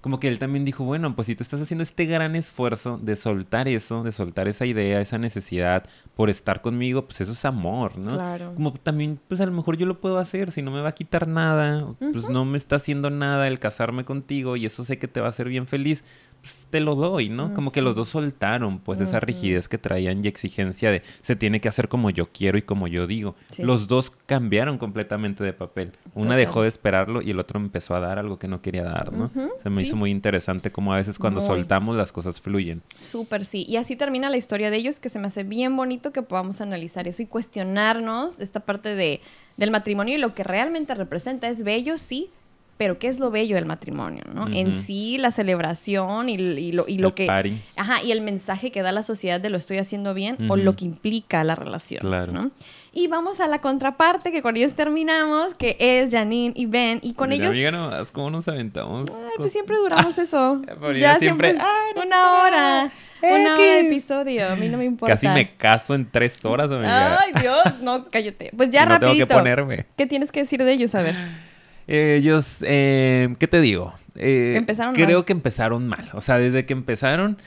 como 0.00 0.20
que 0.20 0.28
él 0.28 0.38
también 0.38 0.64
dijo, 0.64 0.84
bueno, 0.84 1.14
pues 1.16 1.26
si 1.26 1.34
tú 1.34 1.42
estás 1.42 1.60
haciendo 1.60 1.82
este 1.82 2.04
gran 2.04 2.36
esfuerzo 2.36 2.98
de 2.98 3.16
soltar 3.16 3.66
eso, 3.66 4.04
de 4.04 4.12
soltar 4.12 4.46
esa 4.46 4.64
idea, 4.64 5.00
esa 5.00 5.18
necesidad 5.18 5.88
por 6.14 6.30
estar 6.30 6.62
conmigo, 6.62 7.02
pues 7.02 7.20
eso 7.20 7.32
es 7.32 7.44
amor, 7.44 7.98
¿no? 7.98 8.14
Claro. 8.14 8.54
Como 8.54 8.72
también, 8.74 9.18
pues 9.26 9.40
a 9.40 9.46
lo 9.46 9.52
mejor 9.52 9.76
yo 9.76 9.86
lo 9.86 10.00
puedo 10.00 10.18
hacer, 10.18 10.52
si 10.52 10.62
no 10.62 10.70
me 10.70 10.80
va 10.80 10.90
a 10.90 10.94
quitar 10.94 11.26
nada, 11.26 11.94
pues 11.98 12.28
no 12.28 12.44
me 12.44 12.58
está 12.58 12.76
haciendo 12.76 13.10
nada 13.10 13.48
el 13.48 13.58
casarme 13.58 14.04
contigo 14.04 14.56
y 14.56 14.66
eso 14.66 14.84
sé 14.84 14.98
que 14.98 15.08
te 15.08 15.20
va 15.20 15.26
a 15.26 15.30
hacer 15.30 15.48
bien 15.48 15.66
feliz, 15.66 16.04
pues 16.40 16.66
te 16.70 16.80
lo 16.80 16.94
doy, 16.94 17.28
¿no? 17.28 17.52
Como 17.54 17.72
que 17.72 17.82
los 17.82 17.94
dos 17.96 18.08
soltaron, 18.08 18.78
pues 18.78 19.00
esa 19.00 19.20
rigidez 19.20 19.68
que 19.68 19.78
traían 19.78 20.24
y 20.24 20.28
exigencia 20.28 20.90
de 20.90 21.02
se 21.20 21.36
tiene 21.36 21.60
que 21.60 21.68
hacer 21.68 21.88
como 21.88 22.10
yo 22.10 22.30
quiero 22.32 22.58
y 22.58 22.62
como 22.62 22.86
yo 22.86 23.06
digo. 23.06 23.34
Sí. 23.50 23.62
Los 23.62 23.88
dos 23.88 24.10
cambiaron 24.26 24.78
completamente 24.78 25.42
de 25.42 25.52
papel. 25.52 25.92
Una 26.14 26.28
Total. 26.28 26.38
dejó 26.38 26.62
de 26.62 26.68
esperarlo 26.68 27.22
y 27.22 27.30
el 27.30 27.38
otro 27.38 27.58
empezó 27.58 27.94
a 27.94 28.00
dar 28.00 28.18
algo 28.18 28.38
que 28.38 28.48
no 28.48 28.62
quería 28.62 28.84
dar, 28.84 29.12
¿no? 29.12 29.30
Se 29.62 29.70
me 29.70 29.80
sí. 29.80 29.88
hizo 29.88 29.96
muy 29.96 30.10
interesante 30.10 30.70
cómo 30.70 30.92
a 30.92 30.96
veces 30.96 31.18
cuando 31.18 31.40
Muy. 31.40 31.48
soltamos 31.48 31.96
las 31.96 32.12
cosas 32.12 32.40
fluyen. 32.40 32.82
Súper, 32.98 33.44
sí. 33.44 33.66
Y 33.68 33.76
así 33.76 33.96
termina 33.96 34.30
la 34.30 34.36
historia 34.36 34.70
de 34.70 34.76
ellos, 34.76 35.00
que 35.00 35.08
se 35.08 35.18
me 35.18 35.26
hace 35.26 35.42
bien 35.42 35.76
bonito 35.76 36.12
que 36.12 36.22
podamos 36.22 36.60
analizar 36.60 37.08
eso 37.08 37.22
y 37.22 37.26
cuestionarnos 37.26 38.40
esta 38.40 38.60
parte 38.60 38.94
de, 38.94 39.20
del 39.56 39.70
matrimonio 39.70 40.14
y 40.14 40.18
lo 40.18 40.34
que 40.34 40.44
realmente 40.44 40.94
representa. 40.94 41.48
Es 41.48 41.62
bello, 41.62 41.98
sí, 41.98 42.30
pero 42.78 42.98
¿qué 42.98 43.08
es 43.08 43.18
lo 43.18 43.30
bello 43.30 43.56
del 43.56 43.66
matrimonio? 43.66 44.22
¿no? 44.32 44.46
En 44.52 44.72
sí, 44.72 45.18
la 45.18 45.30
celebración 45.32 46.28
y, 46.28 46.34
y 46.34 46.72
lo, 46.72 46.86
y 46.88 46.98
lo 46.98 47.08
El 47.08 47.14
que... 47.14 47.26
party. 47.26 47.60
Ajá, 47.76 48.02
y 48.02 48.12
el 48.12 48.20
mensaje 48.22 48.70
que 48.70 48.82
da 48.82 48.92
la 48.92 49.02
sociedad 49.02 49.40
de 49.40 49.50
lo 49.50 49.58
estoy 49.58 49.78
haciendo 49.78 50.14
bien 50.14 50.36
o 50.48 50.56
lo 50.56 50.74
que 50.76 50.84
implica 50.84 51.42
la 51.44 51.56
relación. 51.56 52.00
Claro. 52.00 52.32
¿no? 52.32 52.50
Y 52.92 53.06
vamos 53.08 53.40
a 53.40 53.48
la 53.48 53.60
contraparte, 53.60 54.32
que 54.32 54.42
con 54.42 54.56
ellos 54.56 54.74
terminamos, 54.74 55.54
que 55.54 55.76
es 55.78 56.10
Janine 56.10 56.52
y 56.56 56.66
Ben. 56.66 57.00
Y 57.02 57.14
con 57.14 57.28
Mira, 57.28 57.44
ellos 57.44 57.54
Amiga, 57.56 57.70
nomás, 57.72 58.10
¿cómo 58.12 58.30
nos 58.30 58.48
aventamos? 58.48 59.10
Ay, 59.10 59.30
pues 59.36 59.52
siempre 59.52 59.76
duramos 59.82 60.16
eso. 60.16 60.62
Yo 60.98 61.14
siempre, 61.18 61.50
"Ay, 61.50 61.92
no 61.96 62.02
una 62.02 62.32
hora. 62.42 62.92
Una 63.20 63.54
hora 63.54 63.56
de 63.58 63.80
X". 63.80 63.90
episodio. 63.90 64.48
A 64.48 64.54
mí 64.56 64.68
no 64.68 64.78
me 64.78 64.84
importa. 64.84 65.14
Casi 65.16 65.26
me 65.28 65.50
caso 65.50 65.94
en 65.96 66.08
tres 66.10 66.38
horas, 66.44 66.70
amiga. 66.70 67.18
Ay, 67.20 67.32
Dios. 67.40 67.80
No, 67.82 68.04
cállate. 68.08 68.52
Pues 68.56 68.70
ya 68.70 68.86
no 68.86 68.98
tengo 69.00 69.12
que 69.14 69.20
rapidito. 69.20 69.34
ponerme. 69.36 69.86
¿Qué 69.96 70.06
tienes 70.06 70.30
que 70.30 70.40
decir 70.40 70.62
de 70.62 70.72
ellos? 70.72 70.94
A 70.94 71.02
ver. 71.02 71.16
Ellos, 71.88 72.58
eh, 72.62 73.34
¿qué 73.38 73.48
te 73.48 73.60
digo? 73.60 73.94
Eh, 74.14 74.54
Empezaron 74.56 74.94
Creo 74.94 75.18
mal. 75.18 75.24
que 75.24 75.32
empezaron 75.32 75.88
mal. 75.88 76.10
O 76.12 76.20
sea, 76.20 76.38
desde 76.38 76.66
que 76.66 76.72
empezaron, 76.74 77.38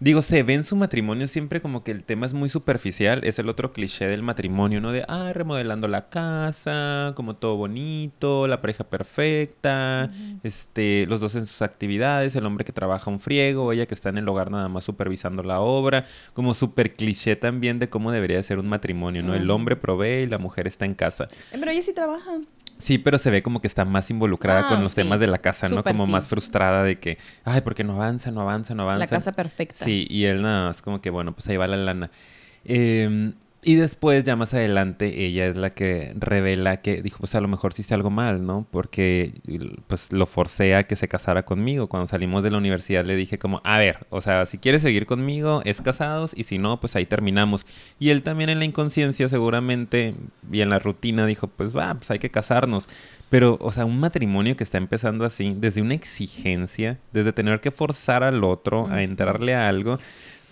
digo, 0.00 0.22
se 0.22 0.42
ve 0.42 0.54
en 0.54 0.64
su 0.64 0.74
matrimonio 0.74 1.28
siempre 1.28 1.60
como 1.60 1.84
que 1.84 1.90
el 1.90 2.02
tema 2.04 2.24
es 2.24 2.32
muy 2.32 2.48
superficial. 2.48 3.22
Es 3.24 3.38
el 3.38 3.48
otro 3.48 3.72
cliché 3.72 4.06
del 4.06 4.22
matrimonio, 4.22 4.80
¿no? 4.80 4.90
De, 4.90 5.04
ah, 5.06 5.32
remodelando 5.34 5.86
la 5.86 6.08
casa, 6.08 7.12
como 7.14 7.36
todo 7.36 7.56
bonito, 7.56 8.44
la 8.46 8.60
pareja 8.62 8.84
perfecta, 8.84 10.10
este, 10.42 11.04
los 11.06 11.20
dos 11.20 11.34
en 11.34 11.46
sus 11.46 11.60
actividades, 11.60 12.34
el 12.36 12.46
hombre 12.46 12.64
que 12.64 12.72
trabaja 12.72 13.10
un 13.10 13.20
friego, 13.20 13.70
ella 13.72 13.84
que 13.86 13.94
está 13.94 14.08
en 14.08 14.16
el 14.18 14.28
hogar 14.28 14.50
nada 14.50 14.68
más 14.68 14.84
supervisando 14.84 15.42
la 15.42 15.60
obra. 15.60 16.06
Como 16.32 16.54
súper 16.54 16.94
cliché 16.94 17.36
también 17.36 17.78
de 17.78 17.88
cómo 17.90 18.12
debería 18.12 18.42
ser 18.42 18.58
un 18.58 18.68
matrimonio, 18.68 19.22
¿no? 19.22 19.34
El 19.34 19.50
hombre 19.50 19.76
provee 19.76 20.22
y 20.22 20.26
la 20.26 20.38
mujer 20.38 20.66
está 20.66 20.86
en 20.86 20.94
casa. 20.94 21.24
Eh, 21.52 21.56
Pero 21.58 21.70
ella 21.70 21.82
sí 21.82 21.92
trabaja. 21.92 22.30
Sí, 22.84 22.98
pero 22.98 23.16
se 23.16 23.30
ve 23.30 23.42
como 23.42 23.62
que 23.62 23.66
está 23.66 23.86
más 23.86 24.10
involucrada 24.10 24.66
Ah, 24.66 24.68
con 24.68 24.82
los 24.82 24.90
sí. 24.90 24.96
temas 24.96 25.18
de 25.18 25.26
la 25.26 25.38
casa, 25.38 25.68
¿no? 25.68 25.82
Como 25.82 26.04
sí. 26.04 26.12
más 26.12 26.28
frustrada 26.28 26.82
de 26.84 26.98
que, 27.00 27.16
ay, 27.42 27.62
porque 27.62 27.82
no 27.82 27.94
avanza, 27.94 28.30
no 28.30 28.42
avanza, 28.42 28.74
no 28.74 28.82
avanza. 28.82 28.98
La 28.98 29.06
casa 29.06 29.32
perfecta. 29.32 29.82
Sí, 29.86 30.06
y 30.10 30.24
él 30.24 30.42
nada 30.42 30.66
más 30.66 30.82
como 30.82 31.00
que, 31.00 31.08
bueno, 31.08 31.32
pues 31.32 31.48
ahí 31.48 31.56
va 31.56 31.66
la 31.66 31.78
lana. 31.78 32.10
Eh, 32.66 33.32
y 33.64 33.76
después, 33.76 34.24
ya 34.24 34.36
más 34.36 34.54
adelante, 34.54 35.24
ella 35.24 35.46
es 35.46 35.56
la 35.56 35.70
que 35.70 36.12
revela 36.16 36.82
que 36.82 37.02
dijo, 37.02 37.18
pues 37.18 37.34
a 37.34 37.40
lo 37.40 37.48
mejor 37.48 37.72
sí 37.72 37.82
hice 37.82 37.94
algo 37.94 38.10
mal, 38.10 38.46
¿no? 38.46 38.66
Porque 38.70 39.34
pues 39.86 40.12
lo 40.12 40.26
forcé 40.26 40.74
a 40.74 40.86
que 40.86 40.96
se 40.96 41.08
casara 41.08 41.44
conmigo. 41.44 41.88
Cuando 41.88 42.06
salimos 42.06 42.42
de 42.44 42.50
la 42.50 42.58
universidad 42.58 43.04
le 43.04 43.16
dije 43.16 43.38
como, 43.38 43.60
a 43.64 43.78
ver, 43.78 44.06
o 44.10 44.20
sea, 44.20 44.46
si 44.46 44.58
quieres 44.58 44.82
seguir 44.82 45.06
conmigo, 45.06 45.62
es 45.64 45.80
casados, 45.80 46.32
y 46.36 46.44
si 46.44 46.58
no, 46.58 46.80
pues 46.80 46.96
ahí 46.96 47.06
terminamos. 47.06 47.66
Y 47.98 48.10
él 48.10 48.22
también 48.22 48.50
en 48.50 48.58
la 48.58 48.64
inconsciencia 48.64 49.28
seguramente, 49.28 50.14
y 50.52 50.60
en 50.60 50.70
la 50.70 50.78
rutina, 50.78 51.26
dijo, 51.26 51.48
pues 51.48 51.76
va, 51.76 51.94
pues 51.94 52.10
hay 52.10 52.18
que 52.18 52.30
casarnos. 52.30 52.88
Pero, 53.30 53.58
o 53.60 53.72
sea, 53.72 53.84
un 53.84 53.98
matrimonio 53.98 54.56
que 54.56 54.64
está 54.64 54.78
empezando 54.78 55.24
así, 55.24 55.54
desde 55.56 55.82
una 55.82 55.94
exigencia, 55.94 56.98
desde 57.12 57.32
tener 57.32 57.60
que 57.60 57.70
forzar 57.70 58.22
al 58.22 58.44
otro 58.44 58.86
a 58.86 59.02
entrarle 59.02 59.54
a 59.54 59.68
algo, 59.68 59.98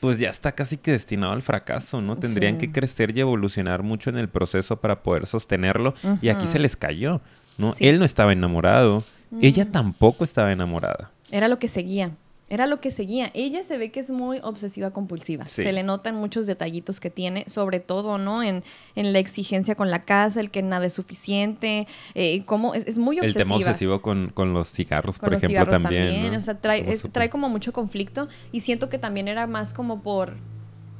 pues 0.03 0.18
ya 0.18 0.30
está 0.30 0.50
casi 0.50 0.78
que 0.78 0.90
destinado 0.90 1.32
al 1.32 1.42
fracaso, 1.42 2.00
¿no? 2.00 2.16
Tendrían 2.16 2.55
Sí. 2.59 2.66
que 2.66 2.72
crecer 2.72 3.16
y 3.16 3.20
evolucionar 3.20 3.84
mucho 3.84 4.11
en 4.11 4.18
el 4.18 4.28
proceso 4.28 4.80
para 4.80 5.00
poder 5.05 5.28
sostenerlo. 5.28 5.94
Y 6.20 6.28
aquí 6.28 6.48
se 6.48 6.59
les 6.59 6.74
cayó, 6.76 7.20
¿no? 7.57 7.72
Sí. 7.72 7.86
Él 7.86 8.00
no 8.00 8.05
estaba 8.05 8.32
enamorado. 8.32 9.05
Ella 9.40 9.64
Mm. 9.64 9.70
tampoco 9.70 10.24
estaba 10.24 10.50
enamorada. 10.53 11.12
Era 11.30 11.46
lo 11.46 11.61
que 11.61 11.68
seguía. 11.68 12.11
Era 12.53 12.66
lo 12.66 12.80
que 12.82 12.90
seguía. 12.90 13.30
Ella 13.32 13.62
se 13.62 13.78
ve 13.78 13.90
que 13.90 14.00
es 14.00 14.11
muy 14.11 14.38
obsesiva 14.42 14.90
compulsiva. 14.90 15.46
Sí. 15.46 15.62
Se 15.62 15.72
le 15.72 15.82
notan 15.82 16.16
muchos 16.16 16.46
detallitos 16.46 17.00
que 17.00 17.09
tiene, 17.09 17.44
sobre 17.48 17.80
todo, 17.80 18.18
¿no? 18.18 18.42
En, 18.42 18.62
en 18.94 19.12
la 19.14 19.20
exigencia 19.20 19.74
con 19.74 19.90
la 19.90 20.00
casa, 20.03 20.38
el 20.38 20.50
que 20.50 20.62
nada 20.62 20.84
es 20.84 20.92
suficiente, 20.92 21.86
eh, 22.14 22.44
cómo 22.44 22.74
es, 22.74 22.86
es 22.86 22.98
muy 22.98 23.16
El 23.16 23.22
obsesiva. 23.24 23.44
tema 23.44 23.57
obsesivo 23.57 24.03
con, 24.03 24.28
con 24.34 24.53
los 24.53 24.70
cigarros, 24.70 25.18
con 25.18 25.28
por 25.28 25.32
los 25.32 25.38
ejemplo, 25.42 25.61
cigarros 25.64 25.82
también. 25.82 26.30
¿no? 26.32 26.38
O 26.38 26.42
sea, 26.42 26.61
trae, 26.61 26.82
Como 26.82 26.92
es- 26.92 27.03
trae 27.11 27.30
como 27.30 27.48
mucho 27.48 27.72
conflicto 27.72 28.28
y 28.53 28.61
siento 28.61 28.90
que 28.90 28.98
también 28.98 29.28
era 29.28 29.46
más 29.46 29.72
como 29.72 30.03
por, 30.03 30.36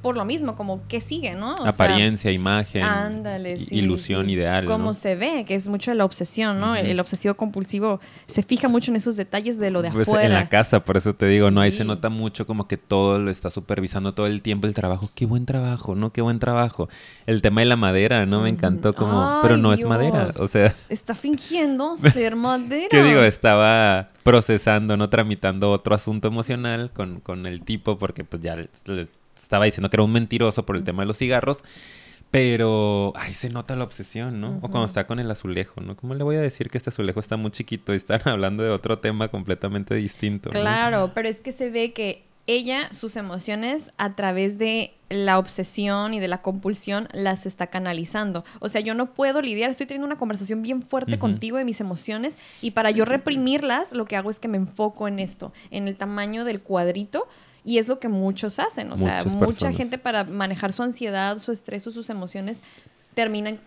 por 0.03 0.17
lo 0.17 0.25
mismo, 0.25 0.57
como 0.57 0.87
que 0.89 1.01
sigue, 1.01 1.35
¿no? 1.35 1.55
O 1.55 1.59
sea, 1.63 1.69
Apariencia, 1.71 2.31
imagen, 2.33 2.83
Ándale, 2.83 3.55
i- 3.55 3.61
sí. 3.61 3.77
ilusión, 3.77 4.27
sí. 4.27 4.33
ideal. 4.33 4.67
Como 4.67 4.87
¿no? 4.87 4.95
se 4.95 5.15
ve, 5.15 5.45
que 5.47 5.55
es 5.55 5.69
mucho 5.69 5.95
la 5.95 6.05
obsesión, 6.05 6.61
¿no? 6.61 6.75
El, 6.75 6.99
obsesivo 7.01 7.35
compulsivo 7.35 8.01
se 8.27 8.43
fija 8.43 8.69
mucho 8.69 8.91
en 8.91 8.97
esos 8.97 9.17
detalles 9.17 9.59
de 9.59 9.71
lo 9.71 9.81
de 9.81 9.91
Pues, 9.93 10.09
afuera. 10.09 10.27
en 10.27 10.33
la 10.35 10.49
casa, 10.49 10.85
por 10.85 10.97
eso 10.97 11.15
te 11.15 11.27
digo, 11.27 11.51
¿no? 11.51 11.61
Ahí 11.61 11.71
se 11.73 11.85
nota 11.85 12.09
mucho 12.09 12.47
como 12.47 12.67
que 12.69 12.77
todo 12.77 13.19
lo 13.19 13.31
está 13.31 13.49
supervisando 13.49 14.13
todo 14.13 14.27
el 14.27 14.43
tiempo 14.43 14.67
el 14.67 14.75
trabajo. 14.75 15.11
Qué 15.15 15.25
buen 15.25 15.47
trabajo, 15.47 15.95
¿no? 15.95 16.13
Qué 16.13 16.21
buen 16.21 16.39
trabajo. 16.41 16.89
El 17.27 17.41
tema 17.41 17.61
de 17.61 17.67
la 17.67 17.77
madera, 17.77 18.27
¿no? 18.27 18.41
Me 18.41 18.49
encantó 18.51 18.95
como... 18.95 19.23
Ay, 19.23 19.39
pero 19.43 19.57
no 19.57 19.73
es 19.73 19.85
madera, 19.85 20.31
o 20.39 20.49
sea... 20.49 20.75
Está 20.89 21.15
fingiendo 21.15 21.95
ser 21.97 22.35
madera. 22.37 22.89
¿Qué 22.91 23.03
digo? 23.05 23.23
Estaba 23.23 24.11
procesando, 24.25 24.97
no 24.97 25.09
tramitando 25.09 25.71
otro 25.71 25.95
asunto 25.95 26.29
emocional 26.29 26.91
con, 26.93 27.21
con 27.21 27.47
el 27.47 27.63
tipo 27.63 27.99
porque 27.99 28.25
pues 28.25 28.43
ya 28.43 28.57
estaba 29.53 29.67
diciendo 29.67 29.91
que 29.91 29.97
era 29.97 30.03
un 30.03 30.13
mentiroso 30.13 30.65
por 30.65 30.77
el 30.77 30.83
tema 30.83 31.03
de 31.03 31.07
los 31.07 31.19
cigarros. 31.19 31.63
Pero, 32.31 33.13
ay, 33.15 33.35
se 33.35 33.51
nota 33.51 33.77
la 33.77 33.85
obsesión, 33.85 34.41
¿no? 34.41 34.57
O 34.63 34.71
cuando 34.71 34.87
está 34.87 35.07
con 35.07 35.19
el 35.19 35.31
azulejo, 35.31 35.83
¿no? 35.83 35.95
¿Cómo 35.95 36.15
le 36.15 36.25
voy 36.25 36.37
a 36.37 36.41
decir 36.41 36.71
que 36.71 36.79
este 36.79 36.89
azulejo 36.89 37.21
está 37.21 37.37
muy 37.37 37.51
chiquito 37.51 37.93
y 37.93 37.99
están 37.99 38.23
hablando 38.25 38.63
de 38.63 38.71
otro 38.71 39.01
tema 39.01 39.29
completamente 39.29 39.95
distinto? 39.95 40.49
¿no? 40.49 40.59
Claro, 40.59 41.11
pero 41.15 41.29
es 41.29 41.43
que 41.43 41.53
se 41.53 41.69
ve 41.69 41.93
que 41.93 42.25
ella, 42.47 42.89
sus 42.95 43.17
emociones, 43.17 43.93
a 43.99 44.17
través 44.17 44.57
de 44.57 44.95
la 45.11 45.39
obsesión 45.39 46.15
y 46.15 46.21
de 46.21 46.29
la 46.29 46.41
compulsión, 46.41 47.07
las 47.13 47.45
está 47.45 47.67
canalizando. 47.67 48.47
O 48.61 48.71
sea, 48.71 48.81
yo 48.81 48.95
no 48.95 49.13
puedo 49.13 49.43
lidiar, 49.43 49.69
estoy 49.69 49.85
teniendo 49.85 50.07
una 50.07 50.17
conversación 50.17 50.63
bien 50.63 50.81
fuerte 50.81 51.19
contigo 51.19 51.59
de 51.59 51.67
mis 51.67 51.83
emociones 51.83 52.39
y 52.63 52.71
para 52.71 52.91
yo 52.91 53.05
reprimirlas, 53.05 53.93
lo 53.93 54.07
que 54.07 54.17
hago 54.17 54.31
es 54.31 54.41
que 54.41 54.49
me 54.49 54.57
enfoco 54.57 55.07
en 55.07 55.19
esto, 55.19 55.53
en 55.71 55.87
el 55.87 55.97
tamaño 55.97 56.47
del 56.47 56.63
cuadrito. 56.63 57.29
Y 57.65 57.79
es 57.79 57.87
lo 57.89 57.99
que 58.01 58.09
muchos 58.09 58.59
hacen. 58.59 58.91
O 58.93 58.99
sea, 58.99 59.25
mucha 59.25 59.73
gente 59.73 59.99
para 59.99 60.25
manejar 60.25 60.73
su 60.73 60.83
ansiedad, 60.83 61.39
su 61.39 61.53
estrés 61.53 61.87
o 61.87 61.91
sus 61.93 62.11
emociones, 62.11 62.59
terminan 63.15 63.59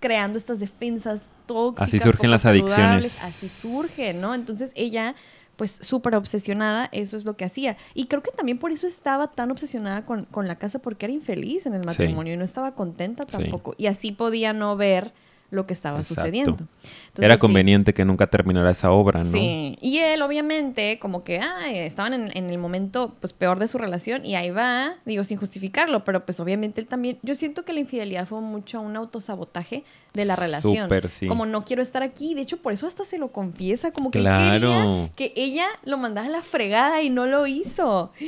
creando 0.00 0.38
estas 0.38 0.58
defensas 0.60 1.22
tóxicas. 1.46 1.88
Así 1.88 2.00
surgen 2.00 2.30
las 2.30 2.46
adicciones. 2.46 3.22
Así 3.22 3.48
surgen, 3.48 4.20
¿no? 4.20 4.34
Entonces 4.34 4.72
ella, 4.74 5.14
pues 5.56 5.76
súper 5.80 6.14
obsesionada, 6.16 6.88
eso 6.92 7.16
es 7.16 7.24
lo 7.24 7.36
que 7.36 7.44
hacía. 7.44 7.76
Y 7.94 8.06
creo 8.06 8.22
que 8.22 8.32
también 8.32 8.58
por 8.58 8.72
eso 8.72 8.86
estaba 8.86 9.28
tan 9.28 9.50
obsesionada 9.50 10.04
con, 10.04 10.24
con 10.24 10.48
la 10.48 10.56
casa, 10.56 10.80
porque 10.80 11.06
era 11.06 11.12
infeliz 11.12 11.66
en 11.66 11.74
el 11.74 11.84
matrimonio 11.84 12.34
y 12.34 12.36
no 12.36 12.44
estaba 12.44 12.74
contenta 12.74 13.24
Sí. 13.24 13.36
tampoco. 13.38 13.74
Y 13.78 13.86
así 13.86 14.12
podía 14.12 14.52
no 14.52 14.76
ver 14.76 15.12
lo 15.50 15.66
que 15.66 15.72
estaba 15.72 15.98
Exacto. 15.98 16.20
sucediendo. 16.22 16.52
Era 16.56 16.66
Entonces, 17.08 17.32
sí. 17.34 17.38
conveniente 17.40 17.94
que 17.94 18.04
nunca 18.04 18.26
terminara 18.26 18.70
esa 18.70 18.90
obra, 18.90 19.22
¿no? 19.22 19.30
Sí, 19.32 19.78
y 19.80 19.98
él 19.98 20.20
obviamente 20.22 20.98
como 20.98 21.22
que 21.22 21.38
ah, 21.40 21.70
estaban 21.70 22.12
en, 22.12 22.36
en 22.36 22.50
el 22.50 22.58
momento 22.58 23.14
pues 23.20 23.32
peor 23.32 23.58
de 23.60 23.68
su 23.68 23.78
relación 23.78 24.24
y 24.26 24.34
ahí 24.34 24.50
va, 24.50 24.96
digo 25.04 25.22
sin 25.22 25.38
justificarlo, 25.38 26.04
pero 26.04 26.24
pues 26.24 26.40
obviamente 26.40 26.80
él 26.80 26.86
también, 26.88 27.18
yo 27.22 27.34
siento 27.36 27.64
que 27.64 27.72
la 27.72 27.80
infidelidad 27.80 28.26
fue 28.26 28.40
mucho 28.40 28.80
un 28.80 28.96
autosabotaje 28.96 29.84
de 30.12 30.24
la 30.24 30.36
relación. 30.36 30.84
Súper, 30.88 31.08
sí. 31.08 31.26
Como 31.26 31.44
no 31.46 31.64
quiero 31.64 31.82
estar 31.82 32.02
aquí, 32.02 32.34
de 32.34 32.40
hecho 32.42 32.56
por 32.58 32.72
eso 32.72 32.86
hasta 32.86 33.04
se 33.04 33.18
lo 33.18 33.28
confiesa, 33.32 33.92
como 33.92 34.10
que 34.10 34.20
Claro. 34.20 34.50
quería 34.50 35.10
que 35.16 35.32
ella 35.36 35.66
lo 35.84 35.98
mandara 35.98 36.26
a 36.28 36.30
la 36.30 36.42
fregada 36.42 37.02
y 37.02 37.10
no 37.10 37.26
lo 37.26 37.46
hizo. 37.46 38.12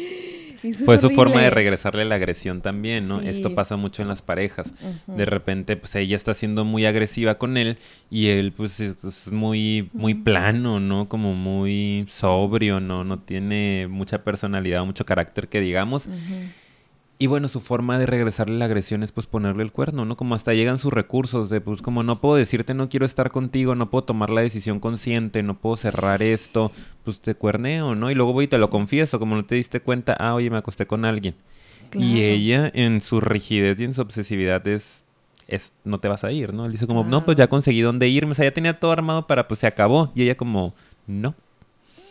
Eso 0.63 0.85
Fue 0.85 0.99
su 0.99 1.11
forma 1.11 1.43
de 1.43 1.51
regresarle 1.51 2.05
la 2.05 2.17
agresión 2.17 2.61
también, 2.61 3.07
¿no? 3.07 3.21
Sí. 3.21 3.29
Esto 3.29 3.55
pasa 3.55 3.77
mucho 3.77 4.03
en 4.03 4.09
las 4.09 4.23
parejas. 4.23 4.73
Ujú. 5.07 5.17
De 5.17 5.25
repente, 5.25 5.77
pues 5.77 5.95
ella 5.95 6.17
está 6.17 6.35
siendo 6.35 6.65
muy 6.65 6.87
agresiva 6.87 7.06
con 7.39 7.57
él 7.57 7.79
y 8.11 8.29
él, 8.29 8.53
pues, 8.53 8.81
es, 8.81 9.05
es 9.05 9.33
muy, 9.33 9.91
muy 9.93 10.15
plano, 10.15 10.81
¿no? 10.81 11.09
Como 11.09 11.35
muy 11.35 12.07
sobrio, 12.09 12.81
¿no? 12.81 13.05
No 13.05 13.19
tiene 13.19 13.87
mucha 13.89 14.23
personalidad 14.23 14.85
mucho 14.85 15.05
carácter 15.05 15.49
que 15.49 15.61
digamos. 15.61 16.09
Y 17.19 17.29
bueno, 17.29 17.49
su 17.49 17.61
forma 17.61 17.99
de 17.99 18.05
regresarle 18.05 18.59
la 18.59 18.67
agresión 18.67 19.03
es 19.03 19.11
pues 19.11 19.27
ponerle 19.27 19.63
el 19.63 19.73
cuerno, 19.73 20.05
¿no? 20.05 20.19
Como 20.19 20.35
hasta 20.35 20.53
llegan 20.53 20.79
sus 20.79 20.93
recursos 20.93 21.49
de 21.49 21.63
pues 21.63 21.81
como 21.81 22.03
no 22.03 22.21
puedo 22.21 22.37
decirte 22.37 22.75
no 22.75 22.91
quiero 22.91 23.07
estar 23.07 23.31
contigo, 23.31 23.75
no 23.75 23.89
puedo 23.89 24.05
tomar 24.05 24.29
la 24.29 24.43
decisión 24.43 24.81
consciente, 24.81 25.43
no 25.43 25.59
puedo 25.59 25.77
cerrar 25.77 26.21
esto, 26.23 26.71
pues 27.05 27.21
te 27.21 27.35
cuerneo, 27.35 27.95
¿no? 27.95 28.11
Y 28.11 28.15
luego 28.15 28.35
voy 28.35 28.45
y 28.45 28.49
te 28.49 28.59
lo 28.59 28.69
confieso, 28.69 29.19
como 29.19 29.35
no 29.35 29.47
te 29.47 29.55
diste 29.55 29.81
cuenta, 29.81 30.15
ah, 30.19 30.35
oye, 30.35 30.51
me 30.51 30.59
acosté 30.59 30.87
con 30.87 31.07
alguien. 31.07 31.35
Claro. 31.89 32.07
Y 32.07 32.21
ella 32.21 32.71
en 32.75 33.01
su 33.01 33.23
rigidez 33.23 33.81
y 33.81 33.85
en 33.85 33.95
su 33.95 34.03
obsesividad 34.03 34.67
es, 34.69 35.03
es 35.49 35.73
no 35.85 35.99
te 35.99 36.09
vas 36.09 36.25
a 36.25 36.33
ir, 36.33 36.53
¿no? 36.53 36.67
Él 36.67 36.73
dice 36.73 36.87
como, 36.87 37.05
no, 37.05 37.25
pues 37.25 37.37
ya 37.37 37.47
conseguí 37.49 37.81
dónde 37.81 38.09
irme, 38.09 38.33
o 38.33 38.35
sea, 38.35 38.45
ya 38.45 38.55
tenía 38.55 38.79
todo 38.79 38.93
armado 38.93 39.27
para 39.27 39.49
pues 39.49 39.61
se 39.61 39.67
acabó. 39.67 40.13
Y 40.15 40.23
ella 40.23 40.37
como, 40.37 40.75
no. 41.07 41.35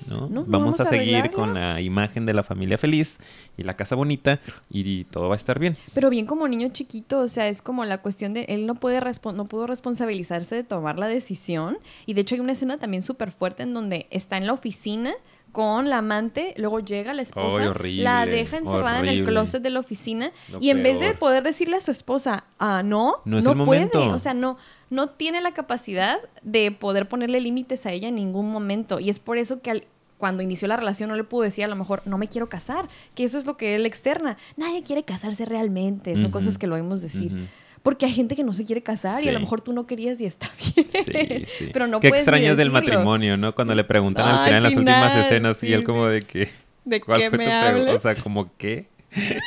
¿no? 0.07 0.27
No, 0.27 0.45
vamos, 0.45 0.47
vamos 0.47 0.79
a 0.81 0.89
seguir 0.89 1.15
arreglarlo. 1.15 1.37
con 1.37 1.53
la 1.53 1.81
imagen 1.81 2.25
de 2.25 2.33
la 2.33 2.43
familia 2.43 2.77
feliz 2.77 3.15
y 3.57 3.63
la 3.63 3.75
casa 3.75 3.95
bonita 3.95 4.39
y 4.69 5.05
todo 5.05 5.29
va 5.29 5.35
a 5.35 5.37
estar 5.37 5.57
bien. 5.57 5.77
Pero 5.93 6.09
bien 6.09 6.25
como 6.25 6.47
niño 6.47 6.69
chiquito, 6.69 7.19
o 7.19 7.27
sea, 7.27 7.47
es 7.47 7.61
como 7.61 7.85
la 7.85 7.99
cuestión 7.99 8.33
de 8.33 8.43
él 8.49 8.67
no 8.67 8.75
puede 8.75 9.01
no 9.33 9.45
pudo 9.45 9.67
responsabilizarse 9.67 10.55
de 10.55 10.63
tomar 10.63 10.99
la 10.99 11.07
decisión 11.07 11.77
y 12.05 12.13
de 12.13 12.21
hecho 12.21 12.35
hay 12.35 12.41
una 12.41 12.53
escena 12.53 12.77
también 12.77 13.03
súper 13.03 13.31
fuerte 13.31 13.63
en 13.63 13.73
donde 13.73 14.07
está 14.09 14.37
en 14.37 14.47
la 14.47 14.53
oficina 14.53 15.13
con 15.55 15.89
la 15.89 15.99
amante, 15.99 16.53
luego 16.57 16.81
llega 16.81 17.13
la 17.13 17.21
esposa, 17.21 17.69
horrible, 17.69 18.03
la 18.03 18.25
deja 18.25 18.57
encerrada 18.57 18.99
en 18.99 19.05
el 19.07 19.25
closet 19.25 19.61
de 19.63 19.69
la 19.69 19.79
oficina 19.79 20.31
Lo 20.51 20.59
y 20.61 20.69
en 20.69 20.83
vez 20.83 20.99
de 20.99 21.13
poder 21.13 21.43
decirle 21.43 21.77
a 21.77 21.81
su 21.81 21.91
esposa, 21.91 22.43
ah, 22.59 22.83
no, 22.83 23.21
No 23.23 23.31
no, 23.31 23.37
es 23.39 23.45
puede, 23.45 23.55
momento. 23.55 24.11
o 24.11 24.19
sea, 24.19 24.33
no, 24.33 24.57
no 24.89 25.07
tiene 25.07 25.39
la 25.39 25.53
capacidad 25.53 26.17
de 26.43 26.71
poder 26.71 27.07
ponerle 27.07 27.39
límites 27.39 27.85
a 27.85 27.91
ella 27.93 28.09
en 28.09 28.15
ningún 28.15 28.51
momento 28.51 28.99
y 28.99 29.09
es 29.09 29.19
por 29.19 29.37
eso 29.37 29.61
que 29.61 29.71
al- 29.71 29.83
cuando 30.17 30.43
inició 30.43 30.67
la 30.67 30.77
relación 30.77 31.09
no 31.09 31.15
le 31.15 31.23
pudo 31.23 31.43
decir 31.43 31.63
a 31.63 31.67
lo 31.67 31.75
mejor 31.75 32.01
no 32.05 32.17
me 32.17 32.27
quiero 32.27 32.47
casar, 32.49 32.87
que 33.15 33.23
eso 33.23 33.37
es 33.37 33.45
lo 33.45 33.57
que 33.57 33.75
él 33.75 33.85
externa. 33.85 34.37
Nadie 34.57 34.83
quiere 34.83 35.03
casarse 35.03 35.45
realmente, 35.45 36.19
son 36.19 36.31
cosas 36.31 36.57
que 36.57 36.67
lo 36.67 36.75
oímos 36.75 37.01
decir. 37.01 37.47
Porque 37.85 38.07
hay 38.07 38.13
gente 38.13 38.35
que 38.35 38.43
no 38.43 38.55
se 38.55 38.65
quiere 38.65 38.81
casar 38.81 39.23
y 39.23 39.29
a 39.29 39.31
lo 39.31 39.39
mejor 39.39 39.61
tú 39.61 39.71
no 39.71 39.85
querías 39.85 40.19
y 40.19 40.25
está 40.25 40.49
bien. 40.75 40.87
Sí, 41.05 41.45
sí. 41.59 41.69
Pero 41.71 41.85
no 41.85 41.99
Qué 41.99 42.09
puedes 42.09 42.23
extrañas 42.23 42.57
del 42.57 42.71
matrimonio, 42.71 43.37
¿no? 43.37 43.53
Cuando 43.53 43.75
le 43.75 43.83
preguntan 43.83 44.27
al 44.27 44.43
final 44.43 44.57
en 44.57 44.63
las 44.63 44.75
últimas 44.75 45.15
escenas 45.23 45.63
y 45.63 45.71
él 45.71 45.83
como 45.83 46.07
de 46.07 46.23
que... 46.23 46.49
¿De 46.83 46.99
¿Cuál 46.99 47.19
qué 47.19 47.29
fue 47.29 47.37
me 47.37 47.45
tu 47.45 47.51
pregunta? 47.51 47.91
O 47.91 47.97
hablas? 47.97 48.01
sea, 48.01 48.23
como 48.23 48.49
qué. 48.57 48.87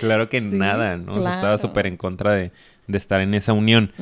claro 0.00 0.28
que 0.28 0.42
nada, 0.42 0.98
¿no? 0.98 1.12
O 1.12 1.22
sea, 1.22 1.36
estaba 1.36 1.56
súper 1.56 1.86
en 1.86 1.96
contra 1.96 2.34
de, 2.34 2.52
de 2.86 2.98
estar 2.98 3.20
en 3.20 3.34
esa 3.34 3.52
unión. 3.52 3.92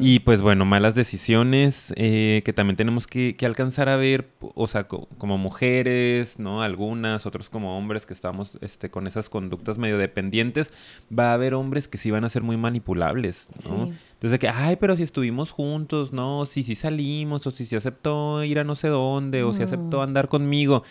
Y 0.00 0.20
pues 0.20 0.40
bueno, 0.42 0.64
malas 0.64 0.94
decisiones 0.94 1.92
eh, 1.96 2.42
que 2.44 2.52
también 2.52 2.76
tenemos 2.76 3.06
que, 3.06 3.36
que 3.36 3.46
alcanzar 3.46 3.88
a 3.88 3.96
ver, 3.96 4.28
o 4.40 4.66
sea, 4.66 4.84
co- 4.88 5.08
como 5.18 5.36
mujeres, 5.38 6.38
¿no? 6.38 6.62
Algunas, 6.62 7.26
otros 7.26 7.50
como 7.50 7.76
hombres 7.76 8.06
que 8.06 8.12
estamos 8.14 8.58
este, 8.60 8.90
con 8.90 9.06
esas 9.06 9.28
conductas 9.28 9.78
medio 9.78 9.98
dependientes. 9.98 10.72
Va 11.16 11.30
a 11.30 11.34
haber 11.34 11.54
hombres 11.54 11.88
que 11.88 11.98
sí 11.98 12.10
van 12.10 12.24
a 12.24 12.28
ser 12.28 12.42
muy 12.42 12.56
manipulables, 12.56 13.48
¿no? 13.68 13.86
Sí. 13.86 13.92
Entonces, 14.14 14.38
que, 14.40 14.48
ay, 14.48 14.76
pero 14.76 14.96
si 14.96 15.02
estuvimos 15.02 15.50
juntos, 15.50 16.12
¿no? 16.12 16.46
Si 16.46 16.62
sí 16.62 16.74
salimos, 16.74 17.46
o 17.46 17.50
si 17.50 17.66
se 17.66 17.76
aceptó 17.76 18.42
ir 18.44 18.58
a 18.58 18.64
no 18.64 18.74
sé 18.76 18.88
dónde, 18.88 19.42
o 19.42 19.52
si 19.52 19.62
aceptó 19.62 19.98
Mm. 19.98 20.02
andar 20.02 20.28
conmigo. 20.28 20.82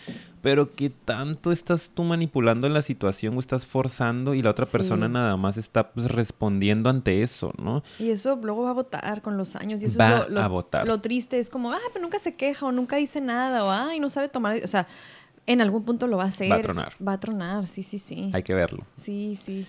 Pero 0.44 0.70
¿qué 0.70 0.90
tanto 0.90 1.50
estás 1.50 1.90
tú 1.94 2.04
manipulando 2.04 2.68
la 2.68 2.82
situación 2.82 3.36
o 3.36 3.40
estás 3.40 3.66
forzando 3.66 4.34
y 4.34 4.42
la 4.42 4.50
otra 4.50 4.66
persona 4.66 5.06
Sí. 5.06 5.12
nada 5.12 5.36
más 5.36 5.56
está 5.56 5.90
pues, 5.92 6.08
respondiendo 6.10 6.88
ante 6.90 7.22
eso, 7.22 7.52
¿no? 7.58 7.82
Y 7.98 8.10
eso 8.10 8.36
luego 8.40 8.62
va 8.62 8.70
a 8.70 8.74
votar 8.74 9.22
con 9.22 9.36
los 9.36 9.56
años. 9.56 9.80
Y 9.82 9.86
eso 9.86 9.98
Va 9.98 10.18
es 10.20 10.28
lo, 10.28 10.34
lo- 10.34 10.40
a 10.42 10.48
votar. 10.48 10.86
lo 10.86 11.00
triste. 11.00 11.38
Es 11.38 11.48
como, 11.50 11.72
ah, 11.72 11.78
pero 11.92 12.02
nunca 12.04 12.18
se 12.18 12.34
queja 12.34 12.66
o 12.66 12.72
nunca 12.72 12.96
dice 12.96 13.20
nada 13.20 13.64
o, 13.64 13.70
ay, 13.70 13.98
no 14.00 14.10
sabe 14.10 14.28
tomar. 14.28 14.60
O 14.62 14.68
sea, 14.68 14.86
en 15.46 15.60
algún 15.60 15.84
punto 15.84 16.06
lo 16.06 16.16
va 16.16 16.24
a 16.24 16.28
hacer. 16.28 16.50
Va 16.50 16.56
a 16.56 16.62
tronar. 16.62 16.92
Va 17.06 17.12
a 17.12 17.20
tronar, 17.20 17.66
sí, 17.66 17.82
sí, 17.82 17.98
sí. 17.98 18.30
Hay 18.32 18.42
que 18.42 18.54
verlo. 18.54 18.84
Sí, 18.96 19.36
sí. 19.36 19.66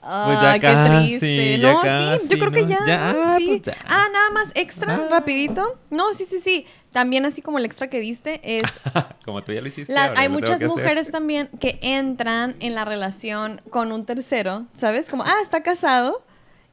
Pues 0.00 0.40
ya 0.40 0.52
Ah, 0.52 0.54
qué 0.54 0.60
casi, 0.66 1.18
triste. 1.18 1.58
ya 1.58 1.72
no, 1.72 1.80
sí, 1.82 1.86
casi, 1.86 2.28
yo 2.28 2.38
creo 2.38 2.50
que 2.52 2.66
ya. 2.66 2.78
Ya, 2.86 3.36
sí. 3.36 3.46
pues 3.48 3.62
ya. 3.62 3.74
Ah, 3.86 4.06
nada 4.10 4.30
más 4.30 4.50
extra, 4.54 4.94
Ah. 4.94 5.08
rapidito. 5.10 5.78
No, 5.90 6.14
sí, 6.14 6.24
sí, 6.24 6.40
sí. 6.40 6.64
También 6.90 7.26
así 7.26 7.42
como 7.42 7.58
el 7.58 7.66
extra 7.66 7.88
que 7.90 8.00
diste 8.00 8.40
es 8.56 8.62
Como 9.26 9.42
tú 9.42 9.52
ya 9.52 9.60
lo 9.60 9.68
hiciste. 9.68 9.92
La- 9.92 10.06
ahora 10.06 10.20
hay 10.22 10.28
lo 10.28 10.34
muchas 10.34 10.56
hacer. 10.56 10.68
mujeres 10.68 11.10
también 11.10 11.48
que 11.60 11.78
entran 11.82 12.56
en 12.60 12.74
la 12.74 12.86
relación 12.86 13.60
con 13.68 13.92
un 13.92 14.06
tercero, 14.06 14.64
¿sabes? 14.76 15.10
Como, 15.10 15.22
ah, 15.24 15.34
está 15.42 15.62
casado 15.62 16.24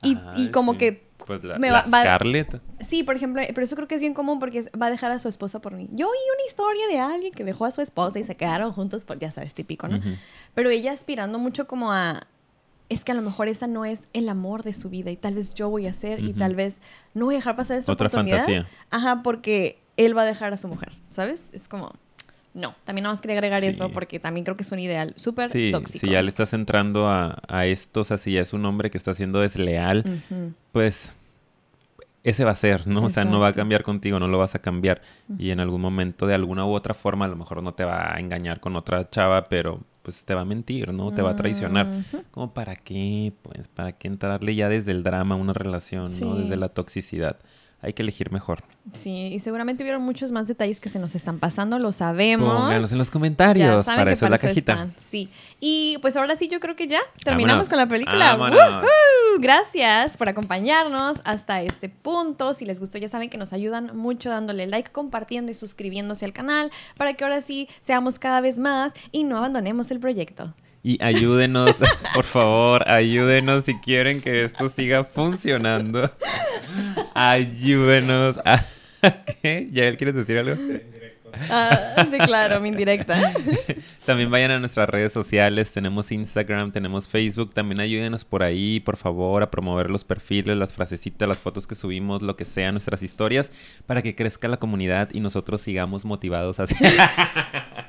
y, 0.01 0.17
y 0.37 0.49
como 0.51 0.73
sí. 0.73 0.77
que, 0.77 1.06
Pues 1.27 1.43
la, 1.43 1.59
me 1.59 1.67
la 1.69 1.83
va- 1.83 1.89
va- 1.91 2.01
Scarlett. 2.01 2.61
sí, 2.81 3.03
por 3.03 3.15
ejemplo, 3.15 3.41
pero 3.47 3.61
eso 3.63 3.75
creo 3.75 3.87
que 3.87 3.95
es 3.95 4.01
bien 4.01 4.13
común 4.13 4.39
porque 4.39 4.59
es- 4.59 4.69
va 4.81 4.87
a 4.87 4.89
dejar 4.89 5.11
a 5.11 5.19
su 5.19 5.27
esposa 5.29 5.61
por 5.61 5.73
mí. 5.73 5.87
Yo 5.91 6.07
oí 6.07 6.17
una 6.35 6.47
historia 6.47 6.87
de 6.87 6.99
alguien 6.99 7.33
que 7.33 7.43
dejó 7.43 7.65
a 7.65 7.71
su 7.71 7.81
esposa 7.81 8.17
y 8.19 8.23
se 8.23 8.35
quedaron 8.35 8.71
juntos 8.71 9.03
por, 9.03 9.19
ya 9.19 9.29
sabes, 9.29 9.53
típico, 9.53 9.87
¿no? 9.87 9.99
Pero 10.55 10.69
ella 10.69 10.91
aspirando 10.93 11.37
mucho 11.37 11.67
como 11.67 11.91
a, 11.91 12.21
es 12.89 13.03
que 13.03 13.11
a 13.11 13.15
lo 13.15 13.21
mejor 13.21 13.49
esa 13.49 13.67
no 13.67 13.83
es 13.85 14.07
el 14.13 14.29
amor 14.29 14.63
de 14.63 14.73
su 14.73 14.89
vida 14.89 15.11
y 15.11 15.17
tal 15.17 15.35
vez 15.35 15.53
yo 15.53 15.69
voy 15.69 15.87
a 15.87 15.91
hacer 15.91 16.21
y 16.23 16.33
tal 16.33 16.55
vez 16.55 16.79
no 17.13 17.25
voy 17.25 17.35
a 17.35 17.39
dejar 17.39 17.55
pasar 17.57 17.77
esta 17.77 17.91
Otra 17.91 18.07
oportunidad. 18.07 18.37
fantasía. 18.45 18.67
Ajá, 18.89 19.21
porque 19.23 19.81
él 19.97 20.15
va 20.17 20.21
a 20.21 20.25
dejar 20.25 20.53
a 20.53 20.57
su 20.57 20.67
mujer, 20.69 20.93
¿sabes? 21.09 21.49
Es 21.53 21.67
como, 21.67 21.91
no, 22.53 22.75
también 22.85 23.03
nada 23.03 23.13
más 23.13 23.21
quería 23.21 23.35
agregar 23.35 23.61
Sí. 23.61 23.67
eso 23.67 23.89
porque 23.91 24.19
también 24.19 24.43
creo 24.45 24.55
que 24.55 24.63
es 24.63 24.71
un 24.71 24.79
ideal 24.79 25.13
súper 25.17 25.49
Sí, 25.49 25.69
tóxico. 25.71 26.05
si 26.05 26.11
ya 26.11 26.21
le 26.21 26.29
estás 26.29 26.53
entrando 26.53 27.07
a, 27.07 27.39
a 27.47 27.65
esto, 27.65 28.01
o 28.01 28.03
sea, 28.03 28.17
si 28.17 28.31
ya 28.33 28.41
es 28.41 28.53
un 28.53 28.65
hombre 28.65 28.89
que 28.89 28.97
está 28.97 29.13
siendo 29.13 29.41
desleal, 29.41 30.03
pues 30.71 31.11
ese 32.29 32.43
va 32.43 32.51
a 32.51 32.55
ser, 32.55 32.87
¿no? 32.87 33.05
O 33.05 33.09
sea, 33.09 33.23
no 33.23 33.39
va 33.39 33.47
a 33.47 33.53
cambiar 33.53 33.83
contigo, 33.83 34.19
no 34.19 34.27
lo 34.27 34.37
vas 34.37 34.53
a 34.53 34.59
cambiar. 34.59 35.01
Y 35.39 35.51
en 35.51 35.61
algún 35.61 35.79
momento, 35.79 36.27
de 36.27 36.35
alguna 36.35 36.65
u 36.65 36.73
otra 36.73 36.93
forma, 36.93 37.23
a 37.23 37.29
lo 37.29 37.37
mejor 37.37 37.63
no 37.63 37.73
te 37.73 37.85
va 37.85 38.13
a 38.13 38.19
engañar 38.19 38.59
con 38.59 38.75
otra 38.75 39.09
chava, 39.09 39.47
pero 39.47 39.79
pues 40.01 40.25
te 40.25 40.33
va 40.33 40.41
a 40.41 40.45
mentir, 40.45 40.93
¿no? 40.93 41.13
Te 41.13 41.21
va 41.21 41.31
a 41.31 41.35
traicionar. 41.37 41.87
Ujú. 41.87 42.23
¿Cómo 42.31 42.53
para 42.53 42.75
qué? 42.75 43.31
Pues, 43.43 43.69
¿para 43.69 43.93
qué 43.93 44.09
entrarle 44.09 44.55
ya 44.55 44.67
desde 44.67 44.91
el 44.91 45.03
drama 45.03 45.35
a 45.35 45.37
una 45.37 45.53
relación, 45.53 46.11
¿no? 46.19 46.35
Desde 46.35 46.57
la 46.57 46.69
toxicidad. 46.69 47.37
Hay 47.79 47.93
que 47.93 48.01
elegir 48.01 48.31
mejor. 48.31 48.63
Sí, 48.91 49.27
y 49.33 49.39
seguramente 49.39 49.83
hubieron 49.83 50.01
muchos 50.01 50.31
más 50.31 50.47
detalles 50.47 50.79
que 50.79 50.89
se 50.89 50.97
nos 50.97 51.13
están 51.13 51.37
pasando, 51.37 51.77
lo 51.77 51.91
sabemos. 51.91 52.51
Pónganlos 52.51 52.91
en 52.91 52.97
los 52.97 53.11
comentarios. 53.11 53.85
Para 53.85 54.05
que 54.05 54.13
eso 54.13 54.25
es 54.25 54.31
la 54.31 54.39
cajita. 54.39 54.71
están. 54.73 54.95
Sí. 54.97 55.29
Y 55.59 55.99
pues 56.01 56.17
ahora 56.17 56.35
sí, 56.35 56.47
yo 56.47 56.59
creo 56.59 56.75
que 56.75 56.87
ya 56.87 56.99
terminamos 57.23 57.69
Vámonos. 57.69 57.69
con 57.69 57.77
la 57.77 57.87
película. 57.87 58.51
Gracias 59.39 60.17
por 60.17 60.27
acompañarnos 60.29 61.21
hasta 61.23 61.61
este 61.61 61.89
punto. 61.89 62.55
Si 62.55 62.65
les 62.65 62.79
gustó, 62.79 62.97
ya 62.97 63.09
saben 63.09 63.29
que 63.29 63.37
nos 63.37 63.53
ayudan 63.53 63.95
mucho 63.95 64.29
dándole 64.31 64.65
like, 64.65 64.91
compartiendo 64.91 65.51
y 65.51 65.55
suscribiéndose 65.55 66.25
al 66.25 66.33
canal 66.33 66.71
para 66.97 67.13
que 67.13 67.23
ahora 67.23 67.41
sí 67.41 67.69
seamos 67.81 68.17
cada 68.17 68.41
vez 68.41 68.57
más 68.57 68.93
y 69.11 69.23
no 69.23 69.37
abandonemos 69.37 69.91
el 69.91 69.99
proyecto. 69.99 70.55
Y 70.87 71.03
ayúdenos, 71.03 71.75
por 72.13 72.23
favor, 72.23 72.89
ayúdenos 72.89 73.65
si 73.65 73.75
quieren 73.75 74.21
que 74.21 74.45
esto 74.45 74.69
siga 74.69 75.03
funcionando. 75.03 76.09
Ayúdenos 77.13 78.39
a... 78.45 78.63
¿Qué? 79.41 79.67
¿Ya 79.73 79.83
él 79.83 79.97
quieres 79.97 80.15
decir 80.15 80.37
algo? 80.37 80.55
Ah, 81.49 82.07
sí, 82.09 82.17
claro, 82.19 82.61
mi 82.61 82.69
indirecta. 82.69 83.33
También 84.05 84.31
vayan 84.31 84.51
a 84.51 84.59
nuestras 84.59 84.87
redes 84.87 85.11
sociales, 85.11 85.73
tenemos 85.73 86.09
Instagram, 86.09 86.71
tenemos 86.71 87.09
Facebook, 87.09 87.53
también 87.53 87.81
ayúdenos 87.81 88.23
por 88.23 88.41
ahí, 88.41 88.79
por 88.79 88.95
favor, 88.95 89.43
a 89.43 89.51
promover 89.51 89.89
los 89.89 90.05
perfiles, 90.05 90.55
las 90.55 90.71
frasecitas, 90.71 91.27
las 91.27 91.39
fotos 91.41 91.67
que 91.67 91.75
subimos, 91.75 92.21
lo 92.21 92.37
que 92.37 92.45
sea, 92.45 92.71
nuestras 92.71 93.03
historias, 93.03 93.51
para 93.85 94.01
que 94.01 94.15
crezca 94.15 94.47
la 94.47 94.55
comunidad 94.55 95.09
y 95.11 95.19
nosotros 95.19 95.59
sigamos 95.59 96.05
motivados 96.05 96.61
hacia... 96.61 97.83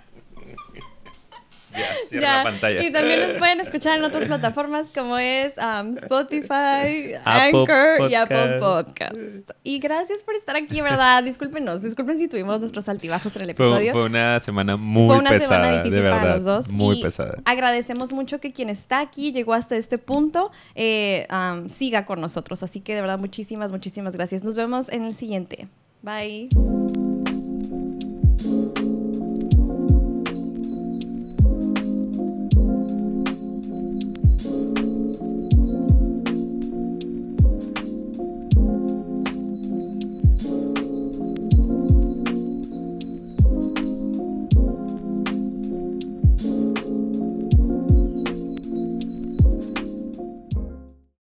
Cierra 2.08 2.38
la 2.38 2.42
pantalla. 2.42 2.82
Y 2.82 2.92
también 2.92 3.20
nos 3.20 3.30
pueden 3.38 3.60
escuchar 3.60 3.98
en 3.98 4.04
otras 4.04 4.24
plataformas 4.26 4.86
como 4.94 5.18
es 5.18 5.54
um, 5.58 5.96
Spotify, 5.96 7.14
Apple 7.24 7.58
Anchor 7.58 8.10
y 8.10 8.14
Apple 8.14 8.58
Podcast. 8.60 9.50
Y 9.62 9.78
gracias 9.78 10.22
por 10.22 10.34
estar 10.34 10.56
aquí, 10.56 10.80
¿verdad? 10.80 11.22
Discúlpenos, 11.22 11.82
disculpen 11.82 12.18
si 12.18 12.28
tuvimos 12.28 12.60
nuestros 12.60 12.88
altibajos 12.88 13.34
en 13.36 13.42
el 13.42 13.54
Fue, 13.54 13.66
episodio. 13.66 13.92
fue 13.92 14.04
una 14.04 14.40
semana 14.40 14.76
muy 14.76 15.06
Fue 15.06 15.18
una 15.18 15.30
pesada, 15.30 15.60
semana 15.62 15.76
difícil 15.78 15.92
de 15.94 16.02
verdad. 16.02 16.20
para 16.20 16.34
los 16.34 16.44
dos. 16.44 16.70
Muy 16.70 16.98
y 16.98 17.02
pesada. 17.02 17.38
Agradecemos 17.44 18.12
mucho 18.12 18.40
que 18.40 18.52
quien 18.52 18.68
está 18.68 19.00
aquí 19.00 19.32
llegó 19.32 19.54
hasta 19.54 19.76
este 19.76 19.98
punto, 19.98 20.50
eh, 20.74 21.26
um, 21.30 21.68
siga 21.68 22.06
con 22.06 22.20
nosotros. 22.20 22.62
Así 22.62 22.80
que 22.80 22.94
de 22.94 23.00
verdad, 23.00 23.18
muchísimas, 23.18 23.72
muchísimas 23.72 24.14
gracias. 24.14 24.44
Nos 24.44 24.56
vemos 24.56 24.88
en 24.90 25.04
el 25.04 25.14
siguiente. 25.14 25.68
Bye. 26.02 26.48